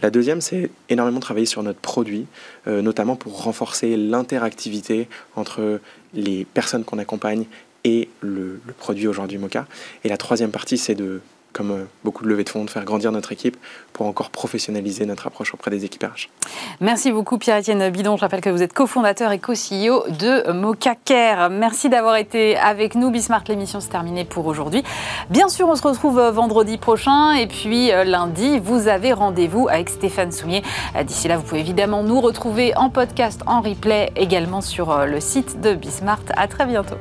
La 0.00 0.10
deuxième, 0.10 0.40
c'est 0.40 0.70
énormément 0.88 1.20
travailler 1.20 1.46
sur 1.46 1.62
notre 1.62 1.78
produit, 1.78 2.26
euh, 2.66 2.80
notamment 2.80 3.16
pour 3.16 3.42
renforcer 3.42 3.96
l'interactivité 3.98 5.08
entre 5.36 5.80
les 6.14 6.46
personnes 6.46 6.84
qu'on 6.84 6.98
accompagne 6.98 7.44
et 7.84 8.08
le, 8.20 8.60
le 8.66 8.72
produit 8.72 9.06
aujourd'hui 9.06 9.36
Mocha. 9.36 9.66
Et 10.04 10.08
la 10.08 10.16
troisième 10.16 10.50
partie, 10.50 10.78
c'est 10.78 10.94
de 10.94 11.20
comme 11.52 11.70
euh, 11.70 11.84
beaucoup 12.04 12.24
de 12.24 12.28
levées 12.28 12.44
de 12.44 12.48
fonds, 12.48 12.64
de 12.64 12.70
faire 12.70 12.84
grandir 12.84 13.12
notre 13.12 13.32
équipe 13.32 13.56
pour 13.92 14.06
encore 14.06 14.30
professionnaliser 14.30 15.06
notre 15.06 15.26
approche 15.26 15.54
auprès 15.54 15.70
des 15.70 15.84
équipes 15.84 16.04
RH. 16.04 16.28
Merci 16.80 17.10
beaucoup 17.10 17.38
Pierre-Étienne 17.38 17.90
Bidon. 17.90 18.16
Je 18.16 18.22
rappelle 18.22 18.40
que 18.40 18.50
vous 18.50 18.62
êtes 18.62 18.72
cofondateur 18.72 19.32
et 19.32 19.38
co-CEO 19.38 20.04
de 20.08 20.52
Mocha 20.52 20.94
Care. 21.04 21.50
Merci 21.50 21.88
d'avoir 21.88 22.16
été 22.16 22.56
avec 22.56 22.94
nous. 22.94 23.10
Bismart, 23.10 23.44
l'émission 23.48 23.80
c'est 23.80 23.88
terminée 23.88 24.24
pour 24.24 24.46
aujourd'hui. 24.46 24.82
Bien 25.30 25.48
sûr, 25.48 25.68
on 25.68 25.74
se 25.74 25.82
retrouve 25.82 26.18
euh, 26.18 26.30
vendredi 26.30 26.78
prochain 26.78 27.32
et 27.32 27.46
puis 27.46 27.92
euh, 27.92 28.04
lundi, 28.04 28.58
vous 28.58 28.88
avez 28.88 29.12
rendez-vous 29.12 29.68
avec 29.68 29.88
Stéphane 29.88 30.32
Soumier. 30.32 30.62
D'ici 31.04 31.28
là, 31.28 31.36
vous 31.36 31.42
pouvez 31.42 31.60
évidemment 31.60 32.02
nous 32.02 32.20
retrouver 32.20 32.76
en 32.76 32.90
podcast, 32.90 33.40
en 33.46 33.60
replay, 33.60 34.12
également 34.16 34.60
sur 34.60 35.06
le 35.06 35.20
site 35.20 35.60
de 35.60 35.74
Bismart. 35.74 36.20
À 36.36 36.46
très 36.46 36.66
bientôt. 36.66 36.96